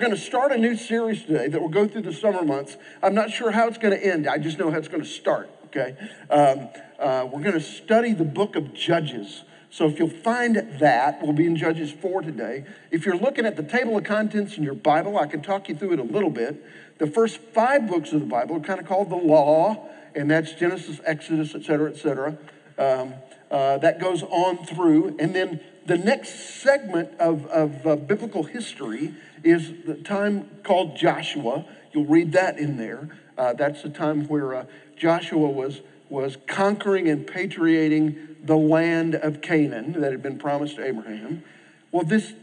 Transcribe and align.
going 0.00 0.10
to 0.10 0.16
start 0.16 0.50
a 0.50 0.56
new 0.56 0.76
series 0.76 1.24
today 1.24 1.46
that 1.48 1.60
will 1.60 1.68
go 1.68 1.86
through 1.86 2.02
the 2.02 2.12
summer 2.12 2.42
months. 2.42 2.76
I'm 3.02 3.14
not 3.14 3.30
sure 3.30 3.50
how 3.50 3.68
it's 3.68 3.78
going 3.78 3.96
to 3.96 4.04
end, 4.04 4.26
I 4.26 4.38
just 4.38 4.58
know 4.58 4.70
how 4.70 4.78
it's 4.78 4.88
going 4.88 5.02
to 5.02 5.08
start, 5.08 5.50
okay? 5.66 5.94
Um, 6.30 6.70
uh, 6.98 7.28
we're 7.30 7.42
going 7.42 7.52
to 7.52 7.60
study 7.60 8.14
the 8.14 8.24
book 8.24 8.56
of 8.56 8.72
Judges. 8.74 9.44
So 9.68 9.86
if 9.86 9.98
you'll 9.98 10.08
find 10.08 10.56
that, 10.80 11.22
we'll 11.22 11.34
be 11.34 11.46
in 11.46 11.54
Judges 11.54 11.92
4 11.92 12.22
today. 12.22 12.64
If 12.90 13.04
you're 13.04 13.16
looking 13.16 13.44
at 13.46 13.56
the 13.56 13.62
table 13.62 13.96
of 13.96 14.04
contents 14.04 14.56
in 14.56 14.64
your 14.64 14.74
Bible, 14.74 15.18
I 15.18 15.26
can 15.26 15.42
talk 15.42 15.68
you 15.68 15.76
through 15.76 15.92
it 15.92 16.00
a 16.00 16.04
little 16.04 16.30
bit. 16.30 16.64
The 16.98 17.06
first 17.06 17.38
five 17.38 17.86
books 17.86 18.12
of 18.12 18.20
the 18.20 18.26
Bible 18.26 18.56
are 18.56 18.60
kind 18.60 18.80
of 18.80 18.86
called 18.86 19.10
the 19.10 19.16
law, 19.16 19.88
and 20.14 20.30
that's 20.30 20.52
Genesis, 20.52 20.98
Exodus, 21.04 21.54
et 21.54 21.62
cetera, 21.62 21.90
et 21.90 21.96
cetera. 21.96 22.36
Um, 22.78 23.14
uh, 23.50 23.78
that 23.78 24.00
goes 24.00 24.22
on 24.22 24.64
through. 24.64 25.16
And 25.18 25.34
then 25.34 25.60
the 25.90 25.98
next 25.98 26.60
segment 26.62 27.18
of, 27.18 27.46
of 27.46 27.84
uh, 27.84 27.96
biblical 27.96 28.44
history 28.44 29.12
is 29.42 29.72
the 29.84 29.94
time 29.94 30.48
called 30.62 30.96
Joshua. 30.96 31.64
You'll 31.92 32.06
read 32.06 32.30
that 32.34 32.60
in 32.60 32.76
there. 32.76 33.08
Uh, 33.36 33.54
that's 33.54 33.82
the 33.82 33.88
time 33.88 34.28
where 34.28 34.54
uh, 34.54 34.64
Joshua 34.96 35.48
was, 35.48 35.80
was 36.08 36.36
conquering 36.46 37.08
and 37.08 37.26
patriating 37.26 38.36
the 38.40 38.56
land 38.56 39.16
of 39.16 39.42
Canaan 39.42 40.00
that 40.00 40.12
had 40.12 40.22
been 40.22 40.38
promised 40.38 40.76
to 40.76 40.84
Abraham. 40.86 41.42
Well, 41.90 42.04
this 42.04 42.34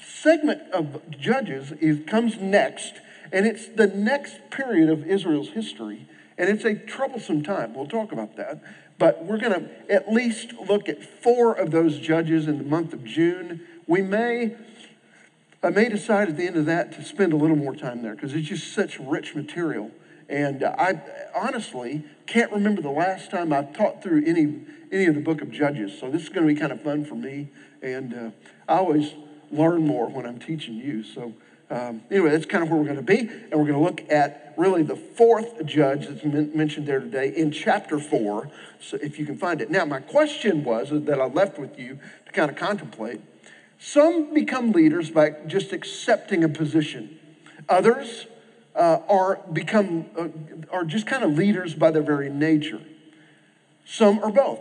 segment 0.00 0.62
of 0.72 1.10
Judges 1.10 1.72
is, 1.80 2.08
comes 2.08 2.36
next 2.36 3.00
and 3.32 3.44
it's 3.44 3.66
the 3.66 3.88
next 3.88 4.50
period 4.50 4.88
of 4.88 5.04
Israel's 5.04 5.50
history, 5.50 6.06
and 6.38 6.48
it's 6.48 6.64
a 6.64 6.76
troublesome 6.76 7.42
time. 7.42 7.74
We'll 7.74 7.88
talk 7.88 8.12
about 8.12 8.36
that. 8.36 8.62
But 8.98 9.24
we're 9.24 9.38
going 9.38 9.52
to 9.52 9.92
at 9.92 10.12
least 10.12 10.52
look 10.68 10.88
at 10.88 11.02
four 11.02 11.52
of 11.52 11.70
those 11.70 11.98
judges 11.98 12.48
in 12.48 12.58
the 12.58 12.64
month 12.64 12.92
of 12.92 13.04
June. 13.04 13.60
We 13.86 14.02
may, 14.02 14.56
I 15.62 15.70
may 15.70 15.88
decide 15.88 16.28
at 16.28 16.36
the 16.36 16.46
end 16.46 16.56
of 16.56 16.66
that 16.66 16.92
to 16.92 17.04
spend 17.04 17.32
a 17.32 17.36
little 17.36 17.56
more 17.56 17.76
time 17.76 18.02
there 18.02 18.14
because 18.14 18.34
it's 18.34 18.48
just 18.48 18.72
such 18.72 18.98
rich 18.98 19.34
material. 19.36 19.92
And 20.28 20.64
I 20.64 21.00
honestly 21.34 22.04
can't 22.26 22.52
remember 22.52 22.82
the 22.82 22.90
last 22.90 23.30
time 23.30 23.52
I've 23.52 23.72
taught 23.72 24.02
through 24.02 24.24
any, 24.26 24.60
any 24.92 25.06
of 25.06 25.14
the 25.14 25.22
book 25.22 25.40
of 25.40 25.50
Judges. 25.50 25.98
So 25.98 26.10
this 26.10 26.22
is 26.22 26.28
going 26.28 26.46
to 26.46 26.52
be 26.52 26.58
kind 26.58 26.72
of 26.72 26.82
fun 26.82 27.04
for 27.04 27.14
me. 27.14 27.48
And 27.80 28.14
uh, 28.14 28.30
I 28.68 28.78
always 28.78 29.14
learn 29.50 29.86
more 29.86 30.08
when 30.08 30.26
I'm 30.26 30.38
teaching 30.38 30.74
you. 30.74 31.02
So 31.02 31.32
um, 31.70 32.02
anyway, 32.10 32.30
that's 32.30 32.46
kind 32.46 32.64
of 32.64 32.70
where 32.70 32.78
we're 32.78 32.86
going 32.86 32.96
to 32.96 33.02
be. 33.02 33.20
And 33.20 33.52
we're 33.52 33.66
going 33.66 33.74
to 33.74 33.80
look 33.80 34.02
at 34.10 34.54
really 34.56 34.82
the 34.82 34.96
fourth 34.96 35.64
judge 35.66 36.06
that's 36.06 36.24
mentioned 36.24 36.86
there 36.86 37.00
today 37.00 37.32
in 37.34 37.50
chapter 37.50 37.98
four. 37.98 38.50
So 38.80 38.98
if 39.02 39.18
you 39.18 39.26
can 39.26 39.36
find 39.36 39.60
it. 39.60 39.70
Now, 39.70 39.84
my 39.84 40.00
question 40.00 40.64
was 40.64 40.90
that 40.90 41.20
I 41.20 41.26
left 41.26 41.58
with 41.58 41.78
you 41.78 41.98
to 42.26 42.32
kind 42.32 42.50
of 42.50 42.56
contemplate. 42.56 43.20
Some 43.78 44.34
become 44.34 44.72
leaders 44.72 45.10
by 45.10 45.30
just 45.46 45.72
accepting 45.72 46.42
a 46.42 46.48
position. 46.48 47.18
Others 47.68 48.26
uh, 48.74 49.00
are 49.08 49.40
become 49.52 50.06
uh, 50.16 50.28
are 50.72 50.84
just 50.84 51.06
kind 51.06 51.22
of 51.22 51.36
leaders 51.36 51.74
by 51.74 51.90
their 51.90 52.02
very 52.02 52.30
nature. 52.30 52.80
Some 53.84 54.18
are 54.20 54.30
both. 54.30 54.60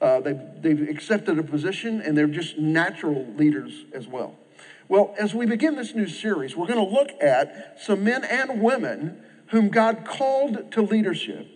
Uh, 0.00 0.20
they've, 0.20 0.40
they've 0.60 0.88
accepted 0.88 1.38
a 1.38 1.42
position 1.42 2.00
and 2.00 2.16
they're 2.16 2.26
just 2.26 2.58
natural 2.58 3.26
leaders 3.36 3.84
as 3.92 4.06
well. 4.06 4.36
Well, 4.88 5.14
as 5.18 5.34
we 5.34 5.44
begin 5.44 5.76
this 5.76 5.94
new 5.94 6.08
series, 6.08 6.56
we're 6.56 6.66
going 6.66 6.84
to 6.84 6.94
look 6.94 7.10
at 7.22 7.78
some 7.78 8.04
men 8.04 8.24
and 8.24 8.62
women 8.62 9.22
whom 9.48 9.68
God 9.68 10.06
called 10.06 10.72
to 10.72 10.82
leadership. 10.82 11.46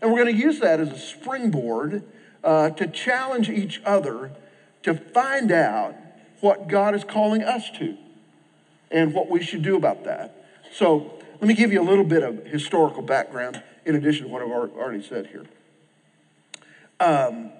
And 0.00 0.12
we're 0.12 0.22
going 0.22 0.36
to 0.36 0.40
use 0.40 0.60
that 0.60 0.78
as 0.78 0.90
a 0.90 0.98
springboard 0.98 2.04
uh, 2.44 2.70
to 2.70 2.86
challenge 2.86 3.50
each 3.50 3.82
other 3.84 4.30
to 4.84 4.94
find 4.94 5.50
out 5.50 5.96
what 6.40 6.68
God 6.68 6.94
is 6.94 7.02
calling 7.02 7.42
us 7.42 7.70
to 7.78 7.96
and 8.90 9.12
what 9.12 9.28
we 9.28 9.42
should 9.42 9.62
do 9.62 9.76
about 9.76 10.04
that. 10.04 10.46
So, 10.72 11.18
let 11.40 11.48
me 11.48 11.54
give 11.54 11.72
you 11.72 11.82
a 11.82 11.84
little 11.84 12.04
bit 12.04 12.22
of 12.22 12.46
historical 12.46 13.02
background 13.02 13.62
in 13.84 13.96
addition 13.96 14.26
to 14.26 14.32
what 14.32 14.42
I've 14.42 14.50
already 14.50 15.02
said 15.02 15.26
here. 15.26 15.44
Um, 17.00 17.50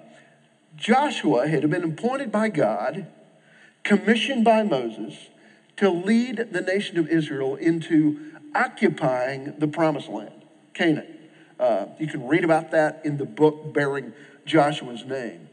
Joshua 0.77 1.47
had 1.47 1.69
been 1.69 1.83
appointed 1.83 2.31
by 2.31 2.49
God 2.49 3.07
commissioned 3.85 4.43
by 4.43 4.63
Moses 4.63 5.29
to 5.77 5.89
lead 5.89 6.49
the 6.51 6.61
nation 6.61 6.97
of 6.97 7.07
Israel 7.07 7.55
into 7.55 8.33
occupying 8.53 9.53
the 9.59 9.67
promised 9.67 10.09
land, 10.09 10.43
Canaan. 10.73 11.07
Uh, 11.57 11.85
you 11.99 12.07
can 12.07 12.27
read 12.27 12.43
about 12.43 12.71
that 12.71 13.01
in 13.05 13.17
the 13.17 13.25
book 13.25 13.73
bearing 13.73 14.11
Joshua's 14.45 15.05
name. 15.05 15.47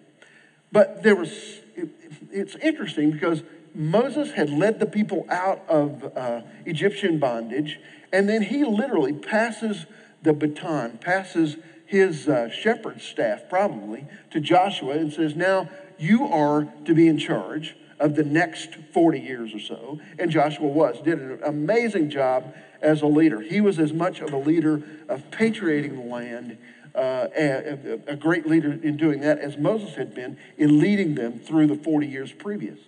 But 0.73 1.03
there 1.03 1.15
was, 1.15 1.31
it, 1.77 1.91
it's 2.31 2.57
interesting 2.57 3.13
because 3.13 3.43
Moses 3.75 4.33
had 4.33 4.51
led 4.51 4.81
the 4.81 4.87
people 4.87 5.27
out 5.29 5.63
of 5.69 6.17
uh, 6.17 6.43
Egyptian 6.65 7.19
bondage, 7.19 7.79
and 8.13 8.29
then 8.29 8.43
he 8.43 8.65
literally 8.65 9.13
passes 9.13 9.87
the 10.23 10.33
baton, 10.33 10.99
passes 10.99 11.57
his 11.85 12.29
uh, 12.29 12.49
shepherd's 12.49 13.05
staff 13.05 13.43
probably 13.51 14.07
to 14.31 14.41
Joshua 14.41 14.95
and 14.95 15.13
says, 15.13 15.37
Now 15.37 15.69
you 15.99 16.25
are 16.25 16.73
to 16.87 16.95
be 16.95 17.07
in 17.07 17.19
charge 17.19 17.77
of 18.03 18.17
the 18.17 18.25
next 18.25 18.75
40 18.93 19.21
years 19.21 19.55
or 19.55 19.61
so. 19.61 20.01
And 20.19 20.29
Joshua 20.29 20.67
was, 20.67 21.01
did 21.01 21.21
an 21.21 21.39
amazing 21.45 22.11
job 22.11 22.53
as 22.83 23.01
a 23.01 23.07
leader. 23.07 23.41
He 23.41 23.61
was 23.61 23.79
as 23.79 23.93
much 23.93 24.21
of 24.21 24.33
a 24.33 24.37
leader 24.37 24.83
of 25.09 25.31
patriating 25.31 25.95
the 25.95 26.13
land, 26.13 26.59
uh, 26.97 27.29
a, 27.35 28.01
a 28.09 28.17
great 28.17 28.45
leader 28.45 28.73
in 28.73 28.97
doing 28.97 29.21
that, 29.21 29.39
as 29.39 29.57
Moses 29.57 29.95
had 29.95 30.17
been 30.17 30.37
in 30.59 30.81
leading 30.81 31.15
them 31.15 31.39
through 31.39 31.69
the 31.69 31.77
40 31.77 32.09
years 32.09 32.33
previous. 32.33 32.81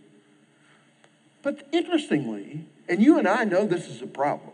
But 1.43 1.69
interestingly, 1.71 2.65
and 2.89 3.01
you 3.01 3.17
and 3.17 3.29
I 3.29 3.45
know 3.45 3.67
this 3.67 3.87
is 3.87 4.03
a 4.03 4.09
problem, 4.09 4.53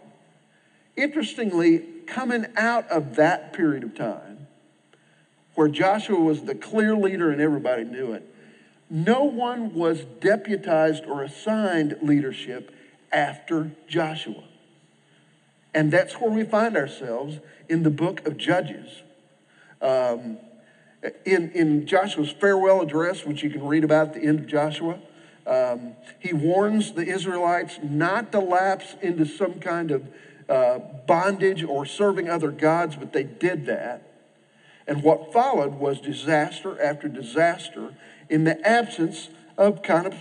interestingly, 0.95 1.79
coming 2.07 2.47
out 2.55 2.87
of 2.91 3.17
that 3.17 3.55
period 3.55 3.83
of 3.83 3.95
time, 3.95 4.47
where 5.55 5.69
Joshua 5.69 6.21
was 6.21 6.43
the 6.43 6.55
clear 6.55 6.95
leader 6.95 7.31
and 7.31 7.41
everybody 7.41 7.85
knew 7.85 8.13
it, 8.13 8.27
no 8.91 9.23
one 9.23 9.73
was 9.73 10.05
deputized 10.21 11.05
or 11.07 11.23
assigned 11.23 11.97
leadership 12.03 12.75
after 13.13 13.71
Joshua. 13.89 14.43
And 15.73 15.93
that's 15.93 16.15
where 16.15 16.31
we 16.31 16.45
find 16.45 16.77
ourselves 16.77 17.39
in 17.69 17.85
the 17.85 17.91
book 17.91 18.27
of 18.27 18.37
Judges. 18.37 19.03
Um, 19.81 20.39
in, 21.25 21.51
in 21.53 21.87
Joshua's 21.87 22.33
farewell 22.33 22.83
address, 22.83 23.25
which 23.25 23.43
you 23.43 23.51
can 23.51 23.65
read 23.65 23.85
about 23.85 24.09
at 24.09 24.15
the 24.15 24.23
end 24.23 24.41
of 24.41 24.47
Joshua, 24.47 24.99
um, 25.47 25.95
he 26.19 26.33
warns 26.33 26.93
the 26.93 27.07
Israelites 27.07 27.79
not 27.83 28.33
to 28.33 28.41
lapse 28.41 28.97
into 29.01 29.25
some 29.25 29.61
kind 29.61 29.91
of 29.93 30.09
uh, 30.49 30.81
bondage 31.07 31.63
or 31.63 31.87
serving 31.87 32.29
other 32.29 32.51
gods, 32.51 32.97
but 32.97 33.13
they 33.13 33.23
did 33.23 33.67
that. 33.67 34.03
And 34.87 35.03
what 35.05 35.33
followed 35.33 35.75
was 35.75 36.01
disaster 36.01 36.81
after 36.83 37.09
disaster 37.09 37.95
in 38.31 38.45
the 38.45 38.67
absence 38.67 39.29
of 39.59 39.83
kind 39.83 40.07
of 40.07 40.15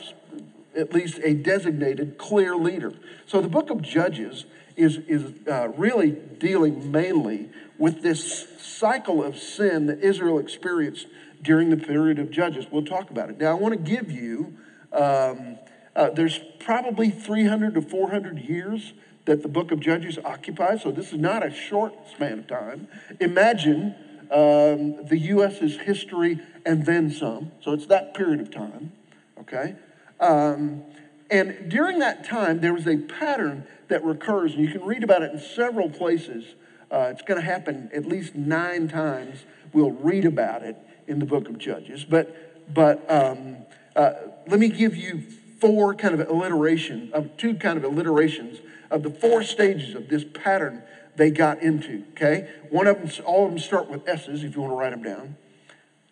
at 0.75 0.93
least 0.93 1.19
a 1.23 1.33
designated 1.33 2.17
clear 2.17 2.55
leader. 2.55 2.93
So 3.25 3.39
the 3.39 3.47
book 3.47 3.69
of 3.69 3.81
Judges 3.81 4.45
is, 4.75 4.97
is 5.07 5.31
uh, 5.47 5.69
really 5.69 6.11
dealing 6.11 6.91
mainly 6.91 7.49
with 7.77 8.01
this 8.01 8.47
cycle 8.59 9.23
of 9.23 9.37
sin 9.37 9.87
that 9.87 9.99
Israel 9.99 10.39
experienced 10.39 11.07
during 11.41 11.69
the 11.69 11.77
period 11.77 12.19
of 12.19 12.31
Judges. 12.31 12.65
We'll 12.69 12.85
talk 12.85 13.09
about 13.09 13.29
it. 13.29 13.39
Now, 13.39 13.51
I 13.51 13.53
want 13.53 13.73
to 13.73 13.79
give 13.79 14.11
you, 14.11 14.57
um, 14.91 15.57
uh, 15.95 16.09
there's 16.09 16.39
probably 16.59 17.09
300 17.09 17.75
to 17.75 17.81
400 17.81 18.39
years 18.39 18.93
that 19.25 19.43
the 19.43 19.47
book 19.47 19.71
of 19.71 19.79
Judges 19.79 20.17
occupies, 20.25 20.81
so 20.81 20.91
this 20.91 21.13
is 21.13 21.19
not 21.19 21.45
a 21.45 21.51
short 21.51 21.93
span 22.11 22.39
of 22.39 22.47
time. 22.47 22.87
Imagine 23.19 23.95
um, 24.31 25.05
the 25.07 25.17
U.S.'s 25.17 25.77
history 25.77 26.39
and 26.65 26.85
then 26.85 27.11
some. 27.11 27.51
So 27.61 27.73
it's 27.73 27.87
that 27.87 28.13
period 28.13 28.39
of 28.39 28.51
time, 28.51 28.91
okay? 29.39 29.75
Um, 30.19 30.83
and 31.31 31.69
during 31.69 31.99
that 31.99 32.23
time, 32.23 32.59
there 32.59 32.73
was 32.73 32.87
a 32.87 32.97
pattern 32.97 33.65
that 33.87 34.03
recurs, 34.03 34.53
and 34.53 34.63
you 34.63 34.71
can 34.71 34.83
read 34.85 35.03
about 35.03 35.21
it 35.21 35.31
in 35.31 35.39
several 35.39 35.89
places. 35.89 36.45
Uh, 36.91 37.09
it's 37.11 37.21
going 37.21 37.39
to 37.39 37.45
happen 37.45 37.89
at 37.93 38.05
least 38.05 38.35
nine 38.35 38.87
times. 38.87 39.45
We'll 39.73 39.91
read 39.91 40.25
about 40.25 40.63
it 40.63 40.77
in 41.07 41.19
the 41.19 41.25
book 41.25 41.49
of 41.49 41.57
Judges. 41.57 42.03
But, 42.03 42.73
but 42.73 43.09
um, 43.11 43.57
uh, 43.95 44.13
let 44.47 44.59
me 44.59 44.69
give 44.69 44.95
you 44.95 45.23
four 45.59 45.93
kind 45.93 46.19
of 46.19 46.27
alliteration, 46.29 47.11
of 47.13 47.35
two 47.37 47.55
kind 47.55 47.77
of 47.77 47.83
alliterations 47.83 48.59
of 48.91 49.03
the 49.03 49.09
four 49.09 49.43
stages 49.43 49.95
of 49.95 50.07
this 50.07 50.25
pattern 50.33 50.81
they 51.19 51.29
got 51.29 51.61
into, 51.61 52.03
okay? 52.11 52.49
One 52.69 52.87
of 52.87 52.97
them, 52.97 53.25
all 53.25 53.45
of 53.45 53.51
them 53.51 53.59
start 53.59 53.89
with 53.89 54.07
S's 54.07 54.43
if 54.43 54.55
you 54.55 54.61
want 54.61 54.71
to 54.71 54.77
write 54.77 54.91
them 54.91 55.03
down 55.03 55.35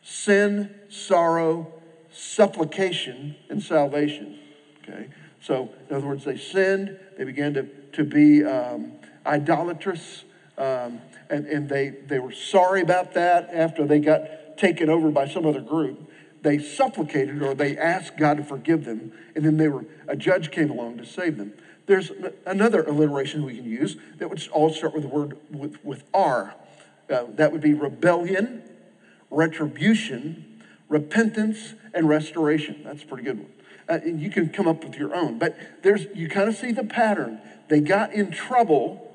sin, 0.03 0.73
sorrow, 0.87 1.67
supplication, 2.11 3.35
and 3.49 3.61
salvation. 3.61 4.39
Okay? 4.81 5.09
So, 5.41 5.69
in 5.89 5.95
other 5.95 6.07
words, 6.07 6.23
they 6.23 6.37
sinned, 6.37 6.97
they 7.17 7.25
began 7.25 7.53
to, 7.55 7.63
to 7.93 8.05
be 8.05 8.45
um, 8.45 8.93
idolatrous, 9.25 10.23
um, 10.57 11.01
and, 11.29 11.45
and 11.47 11.67
they, 11.67 11.89
they 11.89 12.19
were 12.19 12.31
sorry 12.31 12.81
about 12.81 13.13
that 13.15 13.49
after 13.53 13.85
they 13.85 13.99
got 13.99 14.57
taken 14.57 14.89
over 14.89 15.11
by 15.11 15.27
some 15.27 15.45
other 15.45 15.61
group. 15.61 16.09
They 16.41 16.57
supplicated 16.59 17.41
or 17.41 17.53
they 17.53 17.77
asked 17.77 18.17
God 18.17 18.37
to 18.37 18.43
forgive 18.43 18.85
them, 18.85 19.11
and 19.35 19.43
then 19.43 19.57
they 19.57 19.67
were, 19.67 19.85
a 20.07 20.15
judge 20.15 20.51
came 20.51 20.69
along 20.69 20.99
to 20.99 21.05
save 21.05 21.37
them. 21.37 21.53
There's 21.87 22.11
another 22.45 22.83
alliteration 22.83 23.43
we 23.45 23.55
can 23.55 23.65
use 23.65 23.95
that 24.17 24.29
would 24.29 24.45
all 24.51 24.71
start 24.71 24.93
with 24.93 25.03
the 25.03 25.09
word 25.09 25.37
with, 25.49 25.83
with 25.83 26.03
R. 26.13 26.53
Uh, 27.09 27.23
that 27.35 27.53
would 27.53 27.61
be 27.61 27.73
rebellion, 27.73 28.61
retribution, 29.31 30.61
repentance, 30.89 31.73
and 31.93 32.07
restoration. 32.09 32.81
That's 32.83 33.03
a 33.03 33.05
pretty 33.05 33.23
good 33.23 33.39
one. 33.39 33.51
Uh, 33.89 33.99
you 34.03 34.29
can 34.29 34.49
come 34.49 34.67
up 34.67 34.83
with 34.83 34.95
your 34.95 35.15
own, 35.15 35.39
but 35.39 35.57
there's 35.81 36.07
you 36.13 36.27
kind 36.27 36.49
of 36.49 36.55
see 36.55 36.73
the 36.73 36.83
pattern. 36.83 37.39
They 37.69 37.79
got 37.79 38.11
in 38.11 38.31
trouble 38.31 39.09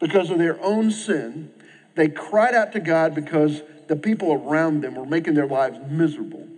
because 0.00 0.30
of 0.30 0.38
their 0.38 0.60
own 0.60 0.90
sin. 0.90 1.52
They 1.94 2.08
cried 2.08 2.54
out 2.54 2.72
to 2.72 2.80
God 2.80 3.14
because 3.14 3.62
the 3.86 3.94
people 3.94 4.32
around 4.32 4.82
them 4.82 4.96
were 4.96 5.06
making 5.06 5.34
their 5.34 5.46
lives 5.46 5.78
miserable. 5.88 6.48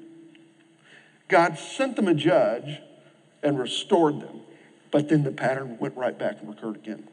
God 1.28 1.58
sent 1.58 1.96
them 1.96 2.08
a 2.08 2.14
judge 2.14 2.81
and 3.43 3.58
restored 3.58 4.20
them. 4.20 4.40
But 4.91 5.09
then 5.09 5.23
the 5.23 5.31
pattern 5.31 5.79
went 5.79 5.97
right 5.97 6.19
back 6.19 6.39
and 6.41 6.49
recurred 6.49 6.77
again 6.77 7.09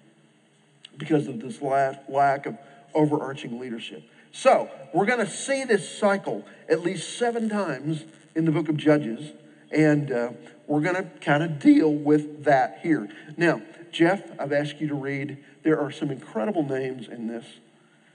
because 0.98 1.28
of 1.28 1.40
this 1.40 1.62
lack 1.62 2.46
of 2.46 2.58
overarching 2.94 3.60
leadership. 3.60 4.04
So 4.32 4.70
we're 4.94 5.06
going 5.06 5.26
to 5.26 5.32
see 5.32 5.64
this 5.64 5.98
cycle 5.98 6.46
at 6.70 6.82
least 6.82 7.18
seven 7.18 7.50
times 7.50 8.06
in 8.36 8.46
the 8.46 8.52
book 8.52 8.70
of 8.70 8.78
Judges, 8.78 9.32
and 9.72 10.12
uh, 10.12 10.32
we're 10.68 10.82
going 10.82 10.96
to 10.96 11.10
kind 11.22 11.44
of 11.44 11.60
deal 11.60 11.92
with 11.92 12.44
that 12.44 12.80
here. 12.82 13.10
Now, 13.36 13.62
Jeff, 13.92 14.22
I've 14.40 14.52
asked 14.52 14.80
you 14.80 14.88
to 14.90 14.96
read. 14.96 15.38
There 15.64 15.80
are 15.80 15.92
some 15.92 16.12
incredible 16.12 16.64
names 16.64 17.08
in 17.08 17.28
this. 17.28 17.46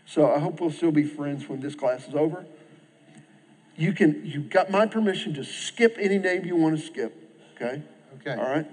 So 0.06 0.32
I 0.32 0.38
hope 0.38 0.60
we'll 0.60 0.70
still 0.70 0.92
be 0.92 1.04
friends 1.04 1.48
when 1.48 1.60
this 1.60 1.74
class 1.74 2.08
is 2.08 2.14
over. 2.14 2.44
You 3.76 3.92
can, 3.92 4.22
you've 4.24 4.50
got 4.50 4.70
my 4.70 4.86
permission 4.86 5.34
to 5.34 5.44
skip 5.44 5.96
any 5.98 6.18
name 6.18 6.44
you 6.44 6.56
want 6.56 6.78
to 6.78 6.84
skip, 6.84 7.16
okay? 7.56 7.82
Okay. 8.20 8.40
All 8.40 8.48
right? 8.48 8.66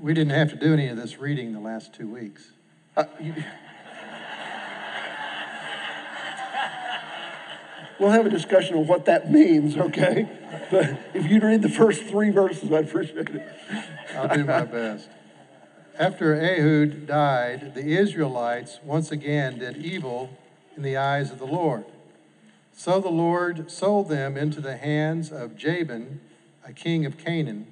We 0.00 0.14
didn't 0.14 0.32
have 0.32 0.48
to 0.50 0.56
do 0.56 0.72
any 0.72 0.88
of 0.88 0.96
this 0.96 1.18
reading 1.18 1.52
the 1.52 1.60
last 1.60 1.92
two 1.92 2.08
weeks. 2.08 2.52
Uh, 2.96 3.04
you, 3.20 3.34
we'll 7.98 8.10
have 8.10 8.24
a 8.24 8.30
discussion 8.30 8.78
of 8.78 8.88
what 8.88 9.04
that 9.04 9.30
means, 9.30 9.76
okay? 9.76 10.26
But 10.70 10.98
if 11.12 11.30
you'd 11.30 11.42
read 11.42 11.60
the 11.60 11.68
first 11.68 12.04
three 12.04 12.30
verses, 12.30 12.72
I'd 12.72 12.88
appreciate 12.88 13.28
it. 13.28 13.46
I'll 14.16 14.34
do 14.34 14.44
my 14.44 14.64
best. 14.64 15.10
After 15.98 16.34
Ehud 16.34 17.06
died, 17.06 17.74
the 17.74 17.98
Israelites 17.98 18.78
once 18.82 19.12
again 19.12 19.58
did 19.58 19.76
evil 19.76 20.30
in 20.78 20.82
the 20.82 20.96
eyes 20.96 21.30
of 21.30 21.38
the 21.38 21.46
Lord. 21.46 21.84
So 22.72 23.00
the 23.00 23.10
Lord 23.10 23.70
sold 23.70 24.08
them 24.08 24.38
into 24.38 24.62
the 24.62 24.78
hands 24.78 25.30
of 25.30 25.56
Jabin, 25.56 26.20
a 26.64 26.72
king 26.72 27.04
of 27.04 27.18
Canaan, 27.18 27.66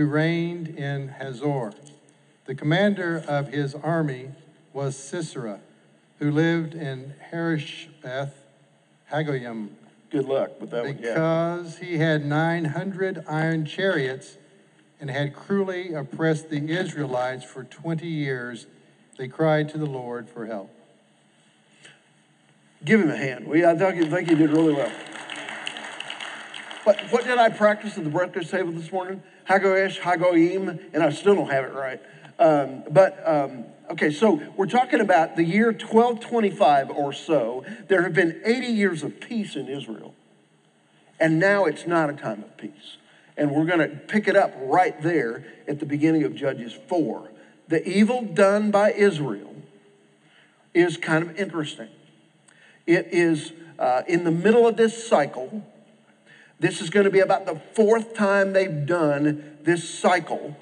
who 0.00 0.06
reigned 0.06 0.66
in 0.66 1.08
Hazor. 1.08 1.74
The 2.46 2.54
commander 2.54 3.22
of 3.28 3.48
his 3.48 3.74
army 3.74 4.30
was 4.72 4.96
Sisera, 4.96 5.60
who 6.18 6.30
lived 6.30 6.72
in 6.72 7.12
Harosheth 7.30 8.32
Hagoyim. 9.12 9.68
Good 10.08 10.24
luck 10.24 10.58
with 10.58 10.70
that 10.70 10.84
one. 10.84 10.98
Yeah. 11.02 11.12
Because 11.12 11.76
he 11.76 11.98
had 11.98 12.24
900 12.24 13.26
iron 13.28 13.66
chariots 13.66 14.38
and 14.98 15.10
had 15.10 15.34
cruelly 15.34 15.92
oppressed 15.92 16.48
the 16.48 16.70
Israelites 16.70 17.44
for 17.44 17.64
20 17.64 18.06
years, 18.06 18.66
they 19.18 19.28
cried 19.28 19.68
to 19.68 19.76
the 19.76 19.84
Lord 19.84 20.30
for 20.30 20.46
help. 20.46 20.70
Give 22.86 23.02
him 23.02 23.10
a 23.10 23.18
hand. 23.18 23.46
We, 23.46 23.66
I 23.66 23.76
think, 23.76 24.10
think 24.10 24.30
he 24.30 24.34
did 24.34 24.48
really 24.48 24.72
well. 24.72 24.90
What, 26.84 26.98
what 27.10 27.24
did 27.24 27.36
I 27.36 27.50
practice 27.50 27.98
at 27.98 28.04
the 28.04 28.10
breakfast 28.10 28.50
table 28.50 28.72
this 28.72 28.90
morning? 28.90 29.22
Hagoesh, 29.50 29.98
Hagoim, 29.98 30.80
and 30.94 31.02
I 31.02 31.10
still 31.10 31.34
don't 31.34 31.50
have 31.50 31.64
it 31.64 31.74
right. 31.74 32.00
Um, 32.38 32.84
but 32.88 33.20
um, 33.26 33.64
okay, 33.90 34.12
so 34.12 34.40
we're 34.56 34.66
talking 34.66 35.00
about 35.00 35.34
the 35.34 35.42
year 35.42 35.72
1225 35.72 36.90
or 36.90 37.12
so. 37.12 37.64
There 37.88 38.02
have 38.02 38.14
been 38.14 38.40
80 38.44 38.66
years 38.68 39.02
of 39.02 39.18
peace 39.18 39.56
in 39.56 39.66
Israel, 39.66 40.14
and 41.18 41.40
now 41.40 41.64
it's 41.64 41.84
not 41.84 42.08
a 42.08 42.12
time 42.12 42.44
of 42.44 42.56
peace. 42.56 42.98
And 43.36 43.50
we're 43.50 43.64
going 43.64 43.80
to 43.80 43.88
pick 43.88 44.28
it 44.28 44.36
up 44.36 44.54
right 44.56 45.00
there 45.02 45.44
at 45.66 45.80
the 45.80 45.86
beginning 45.86 46.22
of 46.22 46.36
Judges 46.36 46.72
4. 46.72 47.28
The 47.66 47.86
evil 47.88 48.22
done 48.22 48.70
by 48.70 48.92
Israel 48.92 49.56
is 50.74 50.96
kind 50.96 51.28
of 51.28 51.36
interesting. 51.36 51.88
It 52.86 53.08
is 53.10 53.52
uh, 53.80 54.02
in 54.06 54.22
the 54.22 54.30
middle 54.30 54.68
of 54.68 54.76
this 54.76 55.08
cycle. 55.08 55.66
This 56.60 56.82
is 56.82 56.90
going 56.90 57.04
to 57.04 57.10
be 57.10 57.20
about 57.20 57.46
the 57.46 57.58
fourth 57.72 58.14
time 58.14 58.52
they've 58.52 58.86
done 58.86 59.56
this 59.62 59.88
cycle, 59.88 60.56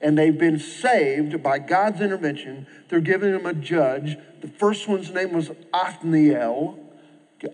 and 0.00 0.16
they've 0.16 0.36
been 0.36 0.58
saved 0.58 1.42
by 1.42 1.58
God's 1.58 2.00
intervention. 2.00 2.66
They're 2.88 3.00
giving 3.00 3.32
them 3.32 3.44
a 3.44 3.52
judge. 3.52 4.16
The 4.40 4.48
first 4.48 4.88
one's 4.88 5.10
name 5.10 5.32
was 5.32 5.50
Othniel. 5.74 6.78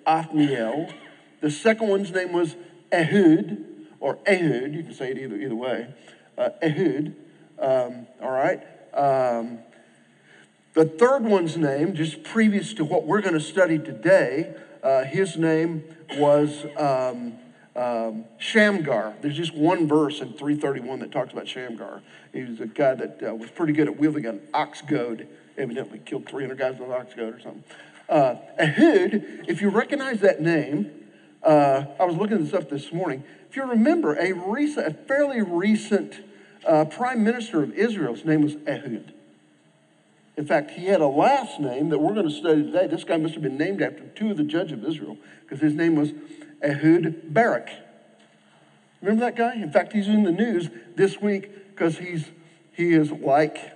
Othniel. 0.06 0.92
The 1.40 1.50
second 1.50 1.88
one's 1.88 2.12
name 2.12 2.32
was 2.32 2.54
Ehud, 2.92 3.64
or 4.00 4.18
Ehud. 4.26 4.74
You 4.74 4.84
can 4.84 4.94
say 4.94 5.10
it 5.10 5.18
either, 5.18 5.36
either 5.36 5.54
way. 5.54 5.88
Uh, 6.36 6.50
Ehud. 6.62 7.16
Um, 7.58 8.06
all 8.22 8.30
right. 8.30 8.62
Um, 8.94 9.58
the 10.74 10.84
third 10.84 11.24
one's 11.24 11.56
name, 11.56 11.94
just 11.94 12.22
previous 12.22 12.72
to 12.74 12.84
what 12.84 13.04
we're 13.04 13.22
going 13.22 13.34
to 13.34 13.40
study 13.40 13.78
today, 13.78 14.54
uh, 14.84 15.02
his 15.02 15.36
name 15.36 15.82
was 16.16 16.64
um, 16.76 17.34
um, 17.78 18.24
Shamgar. 18.38 19.14
There's 19.22 19.36
just 19.36 19.54
one 19.54 19.86
verse 19.86 20.20
in 20.20 20.32
331 20.32 20.98
that 20.98 21.12
talks 21.12 21.32
about 21.32 21.46
Shamgar. 21.46 22.02
He 22.32 22.42
was 22.42 22.60
a 22.60 22.66
guy 22.66 22.94
that 22.94 23.22
uh, 23.22 23.34
was 23.34 23.50
pretty 23.50 23.72
good 23.72 23.86
at 23.86 23.98
wielding 23.98 24.26
an 24.26 24.40
ox 24.52 24.82
goad, 24.82 25.28
evidently 25.56 26.00
killed 26.04 26.28
300 26.28 26.58
guys 26.58 26.78
with 26.78 26.88
an 26.88 26.94
ox 26.94 27.14
goad 27.14 27.36
or 27.36 27.40
something. 27.40 27.64
Uh, 28.08 28.34
Ehud, 28.58 29.44
if 29.46 29.60
you 29.60 29.68
recognize 29.70 30.20
that 30.20 30.40
name, 30.40 30.90
uh, 31.42 31.84
I 32.00 32.04
was 32.04 32.16
looking 32.16 32.38
at 32.38 32.44
this 32.44 32.52
up 32.52 32.68
this 32.68 32.92
morning. 32.92 33.22
If 33.48 33.54
you 33.54 33.64
remember, 33.64 34.16
a 34.16 34.32
recent, 34.32 34.86
a 34.86 34.92
fairly 34.92 35.40
recent 35.40 36.24
uh, 36.66 36.84
prime 36.86 37.22
minister 37.22 37.62
of 37.62 37.72
Israel's 37.74 38.24
name 38.24 38.42
was 38.42 38.56
Ehud. 38.66 39.14
In 40.36 40.46
fact, 40.46 40.72
he 40.72 40.86
had 40.86 41.00
a 41.00 41.06
last 41.06 41.60
name 41.60 41.90
that 41.90 41.98
we're 41.98 42.14
going 42.14 42.28
to 42.28 42.34
study 42.34 42.62
today. 42.62 42.86
This 42.86 43.04
guy 43.04 43.16
must 43.18 43.34
have 43.34 43.42
been 43.42 43.58
named 43.58 43.82
after 43.82 44.04
two 44.14 44.30
of 44.30 44.36
the 44.36 44.44
judges 44.44 44.72
of 44.72 44.84
Israel 44.84 45.16
because 45.42 45.60
his 45.60 45.74
name 45.74 45.94
was 45.94 46.12
Ehud 46.62 47.32
Barak. 47.32 47.70
Remember 49.00 49.24
that 49.24 49.36
guy? 49.36 49.54
In 49.54 49.70
fact, 49.70 49.92
he's 49.92 50.08
in 50.08 50.24
the 50.24 50.32
news 50.32 50.68
this 50.96 51.20
week 51.20 51.70
because 51.70 51.98
he's 51.98 52.26
he 52.72 52.92
is 52.92 53.10
like 53.12 53.72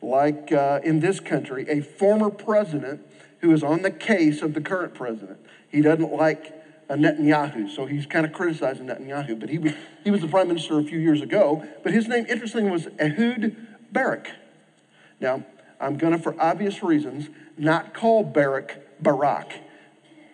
like 0.00 0.52
uh, 0.52 0.80
in 0.84 1.00
this 1.00 1.20
country 1.20 1.68
a 1.68 1.80
former 1.80 2.30
president 2.30 3.00
who 3.40 3.52
is 3.52 3.62
on 3.62 3.82
the 3.82 3.90
case 3.90 4.42
of 4.42 4.54
the 4.54 4.60
current 4.60 4.94
president. 4.94 5.38
He 5.68 5.80
doesn't 5.80 6.12
like 6.12 6.52
Netanyahu, 6.88 7.74
so 7.74 7.86
he's 7.86 8.06
kind 8.06 8.24
of 8.24 8.32
criticizing 8.32 8.86
Netanyahu. 8.86 9.38
But 9.38 9.50
he 9.50 9.58
was 9.58 9.72
he 10.04 10.10
was 10.10 10.20
the 10.20 10.28
prime 10.28 10.48
minister 10.48 10.78
a 10.78 10.84
few 10.84 10.98
years 10.98 11.20
ago. 11.20 11.66
But 11.82 11.92
his 11.92 12.06
name, 12.06 12.26
interestingly, 12.28 12.70
was 12.70 12.88
Ehud 12.98 13.56
Barak. 13.90 14.28
Now, 15.20 15.44
I'm 15.80 15.96
going 15.96 16.12
to, 16.12 16.18
for 16.18 16.40
obvious 16.40 16.82
reasons, 16.82 17.28
not 17.56 17.94
call 17.94 18.22
Barak 18.22 19.02
Barak. 19.02 19.52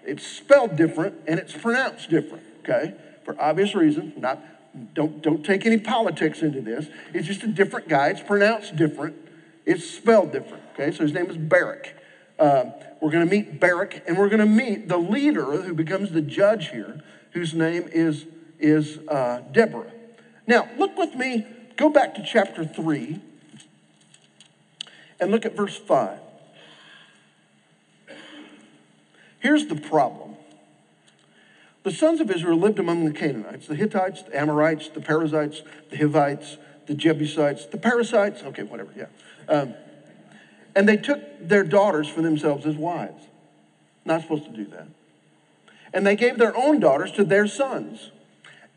It's 0.05 0.27
spelled 0.27 0.77
different 0.77 1.15
and 1.27 1.39
it's 1.39 1.53
pronounced 1.53 2.11
different, 2.11 2.45
okay? 2.61 2.95
For 3.25 3.41
obvious 3.41 3.75
reasons, 3.75 4.17
not 4.17 4.43
don't 4.95 5.21
don't 5.21 5.45
take 5.45 5.67
any 5.67 5.79
politics 5.79 6.43
into 6.43 6.61
this. 6.61 6.87
It's 7.13 7.27
just 7.27 7.43
a 7.43 7.49
different 7.49 7.89
guy. 7.89 8.09
It's 8.09 8.23
pronounced 8.23 8.77
different. 8.77 9.17
It's 9.67 9.89
spelled 9.89 10.33
different. 10.33 10.63
Okay, 10.75 10.93
so 10.93 11.03
his 11.03 11.13
name 11.13 11.27
is 11.27 11.37
Barak. 11.37 11.95
Uh, 12.39 12.67
we're 13.01 13.11
going 13.11 13.29
to 13.29 13.31
meet 13.31 13.61
Barak, 13.61 14.03
and 14.07 14.17
we're 14.17 14.29
going 14.29 14.41
to 14.41 14.47
meet 14.47 14.89
the 14.89 14.97
leader 14.97 15.63
who 15.63 15.75
becomes 15.75 16.13
the 16.13 16.23
judge 16.23 16.69
here, 16.71 17.01
whose 17.33 17.53
name 17.53 17.89
is 17.93 18.27
is 18.59 18.99
uh, 19.09 19.43
Deborah. 19.53 19.91
Now, 20.47 20.69
look 20.79 20.97
with 20.97 21.15
me. 21.15 21.47
Go 21.77 21.89
back 21.89 22.15
to 22.15 22.23
chapter 22.23 22.65
three 22.65 23.21
and 25.21 25.31
look 25.31 25.45
at 25.45 25.55
verse 25.55 25.77
5. 25.77 26.19
Here's 29.41 29.67
the 29.67 29.77
problem. 29.77 30.37
The 31.83 31.91
sons 31.91 32.21
of 32.21 32.31
Israel 32.31 32.59
lived 32.59 32.79
among 32.79 33.07
the 33.07 33.13
Canaanites, 33.13 33.67
the 33.67 33.75
Hittites, 33.75 34.23
the 34.23 34.39
Amorites, 34.39 34.89
the 34.89 35.01
Perizzites, 35.01 35.63
the 35.91 35.97
Hivites, 35.97 36.59
the 36.87 36.95
Jebusites, 36.95 37.67
the 37.67 37.79
Parasites, 37.79 38.43
okay, 38.43 38.63
whatever, 38.63 38.91
yeah. 38.95 39.07
Um, 39.49 39.75
and 40.77 40.89
they 40.89 40.99
took 40.99 41.21
their 41.41 41.65
daughters 41.65 42.07
for 42.07 42.23
themselves 42.23 42.67
as 42.67 42.77
wives. 42.77 43.25
Not 44.05 44.23
supposed 44.23 44.45
to 44.45 44.51
do 44.51 44.67
that. 44.67 44.89
And 45.93 46.07
they 46.07 46.17
gave 46.17 46.39
their 46.39 46.57
own 46.57 46.81
daughters 46.81 47.13
to 47.13 47.25
their 47.25 47.47
sons. 47.47 48.11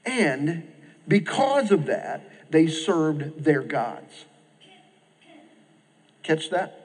And 0.06 0.72
because 1.08 1.72
of 1.72 1.86
that, 1.86 2.30
they 2.50 2.68
served 2.68 3.44
their 3.44 3.62
gods. 3.62 4.26
Catch 6.24 6.50
that? 6.52 6.83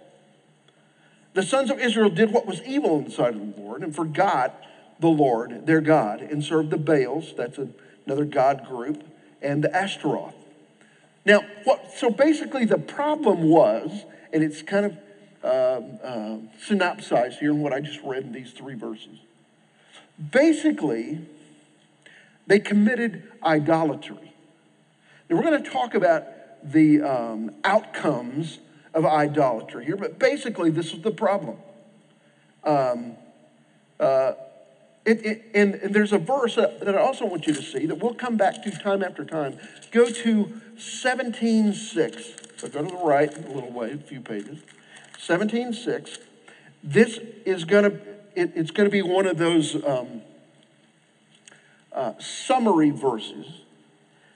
The 1.39 1.45
sons 1.45 1.71
of 1.71 1.79
Israel 1.79 2.11
did 2.11 2.33
what 2.33 2.47
was 2.47 2.61
evil 2.65 2.99
in 2.99 3.05
the 3.05 3.13
sight 3.13 3.37
of 3.37 3.55
the 3.55 3.63
Lord 3.63 3.85
and 3.85 3.95
forgot 3.95 4.61
the 4.99 5.07
Lord, 5.07 5.67
their 5.67 5.81
God, 5.81 6.21
and 6.21 6.43
served 6.43 6.71
the 6.71 6.77
Baals, 6.77 7.33
that's 7.37 7.61
another 8.05 8.25
God 8.25 8.67
group, 8.67 9.05
and 9.41 9.63
the 9.63 9.73
Ashtaroth. 9.73 10.35
Now, 11.25 11.43
what, 11.63 11.93
so 11.97 12.11
basically, 12.11 12.65
the 12.65 12.77
problem 12.77 13.45
was, 13.45 14.05
and 14.33 14.43
it's 14.43 14.63
kind 14.63 14.87
of 14.87 14.93
um, 15.45 16.01
uh, 16.03 16.39
synopsized 16.61 17.39
here 17.39 17.53
in 17.53 17.61
what 17.61 17.73
I 17.73 17.79
just 17.79 18.01
read 18.03 18.25
in 18.25 18.33
these 18.33 18.51
three 18.51 18.75
verses. 18.75 19.21
Basically, 20.33 21.21
they 22.49 22.59
committed 22.59 23.23
idolatry. 23.45 24.35
Now, 25.31 25.37
we're 25.37 25.45
going 25.45 25.63
to 25.63 25.71
talk 25.71 25.95
about 25.95 26.25
the 26.65 27.01
um, 27.01 27.53
outcomes 27.63 28.59
of 28.99 29.07
idolatry 29.07 29.85
here, 29.85 29.97
but 29.97 30.19
basically, 30.19 30.71
this 30.71 30.93
is 30.93 31.03
the 31.03 31.13
problem. 31.13 31.57
Um, 32.65 33.15
uh, 34.01 34.33
it, 35.05 35.25
it, 35.25 35.45
and, 35.55 35.77
and, 35.77 35.95
there's 35.95 36.13
a 36.13 36.19
verse 36.19 36.57
that, 36.57 36.87
I 36.87 36.99
also 36.99 37.25
want 37.25 37.47
you 37.47 37.55
to 37.55 37.63
see 37.63 37.87
that 37.87 37.95
we'll 37.95 38.15
come 38.15 38.37
back 38.37 38.63
to 38.65 38.71
time 38.71 39.05
after 39.05 39.25
time. 39.25 39.57
Go 39.93 40.11
to 40.11 40.61
17.6. 40.77 42.59
So 42.59 42.69
go 42.69 42.83
to 42.83 42.89
the 42.89 42.97
right 42.97 43.33
a 43.33 43.53
little 43.53 43.71
way, 43.71 43.93
a 43.93 43.97
few 43.97 44.21
pages. 44.21 44.59
17.6. 45.17 46.19
This 46.83 47.21
is 47.47 47.65
going 47.65 47.85
to, 47.85 48.01
it, 48.35 48.53
it's 48.57 48.73
going 48.73 48.89
to 48.89 48.93
be 48.93 49.03
one 49.03 49.27
of 49.27 49.39
those 49.39 49.77
um, 49.85 50.23
uh, 51.93 52.15
summary 52.19 52.91
verses 52.91 53.63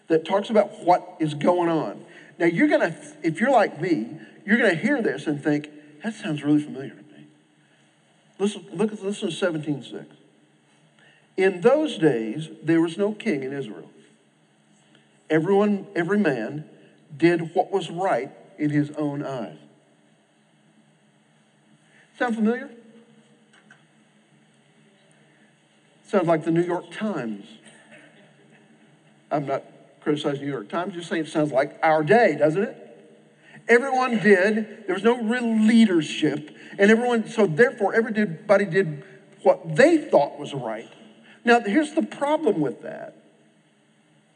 that 0.06 0.24
talks 0.24 0.48
about 0.48 0.84
what 0.84 1.16
is 1.18 1.34
going 1.34 1.68
on. 1.68 2.04
Now, 2.38 2.46
you're 2.46 2.68
going 2.68 2.80
to, 2.80 2.96
if 3.22 3.40
you're 3.40 3.50
like 3.50 3.80
me, 3.80 4.18
you're 4.44 4.58
going 4.58 4.70
to 4.70 4.80
hear 4.80 5.02
this 5.02 5.26
and 5.26 5.42
think, 5.42 5.68
that 6.02 6.14
sounds 6.14 6.42
really 6.42 6.62
familiar 6.62 6.90
to 6.90 6.96
me. 6.96 7.26
Listen, 8.38 8.64
look 8.72 8.92
at, 8.92 9.02
listen 9.02 9.30
to 9.30 9.34
17.6. 9.34 10.06
In 11.36 11.60
those 11.60 11.98
days, 11.98 12.48
there 12.62 12.80
was 12.80 12.98
no 12.98 13.12
king 13.12 13.42
in 13.42 13.52
Israel. 13.52 13.90
Everyone, 15.30 15.86
every 15.94 16.18
man 16.18 16.64
did 17.16 17.54
what 17.54 17.70
was 17.70 17.90
right 17.90 18.30
in 18.58 18.70
his 18.70 18.90
own 18.92 19.24
eyes. 19.24 19.56
Sound 22.18 22.34
familiar? 22.34 22.70
Sounds 26.06 26.26
like 26.26 26.44
the 26.44 26.50
New 26.50 26.62
York 26.62 26.90
Times. 26.90 27.46
I'm 29.30 29.46
not 29.46 29.62
criticizing 30.02 30.40
the 30.40 30.46
New 30.46 30.52
York 30.52 30.68
Times, 30.68 30.92
just 30.94 31.08
saying 31.08 31.24
it 31.24 31.28
sounds 31.28 31.52
like 31.52 31.78
our 31.82 32.02
day, 32.02 32.36
doesn't 32.36 32.62
it? 32.62 32.81
Everyone 33.68 34.18
did. 34.18 34.86
There 34.86 34.94
was 34.94 35.04
no 35.04 35.22
real 35.22 35.56
leadership. 35.66 36.50
And 36.78 36.90
everyone, 36.90 37.28
so 37.28 37.46
therefore, 37.46 37.94
everybody 37.94 38.64
did 38.64 39.04
what 39.42 39.76
they 39.76 39.98
thought 39.98 40.38
was 40.38 40.54
right. 40.54 40.88
Now, 41.44 41.60
here's 41.60 41.92
the 41.92 42.02
problem 42.02 42.60
with 42.60 42.82
that 42.82 43.16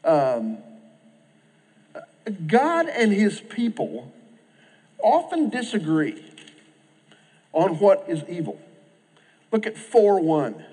um, 0.03 0.57
God 2.45 2.87
and 2.87 3.11
his 3.11 3.39
people 3.39 4.11
often 5.01 5.49
disagree 5.49 6.23
on 7.53 7.79
what 7.79 8.05
is 8.07 8.23
evil. 8.27 8.59
Look 9.51 9.65
at 9.65 9.77
4 9.77 10.21
1 10.21 10.65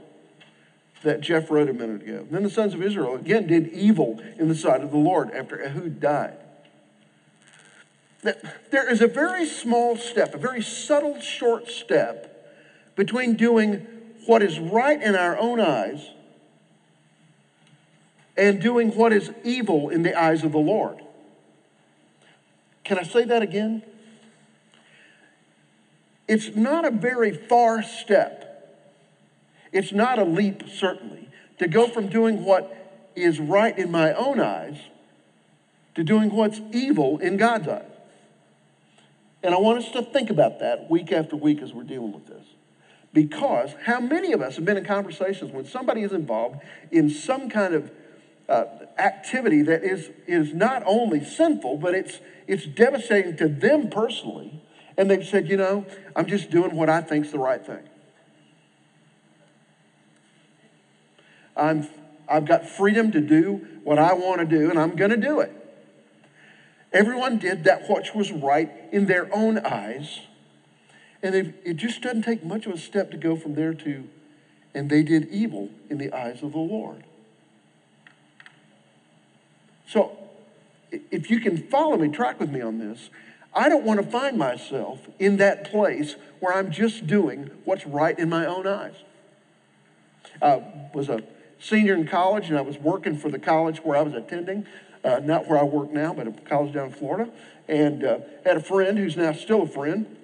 that 1.03 1.21
Jeff 1.21 1.51
wrote 1.51 1.69
a 1.69 1.73
minute 1.73 2.03
ago. 2.03 2.27
Then 2.31 2.43
the 2.43 2.51
sons 2.51 2.75
of 2.75 2.83
Israel 2.83 3.15
again 3.15 3.47
did 3.47 3.69
evil 3.69 4.23
in 4.39 4.49
the 4.49 4.55
sight 4.55 4.83
of 4.83 4.91
the 4.91 4.97
Lord 4.97 5.31
after 5.31 5.63
Ehud 5.63 6.01
died. 6.01 6.39
There 8.25 8.91
is 8.91 9.03
a 9.03 9.07
very 9.07 9.47
small 9.47 9.97
step, 9.97 10.35
a 10.35 10.39
very 10.39 10.63
subtle, 10.63 11.21
short 11.21 11.69
step 11.69 12.31
between 12.97 13.35
doing 13.35 13.87
what 14.27 14.43
is 14.43 14.59
right 14.59 15.01
in 15.01 15.15
our 15.15 15.39
own 15.39 15.61
eyes 15.61 16.09
and 18.37 18.61
doing 18.61 18.97
what 18.97 19.13
is 19.13 19.31
evil 19.45 19.91
in 19.91 20.03
the 20.03 20.19
eyes 20.19 20.43
of 20.43 20.53
the 20.53 20.59
Lord. 20.59 21.03
Can 22.83 22.99
I 22.99 23.03
say 23.03 23.25
that 23.25 23.43
again? 23.43 23.83
It's 26.27 26.57
not 26.57 26.87
a 26.87 26.91
very 26.91 27.33
far 27.33 27.83
step. 27.83 28.51
It's 29.71 29.93
not 29.93 30.19
a 30.19 30.25
leap, 30.25 30.63
certainly, 30.69 31.29
to 31.59 31.69
go 31.69 31.89
from 31.89 32.09
doing 32.09 32.45
what 32.45 33.13
is 33.15 33.39
right 33.39 33.77
in 33.79 33.91
my 33.91 34.15
own 34.15 34.41
eyes 34.41 34.79
to 35.95 36.03
doing 36.03 36.31
what's 36.31 36.61
evil 36.73 37.19
in 37.19 37.37
God's 37.37 37.69
eyes. 37.69 37.94
And 39.45 39.55
I 39.55 39.59
want 39.59 39.79
us 39.79 39.91
to 39.93 40.03
think 40.03 40.31
about 40.31 40.59
that 40.61 40.91
week 40.91 41.13
after 41.13 41.37
week 41.37 41.61
as 41.61 41.73
we're 41.73 41.85
dealing 41.85 42.13
with 42.13 42.27
this. 42.27 42.45
Because 43.13 43.75
how 43.85 44.01
many 44.01 44.33
of 44.33 44.41
us 44.41 44.57
have 44.57 44.65
been 44.65 44.79
in 44.79 44.85
conversations 44.85 45.53
when 45.53 45.67
somebody 45.67 46.03
is 46.03 46.13
involved 46.13 46.61
in 46.91 47.11
some 47.11 47.49
kind 47.49 47.75
of 47.75 47.93
uh, 48.49 48.65
activity 48.99 49.63
that 49.63 49.85
is, 49.85 50.11
is 50.27 50.53
not 50.53 50.83
only 50.87 51.23
sinful, 51.23 51.77
but 51.77 51.95
it's, 51.95 52.19
it's 52.49 52.67
devastating 52.67 53.37
to 53.37 53.47
them 53.47 53.91
personally 53.91 54.63
and 54.97 55.11
they've 55.11 55.27
said, 55.27 55.49
you 55.49 55.57
know, 55.57 55.85
I'm 56.15 56.27
just 56.27 56.51
doing 56.51 56.75
what 56.75 56.89
I 56.89 57.01
think's 57.01 57.31
the 57.31 57.39
right 57.39 57.65
thing. 57.65 57.83
I'm, 61.57 61.89
I've 62.29 62.47
got 62.47 62.67
freedom 62.67 63.13
to 63.13 63.21
do 63.21 63.67
what 63.85 63.99
I 63.99 64.15
want 64.15 64.41
to 64.41 64.47
do, 64.47 64.71
and 64.71 64.79
I'm 64.79 64.97
going 64.97 65.11
to 65.11 65.17
do 65.17 65.41
it. 65.41 65.64
Everyone 66.95 67.39
did 67.39 67.65
that 67.65 67.91
which 67.91 68.15
was 68.15 68.31
right 68.31 68.71
in 68.93 69.07
their 69.07 69.29
own 69.35 69.59
eyes. 69.59 70.21
And 71.23 71.35
it 71.35 71.75
just 71.75 72.01
doesn't 72.03 72.23
take 72.23 72.45
much 72.45 72.67
of 72.67 72.73
a 72.73 72.79
step 72.79 73.11
to 73.11 73.17
go 73.17 73.35
from 73.35 73.55
there 73.55 73.75
to, 73.75 74.09
and 74.75 74.89
they 74.89 75.03
did 75.03 75.29
evil 75.29 75.71
in 75.91 75.99
the 75.99 76.13
eyes 76.13 76.43
of 76.43 76.53
the 76.53 76.59
Lord. 76.59 77.03
So, 79.89 80.17
if 80.93 81.31
you 81.31 81.41
can 81.41 81.57
follow 81.69 81.97
me, 81.97 82.09
track 82.09 82.39
with 82.39 82.51
me 82.51 82.61
on 82.61 82.79
this, 82.79 83.11
I 83.55 83.69
don't 83.69 83.85
want 83.85 84.01
to 84.01 84.07
find 84.07 84.37
myself 84.37 85.01
in 85.19 85.39
that 85.39 85.71
place 85.71 86.17
where 86.41 86.55
I'm 86.55 86.71
just 86.71 87.07
doing 87.07 87.51
what's 87.65 87.87
right 87.87 88.19
in 88.19 88.29
my 88.29 88.47
own 88.47 88.67
eyes. 88.67 88.97
I 90.43 90.63
was 90.93 91.09
a 91.09 91.23
senior 91.59 91.95
in 91.95 92.07
college 92.07 92.49
and 92.49 92.59
I 92.59 92.63
was 92.63 92.79
working 92.79 93.17
for 93.17 93.31
the 93.31 93.39
college 93.39 93.79
where 93.79 93.97
I 93.97 94.03
was 94.03 94.15
attending, 94.15 94.67
uh, 95.05 95.21
not 95.23 95.47
where 95.49 95.59
I 95.59 95.65
work 95.65 95.93
now, 95.93 96.15
but 96.15 96.27
a 96.27 96.33
college 96.33 96.73
down 96.73 96.87
in 96.87 96.93
Florida, 96.93 97.31
and 97.69 98.05
uh, 98.05 98.19
had 98.45 98.57
a 98.57 98.61
friend 98.61 98.99
who's 98.99 99.17
now 99.17 99.33
still 99.33 99.63
a 99.63 99.67
friend. 99.67 100.17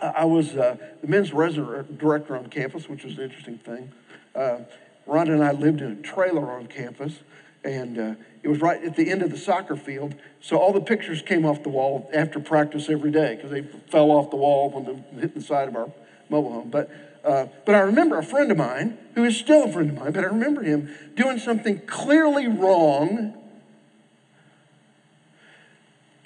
I 0.00 0.24
was 0.24 0.56
uh, 0.56 0.76
the 1.02 1.08
men's 1.08 1.32
resident 1.32 1.98
director 1.98 2.36
on 2.36 2.48
campus, 2.48 2.88
which 2.88 3.04
was 3.04 3.18
an 3.18 3.24
interesting 3.24 3.58
thing. 3.58 3.92
Uh, 4.34 4.60
Rhonda 5.06 5.32
and 5.32 5.44
I 5.44 5.52
lived 5.52 5.82
in 5.82 5.92
a 5.92 5.96
trailer 5.96 6.50
on 6.50 6.66
campus, 6.68 7.18
and 7.64 7.98
uh, 7.98 8.14
it 8.42 8.48
was 8.48 8.60
right 8.60 8.82
at 8.82 8.96
the 8.96 9.10
end 9.10 9.22
of 9.22 9.30
the 9.30 9.36
soccer 9.36 9.76
field. 9.76 10.14
So 10.40 10.56
all 10.56 10.72
the 10.72 10.80
pictures 10.80 11.20
came 11.20 11.44
off 11.44 11.62
the 11.62 11.68
wall 11.68 12.08
after 12.14 12.40
practice 12.40 12.88
every 12.88 13.10
day 13.10 13.36
because 13.36 13.50
they 13.50 13.62
fell 13.62 14.10
off 14.10 14.30
the 14.30 14.36
wall 14.36 14.70
when 14.70 15.04
they 15.14 15.20
hit 15.20 15.34
the 15.34 15.42
side 15.42 15.68
of 15.68 15.76
our 15.76 15.92
mobile 16.30 16.52
home. 16.52 16.70
But, 16.70 16.90
uh, 17.22 17.46
but 17.66 17.74
I 17.74 17.80
remember 17.80 18.16
a 18.16 18.22
friend 18.22 18.50
of 18.50 18.56
mine, 18.56 18.96
who 19.14 19.24
is 19.24 19.36
still 19.36 19.64
a 19.64 19.72
friend 19.72 19.90
of 19.90 19.96
mine, 19.96 20.12
but 20.12 20.24
I 20.24 20.28
remember 20.28 20.62
him 20.62 20.94
doing 21.16 21.38
something 21.38 21.80
clearly 21.86 22.46
wrong 22.46 23.34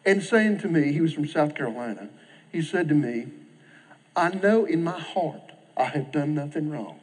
and 0.07 0.23
saying 0.23 0.59
to 0.59 0.69
me, 0.69 0.93
he 0.93 1.01
was 1.01 1.13
from 1.13 1.27
South 1.27 1.55
Carolina, 1.55 2.09
he 2.53 2.63
said 2.63 2.89
to 2.89 2.95
me, 2.95 3.29
I 4.15 4.29
know 4.31 4.65
in 4.65 4.85
my 4.85 4.99
heart 4.99 5.53
I 5.77 5.85
have 5.85 6.13
done 6.13 6.35
nothing 6.35 6.71
wrong. 6.71 7.01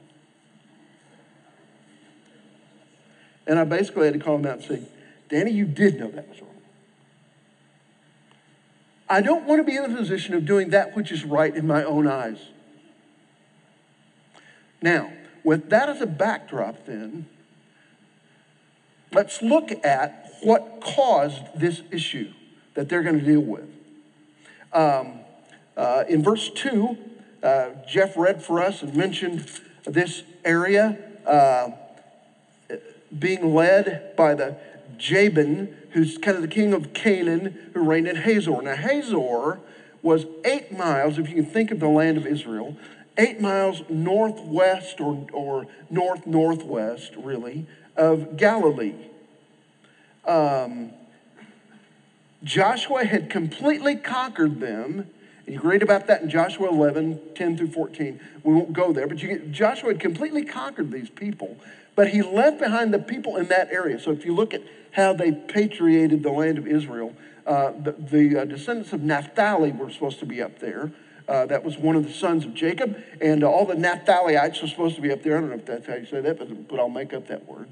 And 3.48 3.60
I 3.60 3.64
basically 3.64 4.06
had 4.06 4.14
to 4.14 4.20
call 4.20 4.36
him 4.36 4.46
out 4.46 4.60
and 4.60 4.64
say, 4.64 4.82
Danny, 5.30 5.52
you 5.52 5.66
did 5.66 6.00
know 6.00 6.10
that 6.10 6.30
was 6.30 6.42
wrong. 6.42 6.50
I 9.10 9.22
don't 9.22 9.46
want 9.46 9.60
to 9.60 9.64
be 9.64 9.76
in 9.76 9.92
the 9.92 9.98
position 9.98 10.36
of 10.36 10.46
doing 10.46 10.70
that 10.70 10.96
which 10.96 11.12
is 11.12 11.26
right 11.26 11.54
in 11.54 11.68
my 11.68 11.84
own 11.84 12.08
eyes. 12.08 12.40
Now, 14.82 15.12
with 15.44 15.70
that 15.70 15.90
as 15.90 16.02
a 16.02 16.06
backdrop, 16.06 16.86
then, 16.86 17.28
let's 19.12 19.42
look 19.42 19.72
at 19.84 20.32
what 20.44 20.80
caused 20.82 21.42
this 21.56 21.82
issue 21.92 22.32
that 22.74 22.90
they're 22.90 23.04
going 23.04 23.20
to 23.20 23.26
deal 23.26 23.42
with. 23.42 23.70
Um, 24.74 25.20
uh, 25.76 26.04
in 26.08 26.24
verse 26.24 26.50
2, 26.50 26.98
uh, 27.44 27.70
Jeff 27.88 28.16
read 28.18 28.44
for 28.44 28.62
us 28.62 28.82
and 28.82 28.96
mentioned 28.96 29.46
this 29.86 30.24
area. 30.46 30.98
Uh, 31.26 31.72
being 33.18 33.54
led 33.54 34.16
by 34.16 34.34
the 34.34 34.58
Jabin, 34.98 35.76
who's 35.92 36.18
kind 36.18 36.36
of 36.36 36.42
the 36.42 36.48
king 36.48 36.74
of 36.74 36.94
Canaan, 36.94 37.72
who 37.74 37.82
reigned 37.82 38.08
in 38.08 38.18
Hazor. 38.18 38.62
Now, 38.62 38.76
Hazor 38.76 39.60
was 40.02 40.26
eight 40.46 40.72
miles, 40.72 41.18
if 41.18 41.30
you 41.30 41.36
can 41.36 41.46
think 41.46 41.72
of 41.72 41.80
the 41.80 41.88
land 41.88 42.18
of 42.18 42.26
Israel, 42.26 42.78
eight 43.18 43.42
miles 43.42 43.84
northwest 43.90 45.00
or, 45.02 45.28
or 45.34 45.68
north 45.90 46.26
northwest, 46.26 47.14
really, 47.18 47.68
of 47.96 48.38
Galilee. 48.38 48.96
Um, 50.26 50.94
Joshua 52.44 53.06
had 53.06 53.30
completely 53.30 53.96
conquered 53.96 54.60
them. 54.60 55.08
And 55.46 55.56
you 55.56 55.62
read 55.62 55.82
about 55.82 56.08
that 56.08 56.22
in 56.22 56.30
Joshua 56.30 56.70
11, 56.70 57.20
10 57.36 57.58
through 57.58 57.72
14. 57.72 58.20
We 58.44 58.54
won't 58.54 58.74
go 58.74 58.94
there, 58.94 59.08
but 59.08 59.18
get, 59.18 59.52
Joshua 59.52 59.90
had 59.90 60.00
completely 60.00 60.44
conquered 60.44 60.92
these 60.92 61.10
people. 61.10 61.58
But 61.96 62.10
he 62.10 62.22
left 62.22 62.60
behind 62.60 62.94
the 62.94 63.00
people 63.00 63.38
in 63.38 63.48
that 63.48 63.70
area. 63.72 64.00
So 64.00 64.12
if 64.12 64.26
you 64.26 64.34
look 64.34 64.54
at 64.54 64.62
how 64.92 65.14
they 65.14 65.32
patriated 65.32 66.24
the 66.24 66.32
land 66.32 66.58
of 66.58 66.68
Israel, 66.68 67.16
uh, 67.46 67.72
the, 67.72 67.92
the 67.92 68.42
uh, 68.42 68.46
descendants 68.46 68.94
of 68.94 69.02
Naphtali 69.02 69.72
were 69.72 69.90
supposed 69.90 70.20
to 70.20 70.26
be 70.26 70.42
up 70.42 70.60
there. 70.60 70.92
Uh, 71.28 71.46
that 71.46 71.64
was 71.64 71.78
one 71.78 71.96
of 71.96 72.04
the 72.04 72.12
sons 72.12 72.46
of 72.46 72.54
Jacob, 72.54 72.98
and 73.22 73.44
all 73.44 73.66
the 73.66 73.76
Naphtaliites 73.76 74.62
were 74.62 74.68
supposed 74.68 74.96
to 74.96 75.02
be 75.02 75.12
up 75.12 75.24
there. 75.24 75.38
I 75.38 75.42
don't 75.42 75.50
know 75.50 75.56
if 75.56 75.66
that's 75.66 75.88
how 75.88 75.96
you 75.96 76.06
say 76.06 76.20
that, 76.22 76.38
but, 76.38 76.68
but 76.68 76.80
I'll 76.80 76.90
make 76.90 77.14
up 77.14 77.28
that 77.28 77.48
word. 77.48 77.70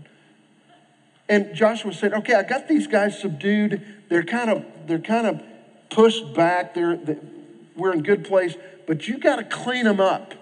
And 1.29 1.53
Joshua 1.53 1.93
said, 1.93 2.13
"Okay, 2.13 2.33
I 2.33 2.43
got 2.43 2.67
these 2.67 2.87
guys 2.87 3.19
subdued. 3.19 3.85
They're 4.09 4.23
kind 4.23 4.49
of 4.49 4.65
they're 4.87 4.99
kind 4.99 5.27
of 5.27 5.41
pushed 5.89 6.33
back. 6.33 6.73
They're, 6.73 6.97
they, 6.97 7.17
we're 7.75 7.93
in 7.93 8.01
good 8.01 8.25
place, 8.25 8.55
but 8.87 9.07
you 9.07 9.19
got 9.19 9.35
to 9.37 9.43
clean 9.43 9.85
them 9.85 9.99
up." 9.99 10.33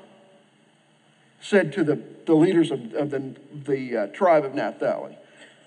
Said 1.40 1.72
to 1.74 1.84
the, 1.84 2.02
the 2.26 2.34
leaders 2.34 2.72
of, 2.72 2.94
of 2.96 3.12
the, 3.12 3.36
the 3.54 3.96
uh, 3.96 4.08
tribe 4.08 4.44
of 4.44 4.56
Naphtali. 4.56 5.16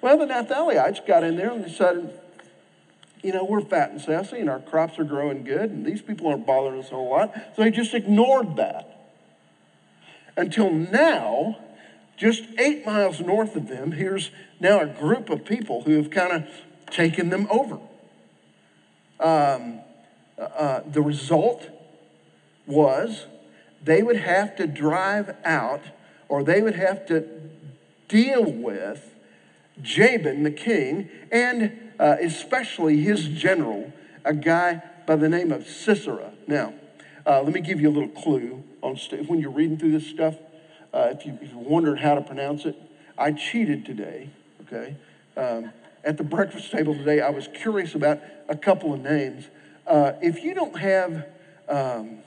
Well, 0.00 0.18
the 0.18 0.26
Naphtaliites 0.26 1.06
got 1.06 1.22
in 1.22 1.36
there 1.36 1.52
and 1.52 1.64
decided, 1.64 2.10
you 3.22 3.32
know, 3.32 3.44
we're 3.44 3.60
fat 3.60 3.90
and 3.90 4.00
sassy 4.00 4.40
and 4.40 4.50
our 4.50 4.58
crops 4.58 4.98
are 4.98 5.04
growing 5.04 5.44
good 5.44 5.70
and 5.70 5.86
these 5.86 6.02
people 6.02 6.26
aren't 6.26 6.46
bothering 6.46 6.80
us 6.80 6.90
a 6.90 6.94
whole 6.94 7.10
lot. 7.10 7.32
So 7.54 7.62
they 7.62 7.70
just 7.70 7.94
ignored 7.94 8.56
that. 8.56 9.12
Until 10.36 10.70
now, 10.72 11.58
just 12.20 12.44
eight 12.58 12.84
miles 12.84 13.18
north 13.18 13.56
of 13.56 13.66
them, 13.66 13.92
here's 13.92 14.30
now 14.60 14.78
a 14.78 14.86
group 14.86 15.30
of 15.30 15.46
people 15.46 15.84
who 15.84 15.96
have 15.96 16.10
kind 16.10 16.32
of 16.32 16.46
taken 16.90 17.30
them 17.30 17.46
over. 17.50 17.78
Um, 19.18 19.80
uh, 20.38 20.80
the 20.86 21.00
result 21.00 21.70
was 22.66 23.24
they 23.82 24.02
would 24.02 24.18
have 24.18 24.54
to 24.56 24.66
drive 24.66 25.34
out 25.46 25.80
or 26.28 26.44
they 26.44 26.60
would 26.60 26.74
have 26.74 27.06
to 27.06 27.26
deal 28.06 28.44
with 28.44 29.14
Jabin 29.80 30.42
the 30.42 30.50
king 30.50 31.08
and 31.32 31.72
uh, 31.98 32.16
especially 32.20 33.00
his 33.00 33.28
general, 33.28 33.94
a 34.26 34.34
guy 34.34 34.82
by 35.06 35.16
the 35.16 35.28
name 35.30 35.52
of 35.52 35.66
Sisera. 35.66 36.32
Now, 36.46 36.74
uh, 37.26 37.40
let 37.40 37.54
me 37.54 37.60
give 37.60 37.80
you 37.80 37.88
a 37.88 37.94
little 37.94 38.08
clue 38.10 38.62
on 38.82 38.98
st- 38.98 39.26
when 39.26 39.40
you're 39.40 39.50
reading 39.50 39.78
through 39.78 39.92
this 39.92 40.06
stuff. 40.06 40.34
Uh, 40.92 41.09
if, 41.12 41.25
you, 41.25 41.38
if 41.40 41.50
you 41.52 41.59
wondered 41.59 41.99
how 41.99 42.14
to 42.14 42.20
pronounce 42.20 42.64
it, 42.64 42.76
I 43.16 43.32
cheated 43.32 43.85
today, 43.85 44.30
okay? 44.62 44.97
Um, 45.37 45.73
at 46.02 46.16
the 46.16 46.25
breakfast 46.25 46.70
table 46.70 46.94
today, 46.94 47.20
I 47.20 47.30
was 47.30 47.49
curious 47.49 47.94
about 47.94 48.20
a 48.49 48.56
couple 48.56 48.92
of 48.94 49.00
names. 49.00 49.47
Uh, 49.87 50.12
if 50.23 50.42
you 50.42 50.54
don't 50.54 50.78
have 50.78 51.26
um, 51.68 52.18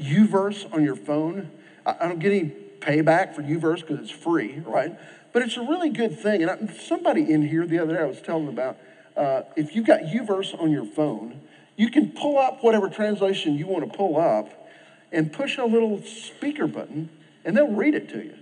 YouVerse 0.00 0.72
on 0.72 0.82
your 0.82 0.96
phone, 0.96 1.50
I, 1.84 1.96
I 2.00 2.08
don't 2.08 2.18
get 2.18 2.32
any 2.32 2.52
payback 2.80 3.34
for 3.34 3.42
Uverse 3.42 3.80
because 3.80 4.00
it's 4.00 4.10
free, 4.10 4.62
right? 4.66 4.98
But 5.32 5.42
it's 5.42 5.56
a 5.56 5.62
really 5.62 5.90
good 5.90 6.18
thing. 6.18 6.42
And 6.42 6.50
I, 6.50 6.72
somebody 6.72 7.30
in 7.30 7.46
here 7.46 7.66
the 7.66 7.78
other 7.78 7.94
day 7.94 8.00
I 8.02 8.06
was 8.06 8.20
telling 8.20 8.48
about 8.48 8.78
uh, 9.16 9.42
if 9.56 9.74
you've 9.74 9.86
got 9.86 10.00
Uverse 10.00 10.58
on 10.60 10.70
your 10.70 10.86
phone, 10.86 11.40
you 11.76 11.90
can 11.90 12.10
pull 12.12 12.38
up 12.38 12.62
whatever 12.62 12.88
translation 12.88 13.54
you 13.54 13.66
want 13.66 13.90
to 13.90 13.96
pull 13.96 14.18
up 14.18 14.68
and 15.12 15.32
push 15.32 15.58
a 15.58 15.64
little 15.64 16.02
speaker 16.02 16.66
button, 16.66 17.10
and 17.44 17.56
they'll 17.56 17.68
read 17.68 17.94
it 17.94 18.08
to 18.10 18.18
you. 18.18 18.34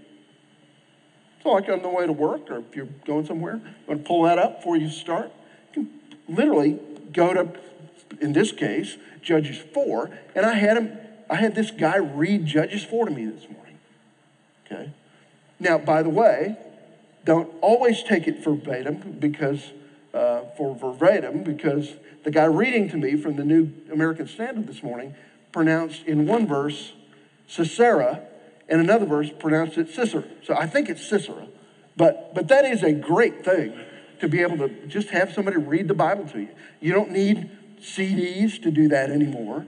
So, 1.43 1.51
like 1.51 1.69
on 1.69 1.83
the 1.83 1.89
way 1.89 2.07
to 2.07 2.13
work, 2.13 2.51
or 2.51 2.59
if 2.59 2.75
you're 2.75 2.89
going 3.07 3.27
somewhere, 3.27 3.57
you 3.57 3.73
want 3.87 4.03
to 4.03 4.09
pull 4.09 4.23
that 4.25 4.39
up 4.39 4.59
before 4.59 4.77
you 4.77 4.91
start. 4.91 5.33
You 5.75 5.85
can 5.85 6.35
literally 6.37 6.79
go 7.13 7.33
to, 7.33 7.53
in 8.21 8.33
this 8.33 8.53
case, 8.53 8.97
Judges 9.23 9.59
4, 9.73 10.11
and 10.35 10.45
I 10.45 10.55
had 10.55 10.77
him, 10.77 10.99
I 11.31 11.37
had 11.37 11.55
this 11.55 11.71
guy 11.71 11.97
read 11.97 12.47
Judges 12.47 12.85
4 12.85 13.07
to 13.07 13.11
me 13.11 13.27
this 13.27 13.49
morning. 13.49 13.79
Okay? 14.67 14.93
Now, 15.61 15.79
by 15.79 16.03
the 16.03 16.11
way, 16.11 16.57
don't 17.25 17.53
always 17.61 18.03
take 18.03 18.27
it 18.27 18.43
verbatim 18.43 19.17
because 19.19 19.73
uh, 20.15 20.43
for 20.57 20.75
verbatim 20.75 21.43
because 21.43 21.95
the 22.25 22.31
guy 22.31 22.45
reading 22.45 22.89
to 22.91 22.97
me 22.97 23.17
from 23.17 23.37
the 23.37 23.45
New 23.45 23.73
American 23.93 24.27
Standard 24.27 24.67
this 24.67 24.83
morning 24.83 25.15
pronounced 25.53 26.05
in 26.07 26.27
one 26.27 26.47
verse 26.47 26.93
Sisera, 27.47 28.23
and 28.69 28.81
another 28.81 29.07
verse 29.07 29.31
pronounced 29.39 29.79
it 29.79 29.91
Sisera. 29.91 30.25
So 30.45 30.55
I 30.55 30.67
think 30.67 30.89
it's 30.89 31.07
Sisera, 31.07 31.47
but 31.97 32.35
but 32.35 32.49
that 32.49 32.65
is 32.65 32.83
a 32.83 32.93
great 32.93 33.45
thing 33.45 33.79
to 34.21 34.29
be 34.29 34.41
able 34.41 34.59
to 34.59 34.69
just 34.87 35.11
have 35.11 35.33
somebody 35.33 35.57
read 35.57 35.89
the 35.89 35.95
Bible 35.95 36.27
to 36.29 36.41
you. 36.41 36.49
You 36.81 36.93
don't 36.93 37.11
need 37.11 37.51
CDs 37.81 38.61
to 38.63 38.71
do 38.71 38.89
that 38.89 39.11
anymore. 39.11 39.67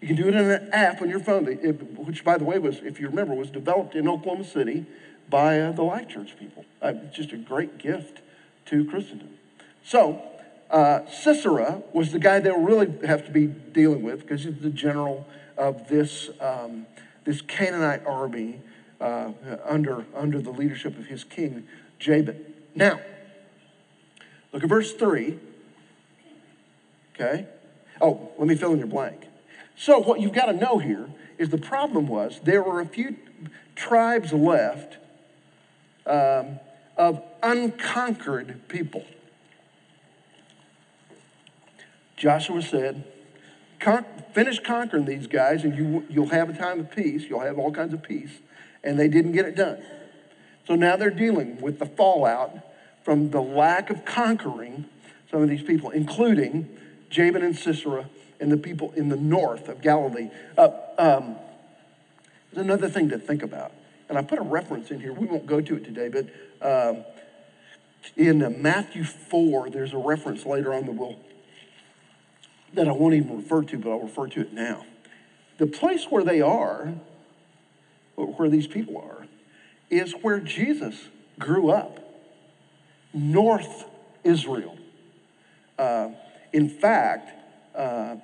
You 0.00 0.08
can 0.08 0.16
do 0.16 0.28
it 0.28 0.34
in 0.34 0.50
an 0.50 0.68
app 0.72 1.00
on 1.00 1.08
your 1.08 1.20
phone, 1.20 1.46
which, 1.46 2.22
by 2.22 2.36
the 2.36 2.44
way, 2.44 2.58
was, 2.58 2.80
if 2.82 3.00
you 3.00 3.08
remember, 3.08 3.34
was 3.34 3.50
developed 3.50 3.94
in 3.94 4.06
Oklahoma 4.08 4.44
City 4.44 4.84
by 5.28 5.60
uh, 5.60 5.72
the 5.72 5.82
Life 5.82 6.08
Church 6.08 6.36
people. 6.38 6.64
Uh, 6.82 6.92
just 7.12 7.32
a 7.32 7.36
great 7.36 7.78
gift 7.78 8.20
to 8.66 8.84
Christendom. 8.84 9.30
So, 9.84 10.22
uh, 10.70 11.06
Sisera 11.06 11.82
was 11.92 12.12
the 12.12 12.18
guy 12.18 12.40
they'll 12.40 12.60
really 12.60 12.92
have 13.06 13.24
to 13.26 13.32
be 13.32 13.46
dealing 13.46 14.02
with 14.02 14.20
because 14.20 14.44
he's 14.44 14.58
the 14.60 14.70
general 14.70 15.26
of 15.56 15.88
this, 15.88 16.28
um, 16.40 16.86
this 17.26 17.42
Canaanite 17.42 18.06
army 18.06 18.60
uh, 19.00 19.32
under, 19.64 20.06
under 20.14 20.40
the 20.40 20.50
leadership 20.52 20.96
of 20.98 21.06
his 21.06 21.24
king, 21.24 21.66
Jabin. 21.98 22.42
Now, 22.74 23.00
look 24.52 24.62
at 24.62 24.68
verse 24.68 24.92
3. 24.94 25.38
Okay? 27.14 27.46
Oh, 28.00 28.30
let 28.38 28.46
me 28.48 28.54
fill 28.54 28.72
in 28.72 28.78
your 28.78 28.86
blank. 28.86 29.26
So, 29.76 29.98
what 29.98 30.20
you've 30.20 30.32
got 30.32 30.46
to 30.46 30.52
know 30.52 30.78
here 30.78 31.10
is 31.36 31.50
the 31.50 31.58
problem 31.58 32.06
was 32.06 32.40
there 32.44 32.62
were 32.62 32.80
a 32.80 32.86
few 32.86 33.16
tribes 33.74 34.32
left 34.32 34.96
um, 36.06 36.60
of 36.96 37.22
unconquered 37.42 38.68
people. 38.68 39.04
Joshua 42.16 42.62
said, 42.62 43.04
Con- 43.86 44.04
finish 44.32 44.58
conquering 44.58 45.04
these 45.04 45.28
guys 45.28 45.62
and 45.62 45.78
you, 45.78 46.04
you'll 46.08 46.30
have 46.30 46.50
a 46.50 46.52
time 46.52 46.80
of 46.80 46.90
peace. 46.90 47.22
You'll 47.28 47.38
have 47.38 47.56
all 47.56 47.70
kinds 47.70 47.94
of 47.94 48.02
peace. 48.02 48.32
And 48.82 48.98
they 48.98 49.06
didn't 49.06 49.30
get 49.30 49.44
it 49.44 49.54
done. 49.54 49.80
So 50.66 50.74
now 50.74 50.96
they're 50.96 51.08
dealing 51.08 51.60
with 51.60 51.78
the 51.78 51.86
fallout 51.86 52.50
from 53.04 53.30
the 53.30 53.40
lack 53.40 53.88
of 53.88 54.04
conquering 54.04 54.86
some 55.30 55.40
of 55.40 55.48
these 55.48 55.62
people, 55.62 55.90
including 55.90 56.68
Jabin 57.10 57.44
and 57.44 57.56
Sisera 57.56 58.10
and 58.40 58.50
the 58.50 58.56
people 58.56 58.92
in 58.96 59.08
the 59.08 59.16
north 59.16 59.68
of 59.68 59.80
Galilee. 59.82 60.30
Uh, 60.58 60.70
um, 60.98 61.36
there's 62.50 62.64
another 62.64 62.88
thing 62.88 63.10
to 63.10 63.18
think 63.18 63.44
about 63.44 63.70
and 64.08 64.18
I 64.18 64.22
put 64.22 64.40
a 64.40 64.42
reference 64.42 64.90
in 64.90 64.98
here. 64.98 65.12
We 65.12 65.28
won't 65.28 65.46
go 65.46 65.60
to 65.60 65.76
it 65.76 65.84
today, 65.84 66.08
but 66.08 66.26
um, 66.60 67.04
in 68.16 68.60
Matthew 68.60 69.04
4, 69.04 69.70
there's 69.70 69.92
a 69.92 69.98
reference 69.98 70.44
later 70.44 70.74
on 70.74 70.86
that 70.86 70.92
will 70.96 71.20
that 72.74 72.88
I 72.88 72.92
won't 72.92 73.14
even 73.14 73.36
refer 73.36 73.62
to, 73.62 73.78
but 73.78 73.90
I'll 73.90 74.00
refer 74.00 74.26
to 74.28 74.40
it 74.40 74.52
now. 74.52 74.84
The 75.58 75.66
place 75.66 76.06
where 76.10 76.24
they 76.24 76.40
are, 76.40 76.94
where 78.14 78.48
these 78.48 78.66
people 78.66 78.98
are, 78.98 79.26
is 79.90 80.12
where 80.22 80.40
Jesus 80.40 81.08
grew 81.38 81.70
up, 81.70 82.00
North 83.14 83.84
Israel. 84.24 84.76
Uh, 85.78 86.10
in 86.52 86.68
fact, 86.68 87.32
uh, 87.74 88.16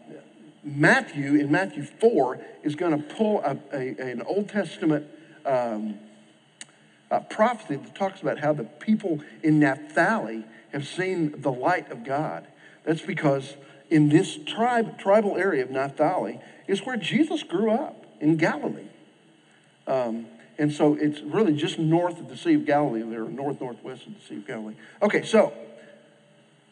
Matthew, 0.65 1.35
in 1.37 1.51
Matthew 1.51 1.85
4, 1.85 2.39
is 2.63 2.75
going 2.75 2.97
to 2.97 3.15
pull 3.15 3.41
a, 3.41 3.59
a, 3.73 4.11
an 4.11 4.23
Old 4.23 4.49
Testament 4.49 5.07
um, 5.45 5.99
prophecy 7.31 7.77
that 7.77 7.95
talks 7.95 8.23
about 8.23 8.39
how 8.39 8.53
the 8.53 8.65
people 8.65 9.21
in 9.43 9.59
Naphtali 9.59 10.45
have 10.73 10.87
seen 10.87 11.41
the 11.41 11.53
light 11.53 11.91
of 11.91 12.05
God. 12.05 12.47
That's 12.85 13.03
because 13.03 13.55
in 13.93 14.09
this 14.09 14.39
tribe, 14.47 14.99
tribal 14.99 15.37
area 15.37 15.63
of 15.63 15.71
Naphtali 15.71 16.41
is 16.67 16.85
where 16.87 16.97
Jesus 16.97 17.43
grew 17.43 17.71
up 17.71 18.07
in 18.21 18.39
Galilee. 18.39 18.89
Um, 19.87 20.27
and 20.59 20.73
so 20.73 20.95
it's 20.95 21.21
really 21.21 21.55
just 21.55 21.79
north 21.79 22.19
of 22.19 22.31
the 22.31 22.37
Sea 22.37 22.55
of 22.55 22.65
Galilee 22.65 23.03
there, 23.03 23.25
north 23.25 23.61
northwest 23.61 24.07
of 24.07 24.15
the 24.15 24.21
Sea 24.21 24.37
of 24.37 24.47
Galilee. 24.47 24.75
Okay, 25.03 25.23
so 25.23 25.53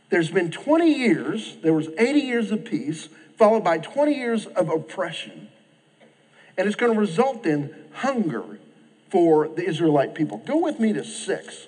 there's 0.09 0.31
been 0.31 0.51
20 0.51 0.91
years, 0.91 1.59
there 1.63 1.75
was 1.75 1.89
80 1.99 2.21
years 2.21 2.51
of 2.51 2.65
peace, 2.65 3.11
followed 3.37 3.65
by 3.65 3.77
20 3.77 4.15
years 4.15 4.47
of 4.47 4.71
oppression. 4.71 5.49
And 6.57 6.67
it's 6.67 6.77
going 6.77 6.95
to 6.95 6.99
result 6.99 7.45
in 7.45 7.75
hunger 7.93 8.59
for 9.11 9.47
the 9.47 9.67
Israelite 9.67 10.15
people. 10.15 10.39
Go 10.39 10.57
with 10.57 10.81
me 10.81 10.95
to 10.95 11.05
six. 11.05 11.67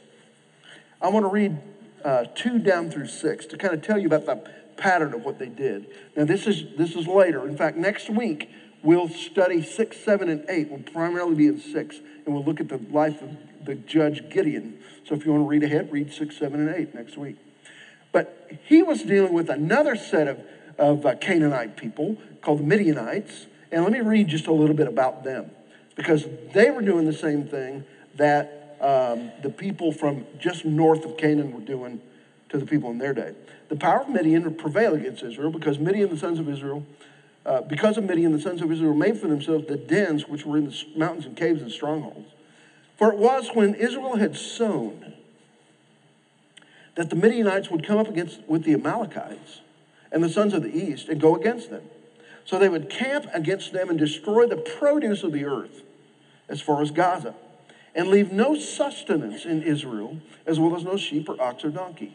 I 1.01 1.09
want 1.09 1.25
to 1.25 1.31
read 1.31 1.59
uh, 2.05 2.25
two 2.35 2.59
down 2.59 2.91
through 2.91 3.09
six 3.09 3.45
to 3.47 3.59
kind 3.59 3.75
of 3.75 3.83
tell 3.83 3.99
you 3.99 4.07
about 4.07 4.25
the 4.25 4.62
pattern 4.83 5.15
of 5.15 5.25
what 5.25 5.39
they 5.39 5.49
did. 5.49 5.87
Now, 6.17 6.25
this 6.25 6.47
is 6.49 6.65
this 6.77 6.97
is 6.97 7.07
later. 7.07 7.47
In 7.49 7.57
fact, 7.57 7.77
next 7.77 8.11
week 8.11 8.51
we'll 8.83 9.09
study 9.09 9.63
six, 9.63 9.97
seven, 9.97 10.29
and 10.29 10.45
eight. 10.49 10.69
We'll 10.71 10.81
primarily 10.81 11.37
be 11.37 11.47
in 11.47 11.61
six, 11.61 12.01
and 12.27 12.35
we'll 12.35 12.45
look 12.45 12.61
at 12.61 12.69
the 12.69 12.81
life 12.91 13.23
of 13.23 13.31
the 13.65 13.77
judge 13.77 14.29
Gideon. 14.29 14.79
So, 15.07 15.15
if 15.15 15.25
you 15.25 15.33
want 15.33 15.45
to 15.45 15.49
read 15.49 15.63
ahead, 15.63 15.93
read 15.93 16.13
six, 16.13 16.37
seven, 16.37 16.67
and 16.67 16.75
eight 16.75 16.95
next 16.95 17.17
week. 17.17 17.37
But 18.11 18.59
he 18.65 18.83
was 18.83 19.03
dealing 19.03 19.33
with 19.33 19.49
another 19.49 19.95
set 19.95 20.27
of, 20.27 20.41
of 20.79 21.07
uh, 21.07 21.15
Canaanite 21.15 21.77
people 21.77 22.19
called 22.43 22.59
the 22.59 22.65
Midianites. 22.65 23.47
And 23.71 23.85
let 23.85 23.93
me 23.93 24.01
read 24.01 24.29
just 24.29 24.49
a 24.49 24.53
little 24.53 24.77
bit 24.77 24.87
about 24.87 25.25
them 25.25 25.51
because 25.95 26.27
they 26.53 26.71
were 26.71 26.83
doing 26.83 27.07
the 27.07 27.13
same 27.15 27.47
thing 27.47 27.85
that 28.17 28.77
um, 28.83 29.31
the 29.43 29.49
people 29.49 29.93
from 29.93 30.27
just 30.39 30.67
north 30.67 31.07
of 31.07 31.17
Canaan 31.17 31.53
were 31.53 31.61
doing 31.61 32.03
to 32.53 32.59
the 32.59 32.67
people 32.67 32.91
in 32.91 32.99
their 32.99 33.13
day. 33.13 33.35
The 33.69 33.77
power 33.77 34.03
of 34.03 34.09
Midian 34.09 34.45
would 34.45 34.59
prevail 34.59 34.95
against 34.95 35.23
Israel 35.23 35.51
because 35.51 35.79
Midian, 35.79 36.11
the 36.11 36.17
sons 36.17 36.39
of 36.39 36.49
Israel, 36.49 36.87
uh, 37.45 37.63
because 37.63 37.99
of 37.99 38.05
Midian, 38.05 38.33
the 38.33 38.41
sons 38.41 38.63
of 38.63 38.71
Israel 38.71 38.95
made 38.95 39.19
for 39.19 39.27
themselves 39.27 39.67
the 39.67 39.77
dens 39.77 40.29
which 40.29 40.47
were 40.47 40.59
in 40.59 40.67
the 40.67 40.85
mountains 40.97 41.27
and 41.27 41.37
caves 41.37 41.61
and 41.61 41.73
strongholds. 41.73 42.31
For 42.97 43.11
it 43.11 43.19
was 43.19 43.51
when 43.55 43.75
Israel 43.75 44.17
had 44.17 44.37
sown 44.37 45.15
that 46.95 47.11
the 47.11 47.17
Midianites 47.17 47.71
would 47.71 47.85
come 47.85 47.99
up 47.99 48.09
against 48.09 48.41
with 48.47 48.65
the 48.65 48.75
Amalekites 48.75 49.61
and 50.13 50.23
the 50.23 50.29
sons 50.29 50.53
of 50.53 50.63
the 50.63 50.73
east 50.73 51.09
and 51.09 51.21
go 51.21 51.35
against 51.35 51.71
them. 51.71 51.83
So 52.45 52.59
they 52.59 52.69
would 52.69 52.91
camp 52.91 53.27
against 53.33 53.73
them 53.73 53.89
and 53.89 53.99
destroy 53.99 54.47
the 54.47 54.57
produce 54.57 55.23
of 55.23 55.33
the 55.33 55.45
earth 55.45 55.83
as 56.49 56.61
far 56.61 56.83
as 56.83 56.91
Gaza, 56.91 57.35
and 57.95 58.09
leave 58.09 58.31
no 58.31 58.55
sustenance 58.55 59.45
in 59.47 59.63
Israel, 59.63 60.19
as 60.45 60.61
well 60.61 60.77
as 60.77 60.85
no 60.85 60.97
sheep 60.97 61.29
or 61.29 61.41
ox 61.41 61.65
or 61.65 61.71
donkey. 61.71 62.15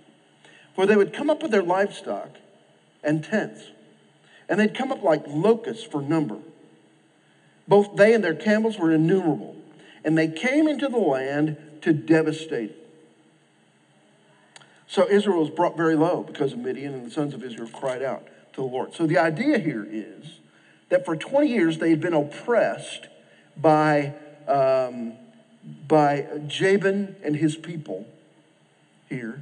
For 0.77 0.85
they 0.85 0.95
would 0.95 1.11
come 1.11 1.31
up 1.31 1.41
with 1.41 1.49
their 1.49 1.63
livestock 1.63 2.37
and 3.03 3.23
tents, 3.23 3.63
and 4.47 4.59
they'd 4.59 4.75
come 4.75 4.91
up 4.91 5.01
like 5.01 5.23
locusts 5.25 5.83
for 5.83 6.03
number. 6.03 6.37
Both 7.67 7.95
they 7.95 8.13
and 8.13 8.23
their 8.23 8.35
camels 8.35 8.77
were 8.77 8.93
innumerable, 8.93 9.55
and 10.05 10.15
they 10.15 10.27
came 10.27 10.67
into 10.67 10.87
the 10.87 10.99
land 10.99 11.57
to 11.81 11.93
devastate 11.93 12.69
it. 12.69 12.89
So 14.85 15.09
Israel 15.09 15.39
was 15.39 15.49
brought 15.49 15.75
very 15.75 15.95
low 15.95 16.21
because 16.21 16.53
of 16.53 16.59
Midian, 16.59 16.93
and 16.93 17.07
the 17.07 17.11
sons 17.11 17.33
of 17.33 17.43
Israel 17.43 17.69
cried 17.73 18.03
out 18.03 18.27
to 18.53 18.61
the 18.61 18.67
Lord. 18.67 18.93
So 18.93 19.07
the 19.07 19.17
idea 19.17 19.57
here 19.57 19.87
is 19.89 20.41
that 20.89 21.05
for 21.05 21.15
20 21.15 21.47
years 21.47 21.79
they 21.79 21.89
had 21.89 22.01
been 22.01 22.13
oppressed 22.13 23.07
by, 23.59 24.13
um, 24.47 25.13
by 25.87 26.27
Jabin 26.45 27.15
and 27.23 27.35
his 27.35 27.55
people 27.55 28.05
here. 29.09 29.41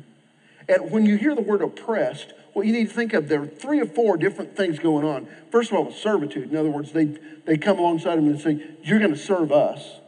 And 0.67 0.91
when 0.91 1.05
you 1.05 1.17
hear 1.17 1.35
the 1.35 1.41
word 1.41 1.61
oppressed, 1.61 2.33
what 2.53 2.65
you 2.65 2.73
need 2.73 2.87
to 2.87 2.93
think 2.93 3.13
of, 3.13 3.27
there 3.27 3.41
are 3.43 3.47
three 3.47 3.81
or 3.81 3.85
four 3.85 4.17
different 4.17 4.55
things 4.55 4.79
going 4.79 5.05
on. 5.05 5.27
First 5.51 5.71
of 5.71 5.77
all, 5.77 5.91
servitude. 5.91 6.51
In 6.51 6.57
other 6.57 6.69
words, 6.69 6.91
they, 6.91 7.17
they 7.45 7.57
come 7.57 7.79
alongside 7.79 8.15
them 8.15 8.27
and 8.27 8.39
say, 8.39 8.65
You're 8.83 8.99
going 8.99 9.13
to 9.13 9.17
serve 9.17 9.51
us. 9.51 9.99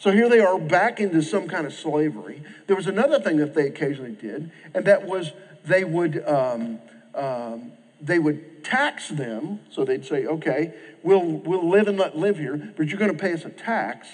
So 0.00 0.10
here 0.12 0.30
they 0.30 0.40
are 0.40 0.58
back 0.58 0.98
into 0.98 1.20
some 1.20 1.46
kind 1.46 1.66
of 1.66 1.74
slavery. 1.74 2.42
There 2.66 2.74
was 2.74 2.86
another 2.86 3.20
thing 3.20 3.36
that 3.36 3.54
they 3.54 3.66
occasionally 3.66 4.12
did, 4.12 4.50
and 4.72 4.86
that 4.86 5.06
was 5.06 5.32
they 5.66 5.84
would 5.84 6.26
um, 6.26 6.78
um, 7.14 7.72
they 8.00 8.18
would 8.18 8.64
tax 8.64 9.08
them. 9.10 9.60
So 9.68 9.84
they'd 9.84 10.06
say, 10.06 10.24
"Okay, 10.24 10.72
we'll 11.02 11.22
we'll 11.22 11.68
live 11.68 11.86
and 11.86 11.98
let 11.98 12.16
live 12.16 12.38
here, 12.38 12.72
but 12.78 12.88
you're 12.88 12.98
going 12.98 13.12
to 13.12 13.18
pay 13.18 13.34
us 13.34 13.44
a 13.44 13.50
tax." 13.50 14.08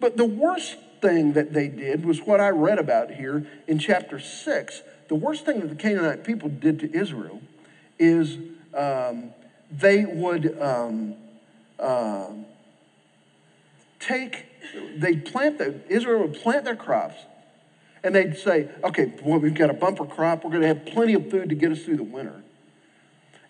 But 0.00 0.16
the 0.16 0.24
worst 0.24 0.76
thing 1.00 1.34
that 1.34 1.52
they 1.52 1.68
did 1.68 2.04
was 2.04 2.20
what 2.22 2.40
I 2.40 2.48
read 2.48 2.80
about 2.80 3.12
here 3.12 3.46
in 3.68 3.78
chapter 3.78 4.18
six. 4.18 4.82
The 5.10 5.16
worst 5.16 5.44
thing 5.44 5.58
that 5.58 5.68
the 5.68 5.74
Canaanite 5.74 6.22
people 6.22 6.48
did 6.48 6.78
to 6.78 6.96
Israel 6.96 7.42
is 7.98 8.38
um, 8.72 9.30
they 9.68 10.04
would 10.04 10.56
um, 10.62 11.16
uh, 11.80 12.28
take 13.98 14.46
they'd 14.94 15.24
plant 15.24 15.58
the, 15.58 15.80
Israel 15.88 16.20
would 16.20 16.34
plant 16.34 16.64
their 16.64 16.76
crops 16.76 17.16
and 18.04 18.14
they'd 18.14 18.38
say, 18.38 18.68
okay, 18.84 19.06
boy, 19.06 19.38
we've 19.38 19.52
got 19.52 19.68
a 19.68 19.74
bumper 19.74 20.06
crop. 20.06 20.44
We're 20.44 20.50
going 20.50 20.62
to 20.62 20.68
have 20.68 20.86
plenty 20.86 21.14
of 21.14 21.28
food 21.28 21.48
to 21.48 21.56
get 21.56 21.72
us 21.72 21.82
through 21.82 21.96
the 21.96 22.04
winter. 22.04 22.42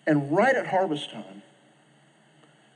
And 0.07 0.35
right 0.35 0.55
at 0.55 0.65
harvest 0.65 1.11
time, 1.11 1.43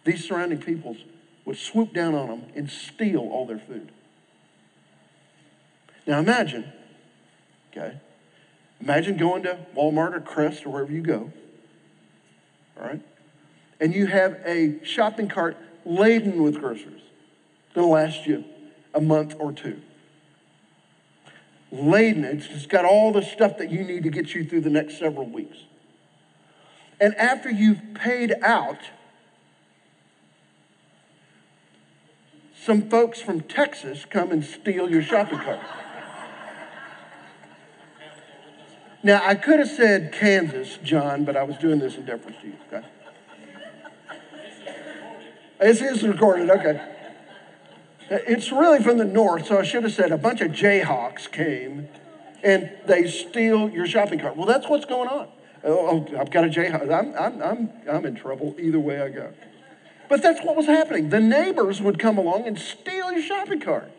these 0.04 0.24
surrounding 0.24 0.60
peoples 0.60 0.98
would 1.44 1.58
swoop 1.58 1.92
down 1.92 2.14
on 2.14 2.28
them 2.28 2.44
and 2.54 2.70
steal 2.70 3.22
all 3.22 3.48
their 3.48 3.58
food. 3.58 3.92
Now 6.06 6.20
imagine, 6.20 6.72
okay, 7.72 8.00
imagine 8.82 9.18
going 9.18 9.44
to 9.44 9.58
Walmart 9.76 10.14
or 10.14 10.22
Crest 10.22 10.66
or 10.66 10.70
wherever 10.70 10.92
you 10.92 11.02
go, 11.02 11.32
all 12.80 12.88
right, 12.88 13.02
and 13.80 13.94
you 13.94 14.08
have 14.08 14.40
a 14.46 14.84
shopping 14.84 15.28
cart 15.28 15.58
laden 15.86 16.42
with 16.44 16.60
groceries 16.60 17.02
to 17.74 17.86
last 17.86 18.26
you 18.26 18.44
a 18.94 19.02
month 19.02 19.36
or 19.40 19.52
two. 19.52 19.82
Laden, 21.72 22.24
it's 22.24 22.66
got 22.68 22.86
all 22.86 23.12
the 23.12 23.22
stuff 23.22 23.58
that 23.58 23.70
you 23.70 23.84
need 23.84 24.04
to 24.04 24.10
get 24.10 24.34
you 24.34 24.46
through 24.46 24.62
the 24.62 24.70
next 24.70 24.98
several 24.98 25.26
weeks. 25.26 25.58
And 27.00 27.14
after 27.16 27.50
you've 27.50 27.82
paid 27.94 28.34
out, 28.42 28.80
some 32.56 32.90
folks 32.90 33.22
from 33.22 33.42
Texas 33.42 34.06
come 34.06 34.32
and 34.32 34.44
steal 34.44 34.90
your 34.90 35.02
shopping 35.02 35.40
cart. 35.40 35.60
Now, 39.06 39.22
I 39.24 39.36
could 39.36 39.60
have 39.60 39.70
said 39.70 40.12
Kansas, 40.14 40.80
John, 40.84 41.26
but 41.26 41.38
I 41.38 41.44
was 41.44 41.58
doing 41.58 41.78
this 41.78 41.96
in 41.96 42.06
deference 42.06 42.38
to 42.42 42.48
you. 42.48 42.56
Okay? 42.74 42.88
This 45.60 45.80
is 45.80 46.02
recorded, 46.02 46.50
okay. 46.50 46.82
It's 48.10 48.52
really 48.52 48.82
from 48.82 48.98
the 48.98 49.06
north, 49.06 49.46
so 49.46 49.60
I 49.60 49.64
should 49.64 49.84
have 49.84 49.94
said 49.94 50.12
a 50.12 50.18
bunch 50.18 50.42
of 50.42 50.54
Jayhawks 50.54 51.32
came 51.32 51.88
and 52.44 52.72
they 52.88 53.08
steal 53.08 53.70
your 53.70 53.86
shopping 53.86 54.18
cart. 54.18 54.36
Well, 54.38 54.48
that's 54.48 54.68
what's 54.68 54.86
going 54.86 55.08
on. 55.08 55.28
Oh, 55.64 56.08
oh 56.12 56.18
I've 56.20 56.32
got 56.32 56.46
a 56.46 56.48
Jayhawk. 56.48 56.92
I'm, 56.92 57.14
I'm, 57.16 57.44
I'm, 57.44 57.70
I'm 57.88 58.06
in 58.08 58.16
trouble 58.16 58.56
either 58.58 58.80
way 58.80 59.02
I 59.02 59.10
go. 59.10 59.34
But 60.10 60.24
that's 60.24 60.44
what 60.44 60.56
was 60.56 60.66
happening. 60.66 61.10
The 61.10 61.20
neighbors 61.20 61.80
would 61.80 62.00
come 62.00 62.18
along 62.18 62.48
and 62.48 62.58
steal 62.58 63.12
your 63.12 63.22
shopping 63.22 63.60
cart. 63.60 63.92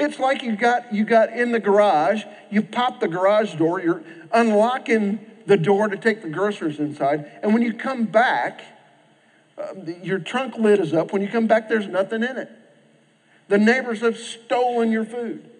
It's 0.00 0.18
like 0.18 0.42
you 0.42 0.56
got 0.56 0.92
you 0.92 1.04
got 1.04 1.32
in 1.32 1.52
the 1.52 1.60
garage, 1.60 2.24
you 2.50 2.62
pop 2.62 3.00
the 3.00 3.08
garage 3.08 3.54
door, 3.54 3.80
you're 3.80 4.02
unlocking 4.32 5.20
the 5.46 5.56
door 5.56 5.88
to 5.88 5.96
take 5.96 6.22
the 6.22 6.28
groceries 6.28 6.78
inside, 6.78 7.30
and 7.42 7.52
when 7.52 7.62
you 7.62 7.72
come 7.74 8.04
back, 8.04 8.62
uh, 9.58 9.74
your 10.02 10.18
trunk 10.18 10.56
lid 10.56 10.80
is 10.80 10.94
up. 10.94 11.12
When 11.12 11.22
you 11.22 11.28
come 11.28 11.46
back, 11.46 11.68
there's 11.68 11.86
nothing 11.86 12.22
in 12.22 12.36
it. 12.36 12.50
The 13.48 13.58
neighbors 13.58 14.00
have 14.00 14.16
stolen 14.16 14.92
your 14.92 15.04
food. 15.04 15.50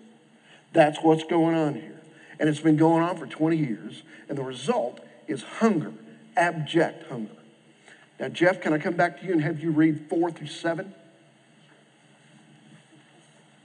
That's 0.73 0.99
what's 1.03 1.25
going 1.25 1.57
on 1.57 1.75
here. 1.75 2.01
And 2.39 2.49
it's 2.49 2.61
been 2.61 2.77
going 2.77 3.03
on 3.03 3.17
for 3.17 3.27
20 3.27 3.57
years. 3.57 4.03
And 4.29 4.39
the 4.39 4.45
result 4.45 5.01
is 5.27 5.43
hunger, 5.43 5.93
abject 6.37 7.09
hunger. 7.11 7.33
Now, 8.19 8.29
Jeff, 8.29 8.61
can 8.61 8.73
I 8.73 8.79
come 8.79 8.95
back 8.95 9.21
to 9.21 9.27
you 9.27 9.33
and 9.33 9.43
have 9.43 9.61
you 9.61 9.71
read 9.71 10.09
four 10.09 10.31
through 10.31 10.47
seven? 10.47 10.95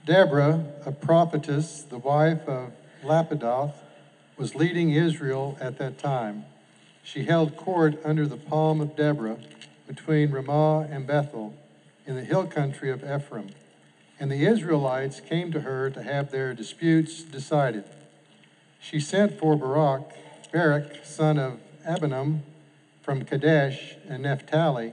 Deborah, 0.06 0.64
a 0.86 0.92
prophetess, 0.92 1.82
the 1.82 1.98
wife 1.98 2.48
of 2.48 2.72
Lapidoth, 3.04 3.74
was 4.38 4.54
leading 4.54 4.90
Israel 4.90 5.58
at 5.60 5.76
that 5.76 5.98
time. 5.98 6.46
She 7.02 7.24
held 7.24 7.56
court 7.56 8.00
under 8.04 8.26
the 8.26 8.38
palm 8.38 8.80
of 8.80 8.96
Deborah 8.96 9.36
between 9.86 10.30
Ramah 10.30 10.88
and 10.90 11.06
Bethel 11.06 11.54
in 12.06 12.16
the 12.16 12.24
hill 12.24 12.46
country 12.46 12.90
of 12.90 13.04
Ephraim 13.04 13.50
and 14.18 14.30
the 14.30 14.46
Israelites 14.46 15.20
came 15.20 15.52
to 15.52 15.60
her 15.60 15.90
to 15.90 16.02
have 16.02 16.30
their 16.30 16.54
disputes 16.54 17.22
decided. 17.22 17.84
She 18.80 18.98
sent 18.98 19.38
for 19.38 19.56
Barak, 19.56 20.10
Barak, 20.52 21.04
son 21.04 21.38
of 21.38 21.60
Abinoam, 21.86 22.40
from 23.02 23.24
Kadesh 23.24 23.94
and 24.08 24.22
Naphtali, 24.22 24.92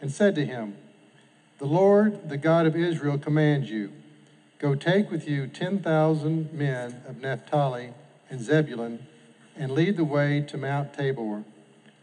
and 0.00 0.10
said 0.10 0.34
to 0.36 0.46
him, 0.46 0.76
The 1.58 1.66
Lord, 1.66 2.28
the 2.28 2.36
God 2.36 2.66
of 2.66 2.76
Israel, 2.76 3.18
commands 3.18 3.70
you, 3.70 3.92
Go 4.60 4.74
take 4.74 5.10
with 5.10 5.26
you 5.26 5.46
10,000 5.46 6.52
men 6.52 7.02
of 7.08 7.16
Naphtali 7.16 7.94
and 8.28 8.42
Zebulun, 8.42 9.06
and 9.56 9.72
lead 9.72 9.96
the 9.96 10.04
way 10.04 10.42
to 10.42 10.58
Mount 10.58 10.92
Tabor. 10.92 11.44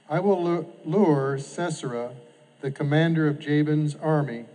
I 0.09 0.19
will 0.19 0.73
lure 0.83 1.37
Sisera, 1.37 2.15
the 2.61 2.71
commander 2.71 3.27
of 3.27 3.39
Jabin's 3.39 3.95
army, 3.95 4.45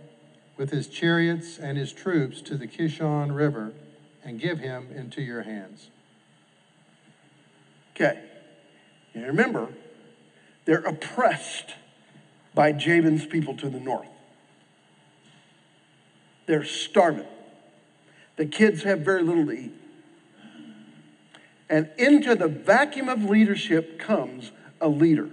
with 0.57 0.71
his 0.71 0.87
chariots 0.87 1.57
and 1.57 1.77
his 1.77 1.93
troops 1.93 2.41
to 2.41 2.57
the 2.57 2.67
Kishon 2.67 3.33
River 3.33 3.71
and 4.23 4.39
give 4.39 4.59
him 4.59 4.89
into 4.93 5.21
your 5.21 5.43
hands. 5.43 5.89
Okay. 7.95 8.19
And 9.13 9.25
remember, 9.25 9.69
they're 10.65 10.83
oppressed 10.83 11.75
by 12.53 12.73
Jabin's 12.73 13.25
people 13.25 13.55
to 13.57 13.69
the 13.69 13.79
north. 13.79 14.07
They're 16.47 16.65
starving. 16.65 17.27
The 18.35 18.45
kids 18.45 18.83
have 18.83 18.99
very 18.99 19.23
little 19.23 19.45
to 19.45 19.51
eat. 19.51 19.73
And 21.69 21.89
into 21.97 22.35
the 22.35 22.47
vacuum 22.47 23.09
of 23.09 23.23
leadership 23.23 23.99
comes 23.99 24.51
a 24.81 24.87
leader. 24.87 25.29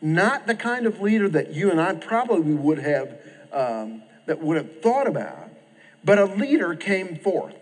Not 0.00 0.46
the 0.46 0.54
kind 0.54 0.86
of 0.86 1.00
leader 1.00 1.28
that 1.28 1.52
you 1.52 1.70
and 1.70 1.80
I 1.80 1.94
probably 1.94 2.54
would 2.54 2.78
have 2.78 3.18
um, 3.52 4.02
that 4.26 4.42
would 4.42 4.56
have 4.56 4.82
thought 4.82 5.06
about, 5.06 5.48
but 6.04 6.18
a 6.18 6.26
leader 6.26 6.74
came 6.74 7.16
forth. 7.16 7.56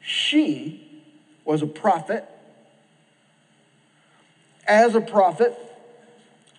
She 0.00 1.02
was 1.44 1.62
a 1.62 1.66
prophet. 1.66 2.28
As 4.66 4.94
a 4.94 5.00
prophet, 5.00 5.58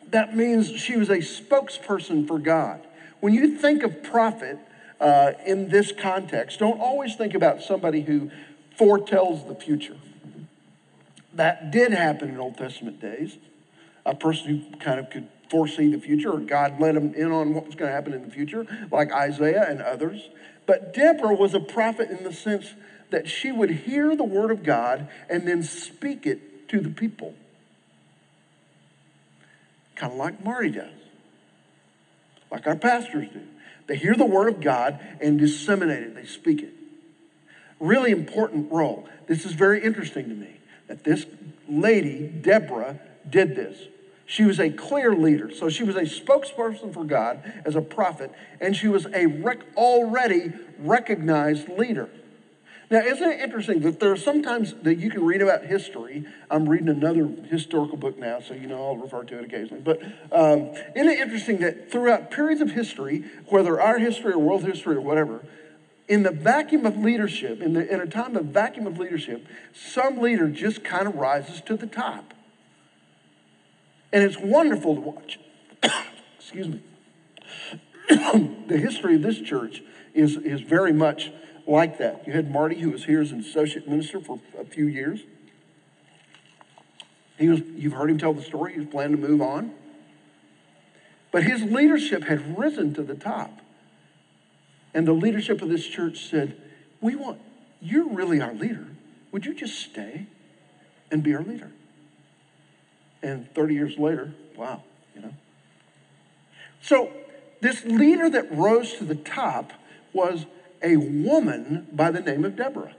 that 0.10 0.36
means 0.36 0.72
she 0.72 0.98
was 0.98 1.10
a 1.10 1.18
spokesperson 1.18 2.28
for 2.28 2.40
God. 2.40 2.86
When 3.20 3.34
you 3.34 3.58
think 3.58 3.84
of 3.84 4.04
prophet 4.04 4.60
uh, 5.00 5.34
in 5.46 5.70
this 5.70 5.92
context, 5.92 6.60
don't 6.60 6.80
always 6.80 7.16
think 7.16 7.34
about 7.34 7.62
somebody 7.62 8.02
who 8.02 8.32
foretells 8.78 9.48
the 9.48 9.56
future. 9.56 9.98
That 11.34 11.72
did 11.72 11.92
happen 11.92 12.30
in 12.30 12.38
Old 12.40 12.58
Testament 12.58 13.02
days. 13.02 13.38
A 14.06 14.16
person 14.16 14.48
who 14.48 14.78
kind 14.78 15.00
of 15.00 15.10
could 15.10 15.28
foresee 15.50 15.92
the 15.92 16.00
future, 16.00 16.32
or 16.32 16.40
God 16.40 16.80
let 16.80 16.96
him 16.96 17.14
in 17.14 17.32
on 17.32 17.54
what 17.54 17.66
was 17.66 17.76
going 17.76 17.90
to 17.90 17.96
happen 17.96 18.14
in 18.14 18.24
the 18.24 18.32
future, 18.32 18.66
like 18.92 19.12
Isaiah 19.12 19.66
and 19.68 19.82
others. 19.82 20.30
But 20.66 20.94
Deborah 20.94 21.36
was 21.36 21.54
a 21.54 21.60
prophet 21.60 22.10
in 22.10 22.24
the 22.24 22.34
sense 22.34 22.74
that 23.12 23.28
she 23.28 23.52
would 23.52 23.70
hear 23.70 24.16
the 24.16 24.24
word 24.24 24.52
of 24.52 24.64
God 24.64 25.08
and 25.30 25.48
then 25.48 25.64
speak 25.64 26.26
it 26.26 26.68
to 26.70 26.80
the 26.80 26.90
people. 26.90 27.36
Kind 29.96 30.14
of 30.14 30.18
like 30.18 30.44
Marty 30.44 30.72
does, 30.72 30.90
like 32.52 32.68
our 32.68 32.76
pastors 32.76 33.28
do. 33.32 33.42
They 33.88 33.96
hear 33.96 34.16
the 34.16 34.26
word 34.26 34.48
of 34.48 34.62
God 34.62 35.00
and 35.22 35.40
disseminate 35.40 36.04
it, 36.04 36.16
they 36.16 36.26
speak 36.26 36.62
it. 36.62 36.74
Really 37.80 38.12
important 38.12 38.72
role. 38.72 39.08
This 39.28 39.46
is 39.46 39.54
very 39.54 39.84
interesting 39.84 40.30
to 40.30 40.36
me 40.36 40.60
that 40.88 41.04
this 41.04 41.26
lady, 41.68 42.28
Deborah, 42.28 43.00
did 43.30 43.56
this. 43.56 43.78
She 44.26 44.44
was 44.44 44.60
a 44.60 44.70
clear 44.70 45.16
leader. 45.16 45.52
So 45.52 45.70
she 45.70 45.84
was 45.84 45.96
a 45.96 46.02
spokesperson 46.02 46.94
for 46.94 47.04
God 47.04 47.44
as 47.64 47.76
a 47.76 47.82
prophet, 47.82 48.32
and 48.60 48.76
she 48.76 48.88
was 48.88 49.06
a 49.14 49.28
rec- 49.28 49.66
already 49.76 50.54
recognized 50.80 51.70
leader. 51.70 52.10
Now, 52.92 53.00
isn't 53.00 53.28
it 53.28 53.40
interesting 53.42 53.80
that 53.82 54.00
there 54.00 54.12
are 54.12 54.18
sometimes 54.18 54.74
that 54.84 54.96
you 54.96 55.10
can 55.10 55.26
read 55.26 55.42
about 55.42 55.66
history? 55.66 56.26
I'm 56.52 56.70
reading 56.70 56.90
another 56.90 57.28
historical 57.50 57.98
book 57.98 58.18
now, 58.18 58.40
so 58.40 58.54
you 58.54 58.68
know 58.68 58.86
I'll 58.86 58.98
refer 58.98 59.24
to 59.24 59.40
it 59.40 59.46
occasionally. 59.46 59.82
But 59.82 60.04
um, 60.32 60.70
isn't 60.96 61.10
it 61.10 61.20
interesting 61.20 61.58
that 61.60 61.92
throughout 61.92 62.30
periods 62.30 62.62
of 62.62 62.72
history, 62.72 63.26
whether 63.48 63.82
our 63.82 63.98
history 63.98 64.34
or 64.34 64.40
world 64.40 64.64
history 64.64 64.96
or 64.96 65.02
whatever, 65.02 65.44
in 66.08 66.22
the 66.22 66.32
vacuum 66.32 66.86
of 66.86 66.98
leadership, 66.98 67.62
in, 67.62 67.74
the, 67.74 67.92
in 67.92 68.00
a 68.00 68.06
time 68.06 68.36
of 68.36 68.46
vacuum 68.46 68.86
of 68.86 69.00
leadership, 69.00 69.48
some 69.74 70.20
leader 70.20 70.48
just 70.48 70.84
kind 70.84 71.08
of 71.08 71.16
rises 71.16 71.62
to 71.62 71.76
the 71.76 71.88
top. 71.88 72.36
And 74.14 74.24
it's 74.24 74.38
wonderful 74.38 74.94
to 74.96 75.02
watch. 75.02 75.40
Excuse 76.40 76.68
me. 76.68 76.84
the 78.10 78.78
history 78.78 79.16
of 79.16 79.24
this 79.24 79.40
church 79.42 79.82
is, 80.14 80.38
is 80.38 80.62
very 80.62 80.94
much 80.94 81.32
like 81.68 81.98
that. 81.98 82.28
You 82.28 82.34
had 82.34 82.52
Marty, 82.52 82.80
who 82.80 82.92
was 82.92 83.06
here 83.06 83.22
as 83.22 83.32
an 83.32 83.40
associate 83.40 83.88
minister 83.88 84.20
for 84.20 84.40
a 84.60 84.66
few 84.66 84.86
years. 84.86 85.22
He 87.38 87.50
was, 87.50 87.62
you've 87.76 87.94
heard 87.94 88.10
him 88.10 88.18
tell 88.18 88.34
the 88.34 88.42
story. 88.42 88.74
He 88.74 88.80
was 88.80 88.88
planning 88.88 89.22
to 89.22 89.28
move 89.28 89.42
on. 89.42 89.74
But 91.32 91.44
his 91.44 91.64
leadership 91.64 92.24
had 92.24 92.58
risen 92.58 92.94
to 92.94 93.04
the 93.04 93.16
top. 93.16 93.60
And 94.94 95.06
the 95.06 95.14
leadership 95.14 95.62
of 95.62 95.70
this 95.70 95.86
church 95.86 96.30
said, 96.30 96.56
We 97.02 97.16
want, 97.16 97.42
you're 97.82 98.08
really 98.08 98.40
our 98.40 98.54
leader. 98.54 98.88
Would 99.32 99.46
you 99.46 99.54
just 99.54 99.78
stay 99.78 100.28
and 101.12 101.22
be 101.22 101.36
our 101.36 101.44
leader? 101.44 101.72
And 103.22 103.54
30 103.54 103.74
years 103.74 103.98
later, 103.98 104.34
wow, 104.56 104.84
you 105.14 105.22
know. 105.22 105.34
So, 106.82 107.12
this 107.60 107.84
leader 107.84 108.30
that 108.30 108.56
rose 108.56 108.94
to 108.94 109.04
the 109.04 109.16
top 109.16 109.74
was 110.14 110.46
a 110.86 110.96
woman 110.98 111.88
by 111.92 112.12
the 112.12 112.22
name 112.22 112.46
of 112.46 112.56
Deborah. 112.56 112.96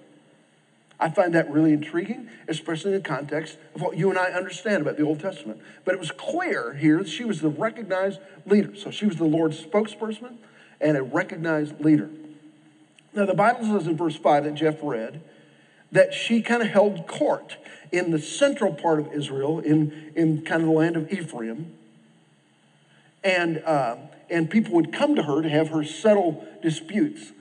I 0.98 1.10
find 1.10 1.34
that 1.34 1.50
really 1.50 1.72
intriguing, 1.72 2.28
especially 2.48 2.94
in 2.94 3.02
the 3.02 3.08
context 3.08 3.58
of 3.74 3.82
what 3.82 3.96
you 3.96 4.10
and 4.10 4.18
I 4.18 4.30
understand 4.30 4.82
about 4.82 4.96
the 4.96 5.04
Old 5.04 5.20
Testament. 5.20 5.60
But 5.84 5.94
it 5.94 6.00
was 6.00 6.10
clear 6.10 6.74
here 6.74 6.98
that 6.98 7.08
she 7.08 7.24
was 7.24 7.40
the 7.40 7.48
recognized 7.48 8.18
leader. 8.46 8.74
So 8.74 8.90
she 8.90 9.06
was 9.06 9.16
the 9.16 9.24
Lord's 9.24 9.62
spokesperson 9.62 10.36
and 10.80 10.96
a 10.96 11.02
recognized 11.02 11.80
leader. 11.80 12.10
Now, 13.14 13.26
the 13.26 13.34
Bible 13.34 13.64
says 13.64 13.86
in 13.86 13.96
verse 13.96 14.16
5 14.16 14.44
that 14.44 14.54
Jeff 14.54 14.76
read 14.82 15.22
that 15.92 16.12
she 16.12 16.42
kind 16.42 16.62
of 16.62 16.68
held 16.68 17.06
court 17.06 17.56
in 17.92 18.10
the 18.10 18.18
central 18.18 18.72
part 18.74 18.98
of 18.98 19.12
Israel, 19.12 19.60
in, 19.60 20.12
in 20.16 20.42
kind 20.42 20.62
of 20.62 20.68
the 20.68 20.74
land 20.74 20.96
of 20.96 21.12
Ephraim. 21.12 21.72
And, 23.22 23.58
uh, 23.64 23.96
and 24.28 24.50
people 24.50 24.74
would 24.74 24.92
come 24.92 25.14
to 25.14 25.22
her 25.22 25.42
to 25.42 25.48
have 25.48 25.68
her 25.68 25.84
settle 25.84 26.46
disputes. 26.62 27.32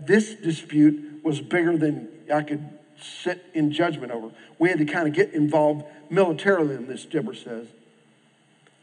This 0.00 0.34
dispute 0.34 1.24
was 1.24 1.40
bigger 1.40 1.76
than 1.76 2.08
I 2.32 2.42
could 2.42 2.68
sit 3.00 3.44
in 3.54 3.72
judgment 3.72 4.12
over. 4.12 4.30
We 4.58 4.68
had 4.68 4.78
to 4.78 4.84
kind 4.84 5.06
of 5.08 5.14
get 5.14 5.32
involved 5.32 5.84
militarily 6.10 6.74
in 6.74 6.86
this, 6.86 7.04
Deborah 7.04 7.36
says. 7.36 7.66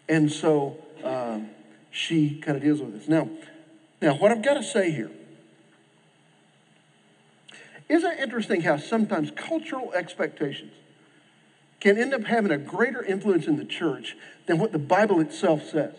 And 0.07 0.31
so 0.31 0.77
um, 1.03 1.49
she 1.91 2.39
kind 2.39 2.57
of 2.57 2.63
deals 2.63 2.81
with 2.81 2.93
this. 2.93 3.07
Now, 3.07 3.29
now, 4.01 4.15
what 4.15 4.31
I've 4.31 4.43
got 4.43 4.55
to 4.55 4.63
say 4.63 4.91
here 4.91 5.11
isn't 7.89 8.11
it 8.11 8.19
interesting 8.19 8.61
how 8.61 8.77
sometimes 8.77 9.31
cultural 9.31 9.93
expectations 9.93 10.73
can 11.79 11.97
end 11.97 12.13
up 12.13 12.23
having 12.23 12.51
a 12.51 12.57
greater 12.57 13.03
influence 13.03 13.45
in 13.45 13.57
the 13.57 13.65
church 13.65 14.15
than 14.45 14.57
what 14.57 14.71
the 14.71 14.79
Bible 14.79 15.19
itself 15.19 15.63
says? 15.69 15.93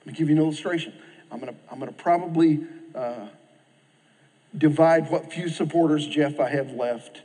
Let 0.00 0.06
me 0.06 0.12
give 0.14 0.28
you 0.28 0.36
an 0.36 0.42
illustration. 0.42 0.94
I'm 1.30 1.38
going 1.40 1.52
to 1.52 1.58
I'm 1.70 1.78
going 1.78 1.92
to 1.92 1.96
probably 1.96 2.66
uh, 2.94 3.28
divide 4.56 5.10
what 5.10 5.32
few 5.32 5.48
supporters, 5.48 6.06
Jeff, 6.06 6.40
I 6.40 6.48
have 6.50 6.72
left 6.72 7.22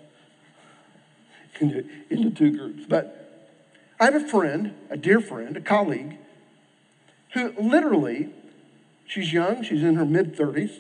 into, 1.60 1.86
into 2.10 2.32
two 2.32 2.56
groups. 2.56 2.84
But 2.88 3.50
I 4.00 4.06
have 4.06 4.16
a 4.16 4.28
friend, 4.28 4.74
a 4.90 4.98
dear 4.98 5.20
friend, 5.20 5.56
a 5.56 5.62
colleague, 5.62 6.18
who 7.34 7.54
literally, 7.60 8.30
she's 9.06 9.32
young, 9.32 9.64
she's 9.64 9.84
in 9.84 9.96
her 9.96 10.06
mid 10.06 10.36
30s, 10.36 10.74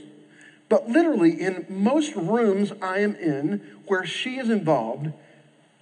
but 0.69 0.89
literally 0.89 1.39
in 1.39 1.65
most 1.69 2.15
rooms 2.15 2.72
I 2.82 3.00
am 3.00 3.15
in 3.15 3.62
where 3.88 4.06
she 4.06 4.38
is 4.38 4.50
involved, 4.50 5.13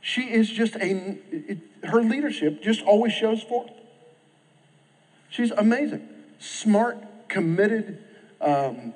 she 0.02 0.24
is 0.24 0.50
just 0.50 0.76
a, 0.76 1.18
it, 1.32 1.60
her 1.84 2.02
leadership 2.02 2.62
just 2.62 2.82
always 2.84 3.14
shows 3.14 3.44
forth. 3.44 3.72
She's 5.30 5.52
amazing, 5.52 6.08
smart, 6.40 6.98
committed, 7.30 8.04
um, 8.42 8.94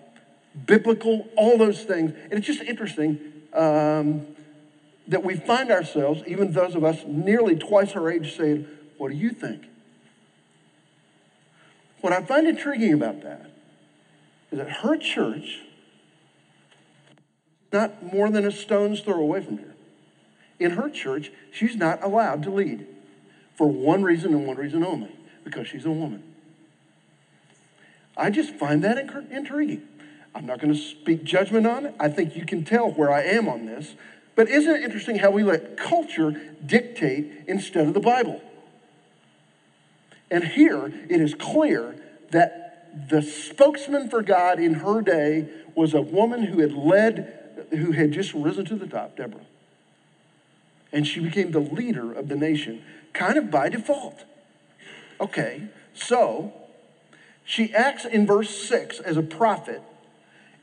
biblical, 0.65 1.27
all 1.35 1.57
those 1.57 1.83
things. 1.83 2.11
And 2.11 2.33
it's 2.33 2.47
just 2.47 2.61
interesting 2.61 3.19
um, 3.53 4.27
that 5.07 5.23
we 5.23 5.35
find 5.35 5.71
ourselves, 5.71 6.23
even 6.27 6.51
those 6.51 6.75
of 6.75 6.83
us 6.83 7.03
nearly 7.05 7.55
twice 7.55 7.91
her 7.91 8.09
age, 8.09 8.35
saying, 8.35 8.67
What 8.97 9.11
do 9.11 9.15
you 9.15 9.29
think? 9.31 9.63
What 12.01 12.13
I 12.13 12.21
find 12.21 12.47
intriguing 12.47 12.93
about 12.93 13.21
that 13.23 13.49
is 14.51 14.59
that 14.59 14.69
her 14.69 14.97
church, 14.97 15.61
not 17.71 18.13
more 18.13 18.29
than 18.29 18.45
a 18.45 18.51
stone's 18.51 19.01
throw 19.01 19.19
away 19.19 19.43
from 19.43 19.57
here, 19.57 19.75
in 20.59 20.71
her 20.71 20.89
church, 20.89 21.31
she's 21.51 21.75
not 21.75 22.03
allowed 22.03 22.43
to 22.43 22.51
lead 22.51 22.87
for 23.55 23.67
one 23.67 24.03
reason 24.03 24.33
and 24.33 24.45
one 24.47 24.57
reason 24.57 24.83
only 24.83 25.15
because 25.43 25.67
she's 25.67 25.85
a 25.85 25.91
woman. 25.91 26.34
I 28.17 28.29
just 28.29 28.55
find 28.55 28.83
that 28.83 28.97
intriguing. 28.97 29.87
I'm 30.33 30.45
not 30.45 30.59
going 30.59 30.73
to 30.73 30.79
speak 30.79 31.23
judgment 31.23 31.65
on 31.65 31.85
it. 31.85 31.95
I 31.99 32.09
think 32.09 32.35
you 32.35 32.45
can 32.45 32.63
tell 32.65 32.91
where 32.91 33.11
I 33.11 33.23
am 33.23 33.47
on 33.47 33.65
this. 33.65 33.95
But 34.35 34.49
isn't 34.49 34.75
it 34.75 34.83
interesting 34.83 35.19
how 35.19 35.31
we 35.31 35.43
let 35.43 35.77
culture 35.77 36.31
dictate 36.65 37.45
instead 37.47 37.87
of 37.87 37.93
the 37.93 38.01
Bible? 38.01 38.41
And 40.29 40.43
here 40.43 40.87
it 41.09 41.21
is 41.21 41.33
clear 41.33 41.95
that 42.31 43.09
the 43.09 43.21
spokesman 43.21 44.09
for 44.09 44.21
God 44.21 44.59
in 44.59 44.75
her 44.75 45.01
day 45.01 45.47
was 45.73 45.93
a 45.93 46.01
woman 46.01 46.43
who 46.43 46.59
had 46.59 46.73
led, 46.73 47.67
who 47.71 47.91
had 47.91 48.11
just 48.11 48.33
risen 48.33 48.65
to 48.65 48.75
the 48.75 48.87
top, 48.87 49.17
Deborah. 49.17 49.45
And 50.91 51.05
she 51.05 51.19
became 51.19 51.51
the 51.51 51.59
leader 51.59 52.13
of 52.13 52.27
the 52.27 52.35
nation, 52.35 52.83
kind 53.13 53.37
of 53.37 53.51
by 53.51 53.69
default. 53.69 54.23
Okay, 55.19 55.67
so 55.93 56.53
she 57.45 57.73
acts 57.73 58.05
in 58.05 58.25
verse 58.25 58.49
6 58.67 58.99
as 58.99 59.17
a 59.17 59.21
prophet 59.21 59.81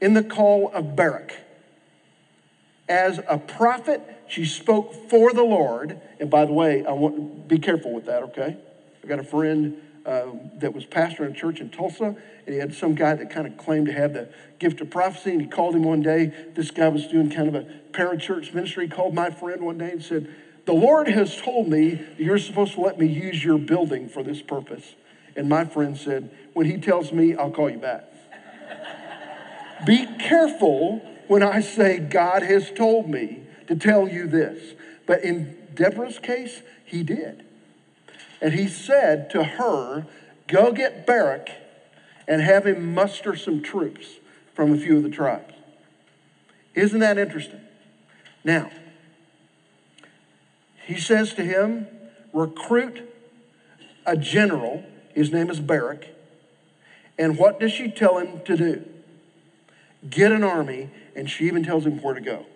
in 0.00 0.14
the 0.14 0.22
call 0.22 0.70
of 0.74 0.96
Barak. 0.96 1.36
As 2.88 3.20
a 3.28 3.38
prophet, 3.38 4.02
she 4.28 4.44
spoke 4.44 5.08
for 5.08 5.32
the 5.32 5.44
Lord. 5.44 6.00
And 6.18 6.28
by 6.28 6.44
the 6.44 6.52
way, 6.52 6.84
I 6.84 6.92
want 6.92 7.46
be 7.48 7.58
careful 7.58 7.94
with 7.94 8.06
that, 8.06 8.24
okay? 8.24 8.56
I 9.02 9.06
got 9.06 9.20
a 9.20 9.24
friend 9.24 9.80
uh, 10.04 10.26
that 10.58 10.74
was 10.74 10.84
pastor 10.84 11.24
in 11.24 11.32
a 11.32 11.34
church 11.34 11.60
in 11.60 11.70
Tulsa, 11.70 12.16
and 12.46 12.54
he 12.54 12.56
had 12.56 12.74
some 12.74 12.96
guy 12.96 13.14
that 13.14 13.30
kind 13.30 13.46
of 13.46 13.56
claimed 13.56 13.86
to 13.86 13.92
have 13.92 14.14
the 14.14 14.28
gift 14.58 14.80
of 14.80 14.90
prophecy. 14.90 15.30
And 15.30 15.42
he 15.42 15.46
called 15.46 15.76
him 15.76 15.84
one 15.84 16.02
day. 16.02 16.32
This 16.54 16.72
guy 16.72 16.88
was 16.88 17.06
doing 17.06 17.30
kind 17.30 17.48
of 17.48 17.54
a 17.54 17.66
parachurch 17.92 18.52
ministry. 18.52 18.86
He 18.86 18.90
called 18.90 19.14
my 19.14 19.30
friend 19.30 19.62
one 19.62 19.78
day 19.78 19.92
and 19.92 20.02
said, 20.02 20.34
The 20.66 20.72
Lord 20.72 21.06
has 21.06 21.40
told 21.40 21.68
me 21.68 21.94
that 21.94 22.18
you're 22.20 22.38
supposed 22.38 22.74
to 22.74 22.80
let 22.80 22.98
me 22.98 23.06
use 23.06 23.44
your 23.44 23.58
building 23.58 24.08
for 24.08 24.24
this 24.24 24.42
purpose. 24.42 24.94
And 25.36 25.48
my 25.48 25.64
friend 25.64 25.96
said, 25.96 26.30
When 26.52 26.66
he 26.66 26.78
tells 26.78 27.12
me, 27.12 27.34
I'll 27.34 27.50
call 27.50 27.70
you 27.70 27.78
back. 27.78 28.04
Be 29.86 30.06
careful 30.18 30.98
when 31.28 31.42
I 31.42 31.60
say 31.60 31.98
God 31.98 32.42
has 32.42 32.70
told 32.70 33.08
me 33.08 33.42
to 33.66 33.74
tell 33.74 34.08
you 34.08 34.26
this. 34.26 34.74
But 35.06 35.24
in 35.24 35.56
Deborah's 35.74 36.18
case, 36.18 36.62
he 36.84 37.02
did. 37.02 37.44
And 38.40 38.54
he 38.54 38.68
said 38.68 39.30
to 39.30 39.44
her, 39.44 40.06
Go 40.46 40.72
get 40.72 41.06
Barak 41.06 41.48
and 42.28 42.42
have 42.42 42.66
him 42.66 42.94
muster 42.94 43.34
some 43.34 43.62
troops 43.62 44.18
from 44.54 44.72
a 44.72 44.76
few 44.76 44.96
of 44.96 45.02
the 45.02 45.10
tribes. 45.10 45.54
Isn't 46.74 47.00
that 47.00 47.18
interesting? 47.18 47.60
Now, 48.44 48.70
he 50.84 50.98
says 50.98 51.34
to 51.34 51.44
him, 51.44 51.86
Recruit 52.32 53.08
a 54.06 54.16
general. 54.16 54.84
His 55.14 55.32
name 55.32 55.50
is 55.50 55.60
Barak. 55.60 56.06
And 57.18 57.38
what 57.38 57.60
does 57.60 57.72
she 57.72 57.90
tell 57.90 58.18
him 58.18 58.40
to 58.44 58.56
do? 58.56 58.84
Get 60.08 60.32
an 60.32 60.42
army, 60.42 60.90
and 61.14 61.30
she 61.30 61.46
even 61.46 61.62
tells 61.62 61.86
him 61.86 62.02
where 62.02 62.14
to 62.14 62.20
go. 62.20 62.46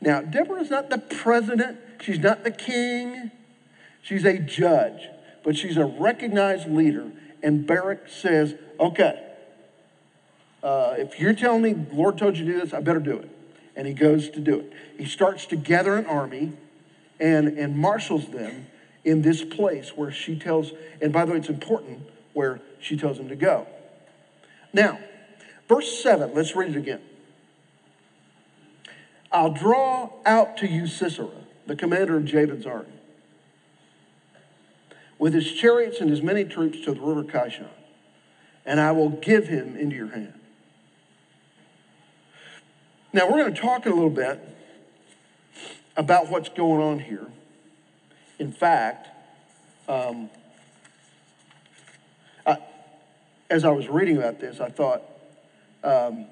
Now, 0.00 0.22
Deborah 0.22 0.60
is 0.60 0.70
not 0.70 0.90
the 0.90 0.98
president, 0.98 1.78
she's 2.00 2.18
not 2.18 2.44
the 2.44 2.50
king, 2.50 3.30
she's 4.02 4.24
a 4.24 4.38
judge, 4.38 5.08
but 5.42 5.56
she's 5.56 5.76
a 5.76 5.84
recognized 5.84 6.70
leader. 6.70 7.10
And 7.42 7.66
Barak 7.66 8.08
says, 8.08 8.54
Okay, 8.78 9.20
uh, 10.62 10.94
if 10.98 11.18
you're 11.18 11.34
telling 11.34 11.62
me 11.62 11.72
the 11.72 11.94
Lord 11.94 12.18
told 12.18 12.36
you 12.36 12.44
to 12.44 12.52
do 12.52 12.60
this, 12.60 12.72
I 12.72 12.80
better 12.80 13.00
do 13.00 13.16
it. 13.18 13.30
And 13.76 13.86
he 13.86 13.94
goes 13.94 14.30
to 14.30 14.40
do 14.40 14.60
it. 14.60 14.72
He 14.98 15.06
starts 15.06 15.46
to 15.46 15.56
gather 15.56 15.96
an 15.96 16.06
army 16.06 16.52
and, 17.18 17.48
and 17.58 17.76
marshals 17.76 18.28
them 18.28 18.66
in 19.04 19.22
this 19.22 19.42
place 19.42 19.96
where 19.96 20.12
she 20.12 20.38
tells, 20.38 20.72
and 21.00 21.12
by 21.12 21.24
the 21.24 21.32
way, 21.32 21.38
it's 21.38 21.48
important 21.48 22.02
where 22.32 22.60
she 22.80 22.96
tells 22.96 23.18
him 23.18 23.28
to 23.28 23.36
go. 23.36 23.66
Now, 24.72 24.98
verse 25.68 26.02
7, 26.02 26.34
let's 26.34 26.54
read 26.54 26.70
it 26.70 26.76
again. 26.76 27.00
I'll 29.32 29.52
draw 29.52 30.10
out 30.26 30.56
to 30.58 30.66
you 30.66 30.86
Sisera, 30.86 31.30
the 31.66 31.76
commander 31.76 32.16
of 32.16 32.24
Jabin's 32.24 32.66
army, 32.66 32.92
with 35.18 35.34
his 35.34 35.52
chariots 35.52 36.00
and 36.00 36.10
his 36.10 36.22
many 36.22 36.44
troops 36.44 36.80
to 36.84 36.92
the 36.92 37.00
river 37.00 37.22
Kishon, 37.24 37.68
and 38.66 38.80
I 38.80 38.92
will 38.92 39.10
give 39.10 39.48
him 39.48 39.76
into 39.76 39.96
your 39.96 40.08
hand. 40.08 40.34
Now, 43.12 43.26
we're 43.26 43.42
going 43.42 43.54
to 43.54 43.60
talk 43.60 43.86
a 43.86 43.90
little 43.90 44.10
bit 44.10 44.40
about 45.96 46.30
what's 46.30 46.48
going 46.48 46.80
on 46.80 46.98
here. 47.00 47.26
In 48.40 48.52
fact, 48.52 49.06
um, 49.86 50.30
I, 52.46 52.56
as 53.50 53.66
I 53.66 53.68
was 53.68 53.86
reading 53.86 54.16
about 54.16 54.40
this, 54.40 54.60
I 54.60 54.70
thought, 54.70 55.02
um, 55.84 56.24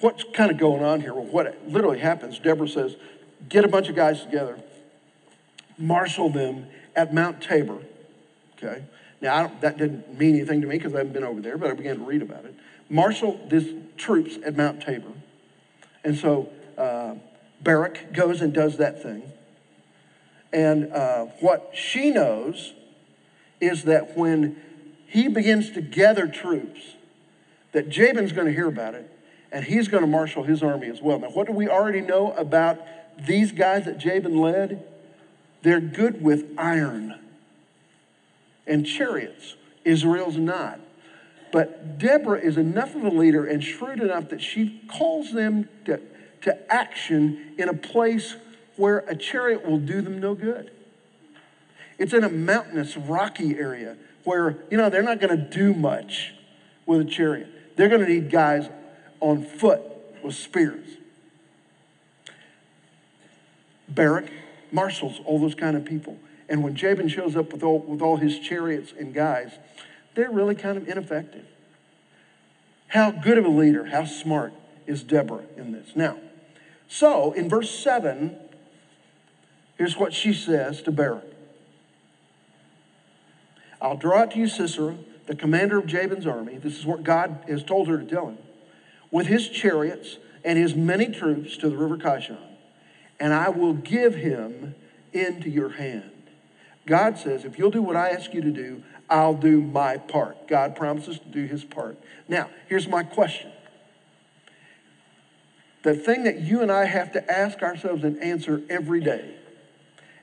what's 0.00 0.24
kind 0.32 0.50
of 0.50 0.56
going 0.56 0.82
on 0.82 1.02
here? 1.02 1.12
Well, 1.12 1.26
what 1.26 1.68
literally 1.68 1.98
happens, 1.98 2.38
Deborah 2.38 2.66
says, 2.66 2.96
get 3.50 3.66
a 3.66 3.68
bunch 3.68 3.90
of 3.90 3.94
guys 3.94 4.24
together, 4.24 4.58
marshal 5.76 6.30
them 6.30 6.66
at 6.96 7.12
Mount 7.12 7.42
Tabor. 7.42 7.82
Okay? 8.56 8.84
Now, 9.20 9.52
that 9.60 9.76
didn't 9.76 10.18
mean 10.18 10.36
anything 10.36 10.62
to 10.62 10.66
me 10.66 10.78
because 10.78 10.94
I 10.94 10.98
haven't 10.98 11.12
been 11.12 11.24
over 11.24 11.42
there, 11.42 11.58
but 11.58 11.70
I 11.70 11.74
began 11.74 11.98
to 11.98 12.04
read 12.04 12.22
about 12.22 12.46
it. 12.46 12.54
Marshal 12.88 13.38
these 13.50 13.74
troops 13.98 14.38
at 14.46 14.56
Mount 14.56 14.80
Tabor. 14.80 15.12
And 16.04 16.16
so 16.16 16.48
uh, 16.78 17.16
Barak 17.60 18.12
goes 18.12 18.40
and 18.40 18.52
does 18.52 18.78
that 18.78 19.02
thing. 19.02 19.22
And 20.52 20.92
uh, 20.92 21.26
what 21.40 21.70
she 21.74 22.10
knows 22.10 22.72
is 23.60 23.84
that 23.84 24.16
when 24.16 24.60
he 25.06 25.28
begins 25.28 25.70
to 25.72 25.80
gather 25.80 26.26
troops, 26.26 26.80
that 27.72 27.88
Jabin's 27.88 28.32
going 28.32 28.46
to 28.46 28.52
hear 28.52 28.68
about 28.68 28.94
it, 28.94 29.10
and 29.52 29.64
he's 29.64 29.88
going 29.88 30.02
to 30.02 30.06
marshal 30.06 30.44
his 30.44 30.62
army 30.62 30.88
as 30.88 31.00
well. 31.00 31.18
Now, 31.18 31.30
what 31.30 31.46
do 31.46 31.52
we 31.52 31.68
already 31.68 32.00
know 32.00 32.32
about 32.32 32.78
these 33.18 33.52
guys 33.52 33.84
that 33.84 33.98
Jabin 33.98 34.38
led? 34.38 34.86
They're 35.62 35.80
good 35.80 36.22
with 36.22 36.46
iron 36.56 37.18
and 38.66 38.86
chariots. 38.86 39.56
Israel's 39.84 40.36
not. 40.36 40.80
But 41.52 41.98
Deborah 41.98 42.38
is 42.38 42.56
enough 42.56 42.94
of 42.94 43.04
a 43.04 43.10
leader 43.10 43.44
and 43.44 43.62
shrewd 43.62 44.00
enough 44.00 44.28
that 44.28 44.40
she 44.40 44.80
calls 44.88 45.32
them 45.32 45.68
to, 45.86 46.00
to 46.42 46.72
action 46.72 47.54
in 47.58 47.68
a 47.68 47.74
place 47.74 48.36
where 48.76 48.98
a 49.00 49.14
chariot 49.14 49.66
will 49.66 49.78
do 49.78 50.00
them 50.00 50.20
no 50.20 50.34
good. 50.34 50.70
It's 51.98 52.14
in 52.14 52.24
a 52.24 52.30
mountainous, 52.30 52.96
rocky 52.96 53.58
area 53.58 53.96
where, 54.24 54.58
you 54.70 54.76
know, 54.78 54.88
they're 54.88 55.02
not 55.02 55.20
going 55.20 55.36
to 55.36 55.50
do 55.50 55.74
much 55.74 56.34
with 56.86 57.00
a 57.00 57.04
chariot. 57.04 57.76
They're 57.76 57.88
going 57.88 58.00
to 58.00 58.08
need 58.08 58.30
guys 58.30 58.68
on 59.20 59.44
foot 59.44 59.82
with 60.22 60.34
spears. 60.34 60.86
Barak 63.88 64.30
marshals 64.72 65.20
all 65.26 65.38
those 65.38 65.54
kind 65.54 65.76
of 65.76 65.84
people. 65.84 66.18
And 66.48 66.64
when 66.64 66.74
Jabin 66.74 67.08
shows 67.08 67.36
up 67.36 67.52
with 67.52 67.62
all, 67.62 67.80
with 67.80 68.00
all 68.00 68.16
his 68.16 68.38
chariots 68.38 68.92
and 68.98 69.12
guys, 69.12 69.58
they're 70.14 70.30
really 70.30 70.54
kind 70.54 70.76
of 70.76 70.88
ineffective. 70.88 71.44
How 72.88 73.10
good 73.10 73.38
of 73.38 73.44
a 73.44 73.50
leader, 73.50 73.86
how 73.86 74.04
smart 74.04 74.52
is 74.86 75.04
Deborah 75.04 75.44
in 75.56 75.72
this? 75.72 75.90
Now, 75.94 76.18
so 76.92 77.30
in 77.32 77.48
verse 77.48 77.70
7, 77.70 78.36
here's 79.78 79.96
what 79.96 80.12
she 80.12 80.34
says 80.34 80.82
to 80.82 80.90
Barak 80.90 81.24
I'll 83.80 83.96
draw 83.96 84.22
out 84.22 84.32
to 84.32 84.38
you 84.38 84.48
Sisera, 84.48 84.96
the 85.26 85.36
commander 85.36 85.78
of 85.78 85.86
Jabin's 85.86 86.26
army. 86.26 86.58
This 86.58 86.76
is 86.76 86.84
what 86.84 87.04
God 87.04 87.44
has 87.46 87.62
told 87.62 87.86
her 87.86 87.96
to 87.96 88.04
tell 88.04 88.26
him 88.26 88.38
with 89.12 89.28
his 89.28 89.48
chariots 89.48 90.18
and 90.44 90.58
his 90.58 90.74
many 90.74 91.06
troops 91.06 91.56
to 91.58 91.70
the 91.70 91.76
river 91.76 91.96
Kishon, 91.96 92.38
and 93.20 93.32
I 93.32 93.50
will 93.50 93.74
give 93.74 94.16
him 94.16 94.74
into 95.12 95.48
your 95.48 95.70
hand. 95.70 96.10
God 96.86 97.18
says, 97.18 97.44
if 97.44 97.56
you'll 97.56 97.70
do 97.70 97.82
what 97.82 97.94
I 97.94 98.10
ask 98.10 98.34
you 98.34 98.40
to 98.40 98.50
do, 98.50 98.82
I'll 99.08 99.34
do 99.34 99.60
my 99.60 99.96
part. 99.96 100.48
God 100.48 100.74
promises 100.74 101.20
to 101.20 101.28
do 101.28 101.46
his 101.46 101.64
part. 101.64 101.96
Now, 102.26 102.50
here's 102.68 102.88
my 102.88 103.04
question. 103.04 103.52
The 105.82 105.94
thing 105.94 106.24
that 106.24 106.40
you 106.40 106.62
and 106.62 106.70
I 106.70 106.84
have 106.84 107.12
to 107.12 107.30
ask 107.30 107.62
ourselves 107.62 108.04
and 108.04 108.22
answer 108.22 108.62
every 108.68 109.00
day, 109.00 109.34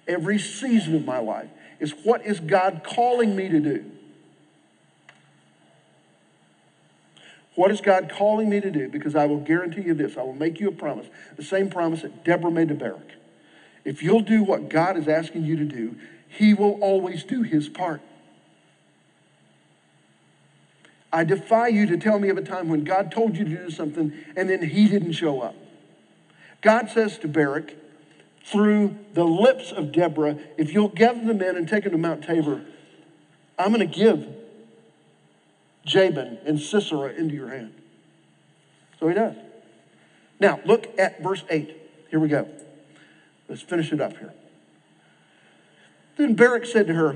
every 0.08 0.38
season 0.38 0.96
of 0.96 1.06
my 1.06 1.20
life, 1.20 1.50
is 1.80 1.92
what 2.04 2.26
is 2.26 2.40
God 2.40 2.82
calling 2.84 3.36
me 3.36 3.50
to 3.50 3.60
do? 3.60 3.92
What 7.56 7.72
is 7.72 7.82
God 7.82 8.12
calling 8.12 8.50
me 8.50 8.62
to 8.62 8.70
do? 8.70 8.88
Because 8.88 9.16
I 9.16 9.26
will 9.26 9.40
guarantee 9.40 9.82
you 9.82 9.96
this 9.96 10.16
I 10.16 10.22
will 10.22 10.36
make 10.36 10.60
you 10.60 10.70
a 10.70 10.72
promise, 10.72 11.08
the 11.38 11.44
same 11.44 11.70
promise 11.70 12.04
that 12.04 12.24
Deborah 12.24 12.52
made 12.52 12.68
to 12.68 12.76
Barak. 12.76 13.14
If 13.84 14.04
you'll 14.04 14.22
do 14.22 14.44
what 14.44 14.70
God 14.70 14.96
is 14.96 15.08
asking 15.08 15.46
you 15.46 15.56
to 15.56 15.66
do, 15.66 15.96
He 16.28 16.54
will 16.54 16.74
always 16.82 17.24
do 17.24 17.42
His 17.42 17.68
part. 17.68 18.02
I 21.12 21.24
defy 21.24 21.68
you 21.68 21.86
to 21.88 21.98
tell 21.98 22.20
me 22.20 22.30
of 22.30 22.38
a 22.38 22.42
time 22.42 22.68
when 22.70 22.84
God 22.84 23.12
told 23.12 23.38
you 23.38 23.46
to 23.46 23.50
do 23.50 23.70
something 23.70 24.14
and 24.36 24.50
then 24.50 24.62
He 24.64 24.88
didn't 24.88 25.14
show 25.14 25.42
up. 25.42 25.56
God 26.62 26.90
says 26.90 27.18
to 27.20 27.28
Barak, 27.28 27.76
through 28.44 28.98
the 29.14 29.26
lips 29.26 29.72
of 29.72 29.92
Deborah, 29.92 30.38
if 30.58 30.74
you'll 30.74 30.88
gather 30.88 31.24
the 31.24 31.34
men 31.34 31.58
and 31.58 31.68
take 31.68 31.84
them 31.84 31.92
to 31.92 31.98
Mount 31.98 32.24
Tabor, 32.24 32.62
I'm 33.60 33.74
going 33.74 33.88
to 33.88 33.94
give 33.94 34.26
Jabin 35.86 36.40
and 36.46 36.60
Sisera 36.60 37.10
into 37.10 37.36
your 37.36 37.50
hand. 37.50 37.74
So 39.00 39.08
he 39.08 39.14
does. 39.14 39.36
Now, 40.40 40.60
look 40.66 40.88
at 40.98 41.22
verse 41.22 41.44
8. 41.50 41.76
Here 42.10 42.20
we 42.20 42.28
go. 42.28 42.48
Let's 43.50 43.62
finish 43.62 43.92
it 43.92 44.00
up 44.00 44.18
here. 44.18 44.34
Then 46.18 46.36
Barak 46.36 46.66
said 46.66 46.88
to 46.88 46.94
her, 46.94 47.16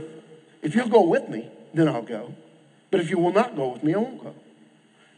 If 0.61 0.75
you'll 0.75 0.89
go 0.89 1.01
with 1.01 1.29
me, 1.29 1.49
then 1.73 1.87
I'll 1.87 2.01
go. 2.01 2.33
But 2.91 2.99
if 2.99 3.09
you 3.09 3.17
will 3.17 3.33
not 3.33 3.55
go 3.55 3.69
with 3.69 3.83
me, 3.83 3.93
I 3.95 3.97
won't 3.97 4.21
go. 4.21 4.35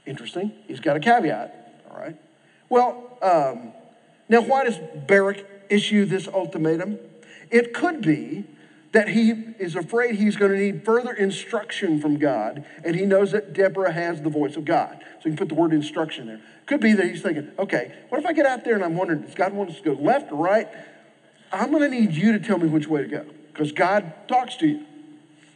Interesting. 0.05 0.51
He's 0.67 0.79
got 0.79 0.95
a 0.95 0.99
caveat. 0.99 1.83
All 1.91 1.99
right. 1.99 2.15
Well, 2.69 3.17
um, 3.21 3.73
now 4.29 4.41
why 4.41 4.63
does 4.63 4.77
Barak 5.07 5.45
issue 5.69 6.05
this 6.05 6.27
ultimatum? 6.27 6.99
It 7.49 7.73
could 7.73 8.01
be 8.01 8.45
that 8.93 9.09
he 9.09 9.31
is 9.59 9.75
afraid 9.75 10.15
he's 10.15 10.35
going 10.35 10.51
to 10.51 10.57
need 10.57 10.85
further 10.85 11.13
instruction 11.13 11.99
from 11.99 12.19
God, 12.19 12.63
and 12.85 12.95
he 12.95 13.05
knows 13.05 13.31
that 13.31 13.53
Deborah 13.53 13.91
has 13.91 14.21
the 14.21 14.29
voice 14.29 14.55
of 14.55 14.65
God. 14.65 15.03
So 15.19 15.29
you 15.29 15.31
can 15.31 15.37
put 15.37 15.49
the 15.49 15.55
word 15.55 15.73
instruction 15.73 16.27
there. 16.27 16.41
Could 16.67 16.79
be 16.79 16.93
that 16.93 17.05
he's 17.05 17.21
thinking, 17.21 17.51
okay, 17.57 17.93
what 18.09 18.19
if 18.19 18.25
I 18.25 18.33
get 18.33 18.45
out 18.45 18.63
there 18.63 18.75
and 18.75 18.83
I'm 18.83 18.95
wondering, 18.95 19.21
does 19.21 19.35
God 19.35 19.53
want 19.53 19.71
us 19.71 19.77
to 19.77 19.83
go 19.83 19.93
left 19.93 20.31
or 20.31 20.35
right? 20.35 20.67
I'm 21.51 21.71
going 21.71 21.89
to 21.89 21.89
need 21.89 22.13
you 22.13 22.31
to 22.33 22.39
tell 22.39 22.57
me 22.57 22.67
which 22.67 22.87
way 22.87 23.01
to 23.01 23.07
go 23.07 23.25
because 23.51 23.71
God 23.71 24.13
talks 24.27 24.55
to 24.57 24.67
you. 24.67 24.85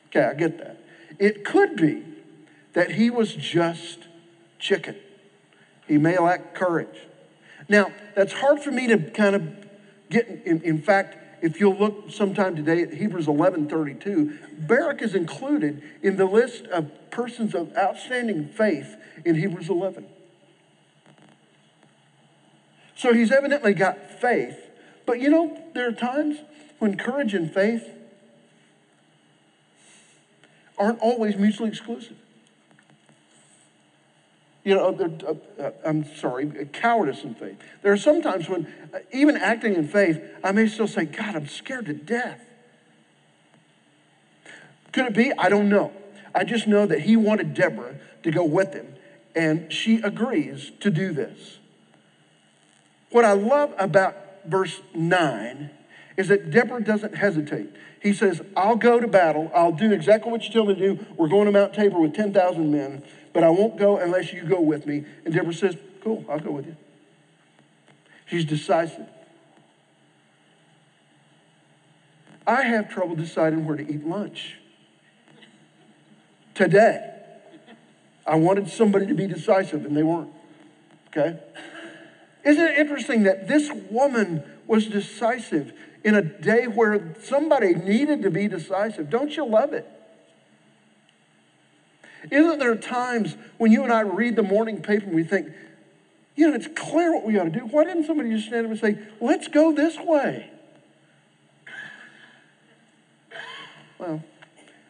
Okay, 0.07 0.23
I 0.23 0.33
get 0.33 0.57
that. 0.57 0.76
It 1.19 1.43
could 1.43 1.75
be 1.75 2.03
that 2.73 2.91
he 2.91 3.09
was 3.09 3.33
just 3.33 3.99
chicken. 4.59 4.95
He 5.87 5.97
may 5.97 6.17
lack 6.17 6.53
courage. 6.53 6.99
Now, 7.69 7.91
that's 8.15 8.33
hard 8.33 8.59
for 8.59 8.71
me 8.71 8.87
to 8.87 8.97
kind 8.97 9.35
of 9.35 9.43
get, 10.09 10.27
in, 10.45 10.61
in 10.61 10.81
fact, 10.81 11.17
if 11.41 11.59
you'll 11.59 11.75
look 11.75 12.09
sometime 12.09 12.55
today 12.55 12.81
at 12.81 12.93
Hebrews 12.93 13.27
11:32, 13.27 14.67
Barak 14.67 15.01
is 15.01 15.15
included 15.15 15.81
in 16.01 16.17
the 16.17 16.25
list 16.25 16.65
of 16.67 16.91
persons 17.11 17.53
of 17.53 17.75
outstanding 17.77 18.47
faith 18.49 18.95
in 19.23 19.35
Hebrews 19.35 19.69
11. 19.69 20.07
So 22.95 23.13
he's 23.13 23.31
evidently 23.31 23.73
got 23.73 24.19
faith. 24.19 24.57
But 25.05 25.19
you 25.19 25.29
know, 25.29 25.61
there 25.73 25.87
are 25.87 25.93
times 25.93 26.39
when 26.79 26.97
courage 26.97 27.33
and 27.33 27.53
faith 27.53 27.87
aren't 30.77 30.99
always 30.99 31.35
mutually 31.35 31.69
exclusive. 31.69 32.17
you 34.67 34.75
know, 34.75 34.89
uh, 34.89 35.63
uh, 35.63 35.71
I'm 35.85 36.03
sorry, 36.17 36.67
cowardice 36.73 37.23
in 37.23 37.35
faith. 37.35 37.57
There 37.83 37.93
are 37.93 37.97
sometimes 37.97 38.49
when, 38.49 38.67
uh, 38.93 38.99
even 39.13 39.37
acting 39.37 39.75
in 39.75 39.87
faith, 39.87 40.21
I 40.43 40.51
may 40.51 40.67
still 40.67 40.89
say, 40.89 41.05
God, 41.05 41.37
I'm 41.37 41.47
scared 41.47 41.85
to 41.85 41.93
death. 41.93 42.41
Could 44.91 45.05
it 45.05 45.13
be? 45.13 45.31
I 45.37 45.47
don't 45.47 45.69
know. 45.69 45.93
I 46.35 46.43
just 46.43 46.67
know 46.67 46.85
that 46.85 46.99
he 46.99 47.15
wanted 47.15 47.53
Deborah 47.53 47.95
to 48.23 48.29
go 48.29 48.43
with 48.43 48.73
him, 48.73 48.93
and 49.33 49.71
she 49.71 50.01
agrees 50.01 50.73
to 50.81 50.91
do 50.91 51.13
this. 51.13 51.59
What 53.09 53.23
I 53.23 53.31
love 53.31 53.73
about 53.77 54.17
verse 54.45 54.81
9 54.93 55.69
is 56.17 56.27
that 56.29 56.49
Deborah 56.49 56.83
doesn't 56.83 57.15
hesitate. 57.15 57.69
He 58.01 58.11
says, 58.11 58.41
I'll 58.55 58.75
go 58.75 58.99
to 58.99 59.07
battle. 59.07 59.51
I'll 59.55 59.71
do 59.71 59.91
exactly 59.91 60.31
what 60.31 60.43
you 60.43 60.51
tell 60.51 60.65
me 60.65 60.73
to 60.73 60.95
do. 60.95 61.05
We're 61.15 61.29
going 61.29 61.45
to 61.45 61.51
Mount 61.51 61.73
Tabor 61.73 61.99
with 61.99 62.15
10,000 62.15 62.71
men, 62.71 63.03
but 63.33 63.43
I 63.43 63.49
won't 63.49 63.77
go 63.77 63.97
unless 63.97 64.33
you 64.33 64.43
go 64.43 64.59
with 64.59 64.87
me. 64.87 65.05
And 65.23 65.33
Deborah 65.33 65.53
says, 65.53 65.77
Cool, 66.03 66.25
I'll 66.29 66.39
go 66.39 66.51
with 66.51 66.65
you. 66.65 66.75
She's 68.25 68.45
decisive. 68.45 69.07
I 72.45 72.63
have 72.63 72.89
trouble 72.89 73.15
deciding 73.15 73.65
where 73.65 73.75
to 73.75 73.83
eat 73.83 74.05
lunch. 74.05 74.55
Today, 76.53 77.13
I 78.25 78.35
wanted 78.35 78.69
somebody 78.69 79.05
to 79.07 79.13
be 79.13 79.27
decisive, 79.27 79.85
and 79.85 79.95
they 79.95 80.03
weren't. 80.03 80.31
Okay? 81.09 81.39
Isn't 82.45 82.63
it 82.63 82.77
interesting 82.77 83.23
that 83.23 83.47
this 83.47 83.69
woman 83.91 84.43
was 84.65 84.87
decisive 84.87 85.73
in 86.07 86.15
a 86.15 86.21
day 86.21 86.67
where 86.67 87.15
somebody 87.21 87.75
needed 87.75 88.21
to 88.21 88.31
be 88.31 88.47
decisive? 88.47 89.09
Don't 89.09 89.35
you 89.35 89.45
love 89.45 89.73
it? 89.73 89.85
Isn't 92.31 92.59
there 92.59 92.77
times 92.77 93.35
when 93.57 93.73
you 93.73 93.83
and 93.83 93.91
I 93.91 94.01
read 94.01 94.37
the 94.37 94.43
morning 94.43 94.81
paper 94.81 95.03
and 95.03 95.13
we 95.13 95.25
think, 95.25 95.49
you 96.37 96.47
know, 96.47 96.55
it's 96.55 96.69
clear 96.77 97.13
what 97.13 97.25
we 97.25 97.37
ought 97.37 97.43
to 97.43 97.49
do. 97.49 97.59
Why 97.59 97.83
didn't 97.83 98.05
somebody 98.05 98.29
just 98.29 98.47
stand 98.47 98.65
up 98.65 98.71
and 98.71 98.79
say, 98.79 98.97
let's 99.19 99.49
go 99.49 99.73
this 99.73 99.97
way? 99.99 100.49
Well, 103.99 104.23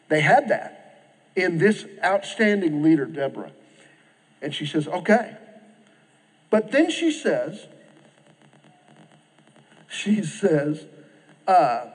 they 0.08 0.20
had 0.20 0.48
that 0.50 1.16
in 1.34 1.58
this 1.58 1.84
outstanding 2.04 2.80
leader, 2.80 3.06
Deborah. 3.06 3.50
And 4.40 4.54
she 4.54 4.66
says, 4.66 4.86
okay, 4.86 5.36
but 6.48 6.70
then 6.70 6.92
she 6.92 7.10
says, 7.10 7.66
she 9.88 10.22
says, 10.22 10.86
uh, 11.48 11.86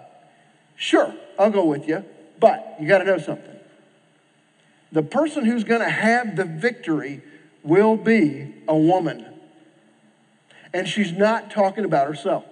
sure, 0.75 1.15
I'll 1.39 1.51
go 1.51 1.63
with 1.63 1.87
you, 1.87 2.03
but 2.39 2.75
you 2.81 2.87
got 2.87 2.97
to 2.97 3.05
know 3.05 3.19
something. 3.19 3.55
The 4.91 5.03
person 5.03 5.45
who's 5.45 5.63
going 5.63 5.81
to 5.81 5.89
have 5.89 6.35
the 6.35 6.43
victory 6.43 7.21
will 7.63 7.95
be 7.95 8.53
a 8.67 8.75
woman. 8.75 9.25
And 10.73 10.87
she's 10.87 11.11
not 11.11 11.51
talking 11.51 11.85
about 11.85 12.07
herself. 12.07 12.43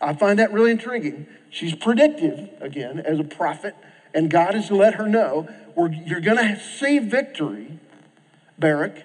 I 0.00 0.14
find 0.14 0.38
that 0.38 0.52
really 0.52 0.70
intriguing. 0.70 1.26
She's 1.50 1.74
predictive, 1.74 2.50
again, 2.60 3.00
as 3.00 3.18
a 3.20 3.24
prophet, 3.24 3.74
and 4.14 4.30
God 4.30 4.54
has 4.54 4.70
let 4.70 4.94
her 4.94 5.06
know 5.06 5.48
you're 6.06 6.20
going 6.20 6.36
to 6.38 6.60
see 6.60 6.98
victory, 6.98 7.78
Barak, 8.58 9.04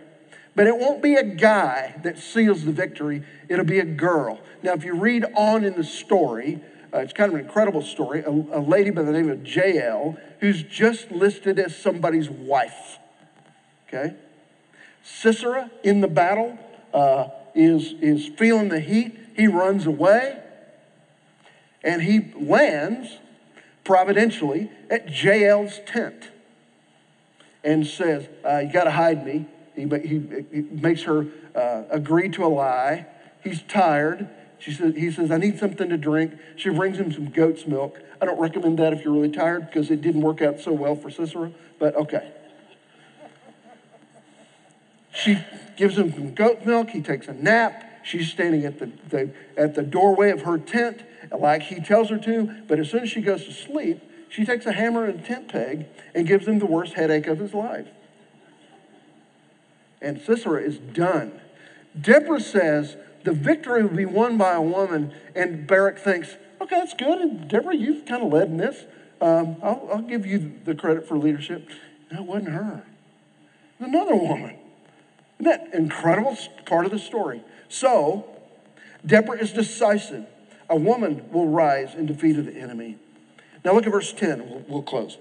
but 0.56 0.68
it 0.68 0.78
won't 0.78 1.01
be 1.01 1.16
a 1.16 1.24
guy 1.24 1.95
that 2.04 2.18
seals 2.20 2.64
the 2.64 2.72
victory, 2.72 3.24
it'll 3.49 3.66
be 3.66 3.80
a 3.80 3.86
girl. 3.86 4.39
Now, 4.62 4.74
if 4.74 4.84
you 4.84 4.93
read 4.93 5.26
on 5.36 5.64
in 5.64 5.74
the 5.74 5.84
story, 5.84 6.62
uh, 6.93 6.99
it's 6.99 7.14
kind 7.14 7.32
of 7.34 7.39
an 7.39 7.45
incredible 7.45 7.82
story. 7.82 8.22
A, 8.22 8.30
a 8.30 8.62
lady 8.62 8.91
by 8.91 9.01
the 9.01 9.12
name 9.12 9.30
of 9.30 9.47
Jael, 9.47 10.18
who's 10.39 10.62
just 10.62 11.12
listed 11.12 11.58
as 11.58 11.76
somebody's 11.76 12.30
wife. 12.30 12.99
Okay? 13.88 14.16
Sisera 15.04 15.72
in 15.84 16.01
the 16.01 16.08
battle 16.08 16.58
uh, 16.93 17.30
is, 17.56 17.93
is 18.01 18.28
feeling 18.38 18.70
the 18.70 18.80
heat. 18.80 19.18
He 19.36 19.47
runs 19.47 19.88
away 19.88 20.39
and 21.84 22.01
he 22.01 22.32
lands 22.39 23.18
providentially 23.84 24.72
at 24.89 25.08
Jael's 25.08 25.80
tent 25.86 26.30
and 27.64 27.86
says, 27.86 28.28
uh, 28.45 28.60
You 28.60 28.72
got 28.72 28.86
to 28.86 28.91
hide 28.91 29.26
me. 29.26 29.47
He, 29.76 29.86
he, 29.86 30.44
he 30.52 30.62
makes 30.62 31.04
her 31.04 31.26
uh, 31.56 31.84
agree 31.90 32.30
to 32.30 32.46
a 32.46 32.48
lie. 32.48 33.08
He's 33.44 33.62
tired. 33.64 34.30
She 34.60 34.72
says, 34.72 34.96
he 34.96 35.12
says, 35.12 35.32
I 35.32 35.38
need 35.38 35.60
something 35.60 35.90
to 35.90 35.98
drink. 35.98 36.34
She 36.56 36.70
brings 36.70 36.98
him 36.98 37.12
some 37.12 37.30
goat's 37.30 37.68
milk. 37.68 38.00
I 38.22 38.26
don't 38.26 38.40
recommend 38.40 38.80
that 38.80 38.94
if 38.94 39.04
you're 39.04 39.14
really 39.14 39.32
tired 39.32 39.68
because 39.68 39.92
it 39.92 40.02
didn't 40.02 40.22
work 40.22 40.42
out 40.42 40.60
so 40.60 40.72
well 40.72 40.96
for 40.96 41.10
Sisera, 41.10 41.52
but 41.80 41.96
okay. 41.96 42.32
She 45.14 45.44
gives 45.76 45.98
him 45.98 46.14
some 46.14 46.34
goat 46.34 46.66
milk. 46.66 46.92
He 46.92 47.02
takes 47.02 47.28
a 47.28 47.34
nap. 47.34 47.84
She's 48.04 48.30
standing 48.30 48.66
at 48.66 48.80
the, 48.80 48.92
the, 49.10 49.32
at 49.58 49.76
the 49.76 49.84
doorway 49.84 50.32
of 50.32 50.42
her 50.44 50.58
tent 50.58 51.04
like 51.32 51.64
he 51.64 51.80
tells 51.80 52.10
her 52.10 52.18
to, 52.18 52.64
but 52.68 52.80
as 52.80 52.90
soon 52.90 53.04
as 53.04 53.10
she 53.10 53.22
goes 53.22 53.46
to 53.46 53.52
sleep, 53.52 54.02
she 54.30 54.46
takes 54.46 54.66
a 54.66 54.72
hammer 54.74 55.06
and 55.06 55.20
a 55.20 55.24
tent 55.24 55.48
peg 55.48 55.88
and 56.14 56.28
gives 56.28 56.48
him 56.48 56.60
the 56.60 56.66
worst 56.66 56.94
headache 56.94 57.28
of 57.28 57.40
his 57.40 57.54
life 57.54 57.88
and 60.04 60.22
Sisera 60.22 60.62
is 60.62 60.78
done. 60.78 61.39
Deborah 61.99 62.39
says 62.39 62.97
the 63.24 63.32
victory 63.32 63.84
will 63.84 63.95
be 63.95 64.06
won 64.06 64.38
by 64.38 64.54
a 64.54 64.62
woman, 64.62 65.14
and 65.34 65.66
Barak 65.66 65.97
thinks, 65.97 66.36
okay, 66.62 66.78
that's 66.78 66.93
good. 66.93 67.20
And 67.20 67.47
Deborah, 67.47 67.76
you've 67.76 68.06
kind 68.06 68.24
of 68.24 68.32
led 68.32 68.49
in 68.49 68.58
this. 68.58 68.86
Um, 69.22 69.58
I'll, 69.64 69.89
I'll, 69.91 70.01
give 70.01 70.26
you 70.26 70.54
the 70.66 70.76
credit 70.76 71.08
for 71.08 71.18
leadership. 71.18 71.70
That 72.12 72.26
wasn't 72.26 72.49
her. 72.49 72.84
It 73.80 73.84
was 73.84 73.89
another 73.89 74.16
woman. 74.16 74.58
Isn't 75.39 75.45
that 75.45 75.74
incredible 75.74 76.38
part 76.66 76.86
of 76.86 76.91
the 76.91 76.99
story? 76.99 77.41
So, 77.70 78.28
Deborah 79.06 79.38
is 79.38 79.54
decisive. 79.54 80.26
A 80.70 80.76
woman 80.76 81.30
will 81.32 81.47
rise 81.47 81.95
in 81.95 82.06
defeat 82.06 82.38
of 82.38 82.45
the 82.45 82.56
enemy. 82.56 82.97
Now 83.64 83.74
look 83.74 83.86
at 83.86 83.91
verse 83.91 84.12
10. 84.12 84.49
We'll, 84.49 84.66
we'll 84.68 84.82
close. 84.82 85.18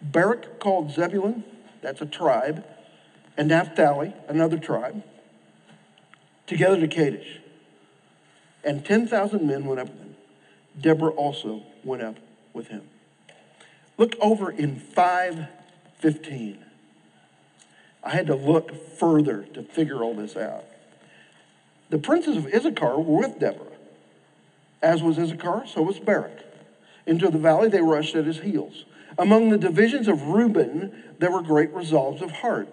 Barak 0.00 0.60
called 0.60 0.92
Zebulun 0.92 1.42
that's 1.84 2.00
a 2.00 2.06
tribe, 2.06 2.64
and 3.36 3.48
Naphtali, 3.48 4.14
another 4.26 4.56
tribe, 4.58 5.02
together 6.46 6.80
to 6.80 6.88
Kadesh. 6.88 7.40
And 8.64 8.84
10,000 8.84 9.46
men 9.46 9.66
went 9.66 9.80
up 9.80 9.88
with 9.88 9.98
him. 9.98 10.16
Deborah 10.80 11.12
also 11.12 11.62
went 11.84 12.02
up 12.02 12.16
with 12.54 12.68
him. 12.68 12.88
Look 13.98 14.16
over 14.18 14.50
in 14.50 14.76
515. 14.76 16.64
I 18.02 18.10
had 18.10 18.26
to 18.28 18.34
look 18.34 18.74
further 18.98 19.42
to 19.52 19.62
figure 19.62 20.02
all 20.02 20.14
this 20.14 20.36
out. 20.36 20.64
The 21.90 21.98
princes 21.98 22.36
of 22.38 22.46
Issachar 22.46 22.98
were 22.98 23.18
with 23.18 23.38
Deborah. 23.38 23.66
As 24.82 25.02
was 25.02 25.18
Issachar, 25.18 25.64
so 25.66 25.82
was 25.82 25.98
Barak. 25.98 26.44
Into 27.06 27.28
the 27.28 27.38
valley 27.38 27.68
they 27.68 27.82
rushed 27.82 28.14
at 28.14 28.24
his 28.24 28.40
heels. 28.40 28.86
Among 29.18 29.50
the 29.50 29.58
divisions 29.58 30.08
of 30.08 30.22
Reuben, 30.28 30.92
there 31.18 31.30
were 31.30 31.42
great 31.42 31.72
resolves 31.72 32.22
of 32.22 32.30
heart. 32.30 32.68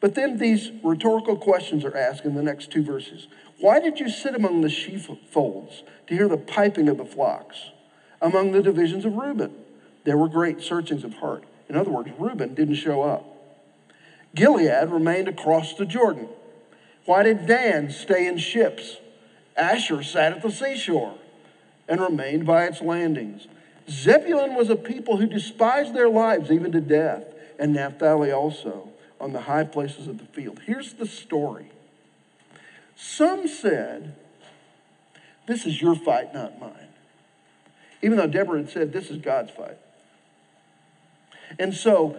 But 0.00 0.14
then 0.14 0.38
these 0.38 0.70
rhetorical 0.82 1.36
questions 1.36 1.84
are 1.84 1.96
asked 1.96 2.24
in 2.24 2.34
the 2.34 2.42
next 2.42 2.70
two 2.70 2.82
verses. 2.82 3.28
Why 3.58 3.80
did 3.80 4.00
you 4.00 4.08
sit 4.08 4.34
among 4.34 4.62
the 4.62 4.70
sheepfolds 4.70 5.82
to 6.06 6.14
hear 6.14 6.28
the 6.28 6.38
piping 6.38 6.88
of 6.88 6.96
the 6.96 7.04
flocks? 7.04 7.70
Among 8.22 8.52
the 8.52 8.62
divisions 8.62 9.04
of 9.04 9.14
Reuben, 9.14 9.52
there 10.04 10.16
were 10.16 10.28
great 10.28 10.62
searchings 10.62 11.04
of 11.04 11.14
heart. 11.14 11.44
In 11.68 11.76
other 11.76 11.90
words, 11.90 12.10
Reuben 12.18 12.54
didn't 12.54 12.76
show 12.76 13.02
up. 13.02 13.26
Gilead 14.34 14.90
remained 14.90 15.28
across 15.28 15.74
the 15.74 15.84
Jordan. 15.84 16.28
Why 17.04 17.22
did 17.22 17.46
Dan 17.46 17.90
stay 17.90 18.26
in 18.26 18.38
ships? 18.38 18.96
Asher 19.56 20.02
sat 20.02 20.32
at 20.32 20.42
the 20.42 20.50
seashore 20.50 21.18
and 21.88 22.00
remained 22.00 22.46
by 22.46 22.64
its 22.64 22.80
landings. 22.80 23.46
Zebulun 23.90 24.54
was 24.54 24.70
a 24.70 24.76
people 24.76 25.16
who 25.16 25.26
despised 25.26 25.94
their 25.94 26.08
lives 26.08 26.50
even 26.50 26.70
to 26.72 26.80
death, 26.80 27.24
and 27.58 27.72
Naphtali 27.72 28.30
also 28.30 28.88
on 29.20 29.32
the 29.32 29.40
high 29.40 29.64
places 29.64 30.06
of 30.06 30.18
the 30.18 30.24
field. 30.24 30.60
Here's 30.64 30.94
the 30.94 31.06
story. 31.06 31.70
Some 32.94 33.48
said, 33.48 34.14
This 35.46 35.66
is 35.66 35.82
your 35.82 35.96
fight, 35.96 36.32
not 36.32 36.60
mine. 36.60 36.72
Even 38.02 38.16
though 38.16 38.26
Deborah 38.26 38.58
had 38.58 38.70
said, 38.70 38.92
This 38.92 39.10
is 39.10 39.18
God's 39.18 39.50
fight. 39.50 39.78
And 41.58 41.74
so, 41.74 42.16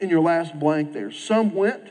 in 0.00 0.10
your 0.10 0.20
last 0.20 0.58
blank 0.58 0.92
there, 0.92 1.12
some 1.12 1.54
went, 1.54 1.82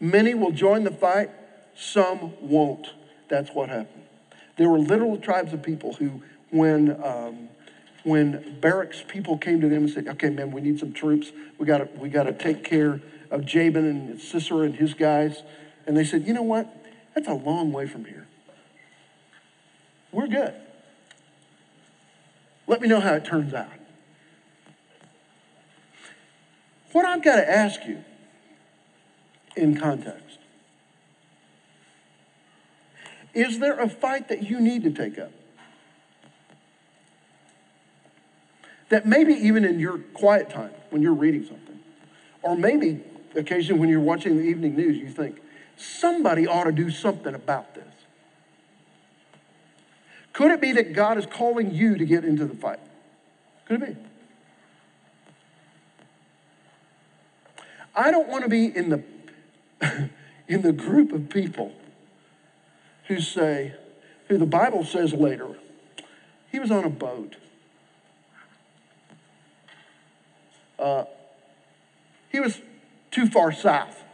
many 0.00 0.34
will 0.34 0.50
join 0.50 0.84
the 0.84 0.90
fight, 0.90 1.30
some 1.76 2.32
won't. 2.40 2.88
That's 3.28 3.50
what 3.50 3.68
happened. 3.68 4.04
There 4.56 4.68
were 4.68 4.78
literal 4.78 5.16
tribes 5.18 5.52
of 5.52 5.62
people 5.62 5.92
who, 5.94 6.22
when 6.50 7.02
um, 7.04 7.48
when 8.04 8.58
Barak's 8.60 9.02
people 9.06 9.38
came 9.38 9.60
to 9.60 9.68
them 9.68 9.84
and 9.84 9.90
said, 9.90 10.08
okay, 10.08 10.30
man, 10.30 10.50
we 10.50 10.60
need 10.60 10.78
some 10.78 10.92
troops. 10.92 11.32
We 11.58 11.66
got 11.66 11.96
we 11.98 12.08
got 12.08 12.24
to 12.24 12.32
take 12.32 12.64
care 12.64 13.00
of 13.30 13.44
Jabin 13.44 13.84
and 13.84 14.20
Sisera 14.20 14.60
and 14.60 14.74
his 14.74 14.94
guys. 14.94 15.42
And 15.86 15.96
they 15.96 16.04
said, 16.04 16.26
you 16.26 16.32
know 16.32 16.42
what? 16.42 16.74
That's 17.14 17.28
a 17.28 17.34
long 17.34 17.72
way 17.72 17.86
from 17.86 18.04
here. 18.04 18.26
We're 20.12 20.28
good. 20.28 20.54
Let 22.66 22.80
me 22.80 22.88
know 22.88 23.00
how 23.00 23.14
it 23.14 23.24
turns 23.24 23.54
out. 23.54 23.68
What 26.92 27.04
I've 27.04 27.22
got 27.22 27.36
to 27.36 27.50
ask 27.50 27.84
you 27.86 28.04
in 29.56 29.78
context 29.78 30.38
is 33.34 33.58
there 33.60 33.78
a 33.78 33.88
fight 33.88 34.28
that 34.28 34.48
you 34.48 34.60
need 34.60 34.82
to 34.82 34.90
take 34.90 35.18
up? 35.18 35.30
That 38.88 39.06
maybe 39.06 39.34
even 39.34 39.64
in 39.64 39.78
your 39.78 39.98
quiet 39.98 40.50
time 40.50 40.70
when 40.90 41.02
you're 41.02 41.14
reading 41.14 41.44
something, 41.44 41.78
or 42.42 42.56
maybe 42.56 43.02
occasionally 43.34 43.80
when 43.80 43.88
you're 43.88 44.00
watching 44.00 44.36
the 44.36 44.44
evening 44.44 44.76
news, 44.76 44.96
you 44.96 45.08
think, 45.08 45.40
somebody 45.76 46.46
ought 46.46 46.64
to 46.64 46.72
do 46.72 46.90
something 46.90 47.34
about 47.34 47.74
this. 47.74 47.84
Could 50.32 50.52
it 50.52 50.60
be 50.60 50.72
that 50.72 50.92
God 50.92 51.18
is 51.18 51.26
calling 51.26 51.74
you 51.74 51.96
to 51.96 52.04
get 52.04 52.24
into 52.24 52.44
the 52.46 52.54
fight? 52.54 52.80
Could 53.66 53.82
it 53.82 53.96
be? 53.96 53.96
I 57.94 58.10
don't 58.10 58.28
want 58.28 58.44
to 58.44 58.48
be 58.48 58.66
in 58.66 58.90
the 58.90 59.02
in 60.48 60.62
the 60.62 60.72
group 60.72 61.12
of 61.12 61.28
people 61.28 61.72
who 63.08 63.20
say, 63.20 63.74
who 64.28 64.38
the 64.38 64.46
Bible 64.46 64.84
says 64.84 65.12
later, 65.12 65.56
he 66.50 66.58
was 66.58 66.70
on 66.70 66.84
a 66.84 66.90
boat. 66.90 67.36
Uh, 70.78 71.04
he 72.30 72.40
was 72.40 72.60
too 73.10 73.26
far 73.26 73.52
south. 73.52 74.04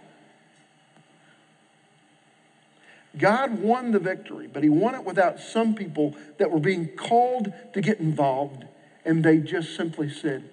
God 3.17 3.61
won 3.61 3.93
the 3.93 3.99
victory, 3.99 4.49
but 4.53 4.62
he 4.62 4.69
won 4.69 4.95
it 4.95 5.05
without 5.05 5.39
some 5.39 5.75
people 5.75 6.17
that 6.39 6.51
were 6.51 6.59
being 6.59 6.89
called 6.89 7.53
to 7.73 7.81
get 7.81 8.01
involved, 8.01 8.65
and 9.05 9.25
they 9.25 9.39
just 9.39 9.77
simply 9.77 10.11
said, 10.11 10.49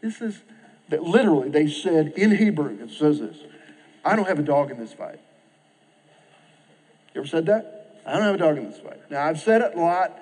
This 0.00 0.20
is, 0.20 0.40
that 0.88 1.04
literally, 1.04 1.50
they 1.50 1.68
said 1.68 2.12
in 2.16 2.36
Hebrew, 2.36 2.78
it 2.82 2.90
says 2.90 3.20
this 3.20 3.36
I 4.04 4.16
don't 4.16 4.26
have 4.26 4.38
a 4.38 4.42
dog 4.42 4.70
in 4.70 4.78
this 4.78 4.92
fight. 4.92 5.20
You 7.14 7.20
ever 7.20 7.28
said 7.28 7.46
that? 7.46 8.00
I 8.06 8.14
don't 8.14 8.22
have 8.22 8.34
a 8.34 8.38
dog 8.38 8.56
in 8.56 8.70
this 8.70 8.80
fight. 8.80 9.10
Now, 9.10 9.24
I've 9.24 9.40
said 9.40 9.60
it 9.60 9.74
a 9.74 9.80
lot 9.80 10.18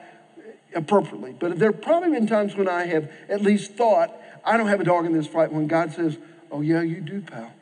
appropriately, 0.75 1.35
but 1.39 1.59
there 1.59 1.73
have 1.73 1.81
probably 1.81 2.11
been 2.11 2.27
times 2.27 2.55
when 2.55 2.69
I 2.69 2.87
have 2.87 3.11
at 3.29 3.41
least 3.41 3.75
thought, 3.75 4.15
I 4.45 4.57
don't 4.57 4.69
have 4.69 4.81
a 4.81 4.85
dog 4.85 5.07
in 5.07 5.13
this 5.13 5.27
fight, 5.27 5.53
when 5.53 5.67
God 5.67 5.93
says, 5.93 6.19
Oh, 6.51 6.61
yeah, 6.61 6.81
you 6.81 7.01
do, 7.01 7.21
pal. 7.21 7.53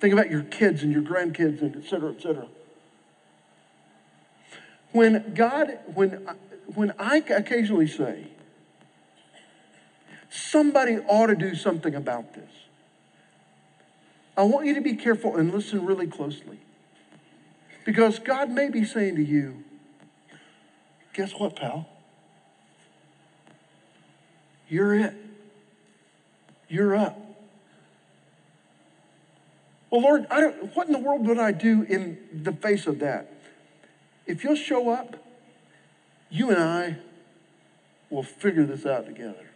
Think 0.00 0.12
about 0.12 0.30
your 0.30 0.42
kids 0.42 0.82
and 0.82 0.92
your 0.92 1.02
grandkids 1.02 1.60
and 1.60 1.76
et 1.76 1.88
cetera, 1.88 2.10
et 2.10 2.22
cetera. 2.22 2.48
When 4.92 5.34
God, 5.34 5.78
when, 5.94 6.26
when 6.74 6.92
I 6.98 7.18
occasionally 7.18 7.86
say, 7.86 8.28
somebody 10.30 10.98
ought 10.98 11.26
to 11.26 11.36
do 11.36 11.54
something 11.54 11.94
about 11.94 12.34
this, 12.34 12.50
I 14.36 14.42
want 14.44 14.66
you 14.66 14.74
to 14.74 14.80
be 14.80 14.94
careful 14.94 15.36
and 15.36 15.52
listen 15.52 15.84
really 15.84 16.06
closely. 16.06 16.58
Because 17.84 18.18
God 18.18 18.50
may 18.50 18.70
be 18.70 18.84
saying 18.84 19.16
to 19.16 19.24
you, 19.24 19.64
guess 21.12 21.32
what, 21.34 21.56
pal? 21.56 21.88
You're 24.70 24.94
it. 24.94 25.14
You're 26.68 26.96
up. 26.96 27.18
Well, 29.90 30.02
Lord, 30.02 30.26
I 30.30 30.40
don't, 30.40 30.74
what 30.76 30.86
in 30.86 30.92
the 30.92 31.00
world 31.00 31.26
would 31.26 31.38
I 31.38 31.50
do 31.50 31.82
in 31.82 32.16
the 32.32 32.52
face 32.52 32.86
of 32.86 33.00
that? 33.00 33.32
If 34.24 34.44
you'll 34.44 34.54
show 34.54 34.90
up, 34.90 35.16
you 36.30 36.50
and 36.50 36.62
I 36.62 36.98
will 38.08 38.22
figure 38.22 38.64
this 38.64 38.86
out 38.86 39.06
together. 39.06 39.50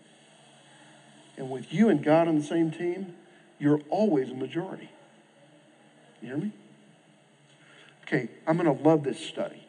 And 1.36 1.48
with 1.50 1.72
you 1.72 1.88
and 1.88 2.02
God 2.02 2.26
on 2.26 2.36
the 2.36 2.44
same 2.44 2.72
team, 2.72 3.14
you're 3.60 3.80
always 3.90 4.30
a 4.30 4.34
majority. 4.34 4.90
You 6.20 6.28
hear 6.28 6.36
me? 6.36 6.52
Okay, 8.02 8.28
I'm 8.46 8.56
going 8.56 8.76
to 8.76 8.82
love 8.82 9.04
this 9.04 9.24
study, 9.24 9.62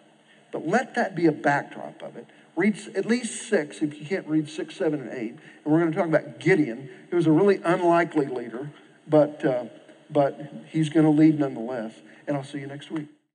but 0.51 0.67
let 0.67 0.95
that 0.95 1.15
be 1.15 1.27
a 1.27 1.31
backdrop 1.31 2.01
of 2.01 2.17
it. 2.17 2.25
Read 2.55 2.77
at 2.95 3.05
least 3.05 3.49
six, 3.49 3.81
if 3.81 3.99
you 3.99 4.05
can't 4.05 4.27
read 4.27 4.49
six, 4.49 4.75
seven, 4.75 5.01
and 5.01 5.11
eight. 5.11 5.35
And 5.63 5.73
we're 5.73 5.79
going 5.79 5.91
to 5.91 5.97
talk 5.97 6.07
about 6.07 6.39
Gideon, 6.39 6.89
who 7.09 7.17
was 7.17 7.27
a 7.27 7.31
really 7.31 7.61
unlikely 7.63 8.27
leader, 8.27 8.71
but. 9.07 9.43
Uh, 9.43 9.65
but 10.09 10.39
he's 10.67 10.89
going 10.89 11.05
to 11.05 11.11
lead 11.11 11.39
nonetheless. 11.39 11.93
And 12.27 12.35
I'll 12.35 12.43
see 12.43 12.59
you 12.59 12.67
next 12.67 12.91
week. 12.91 13.14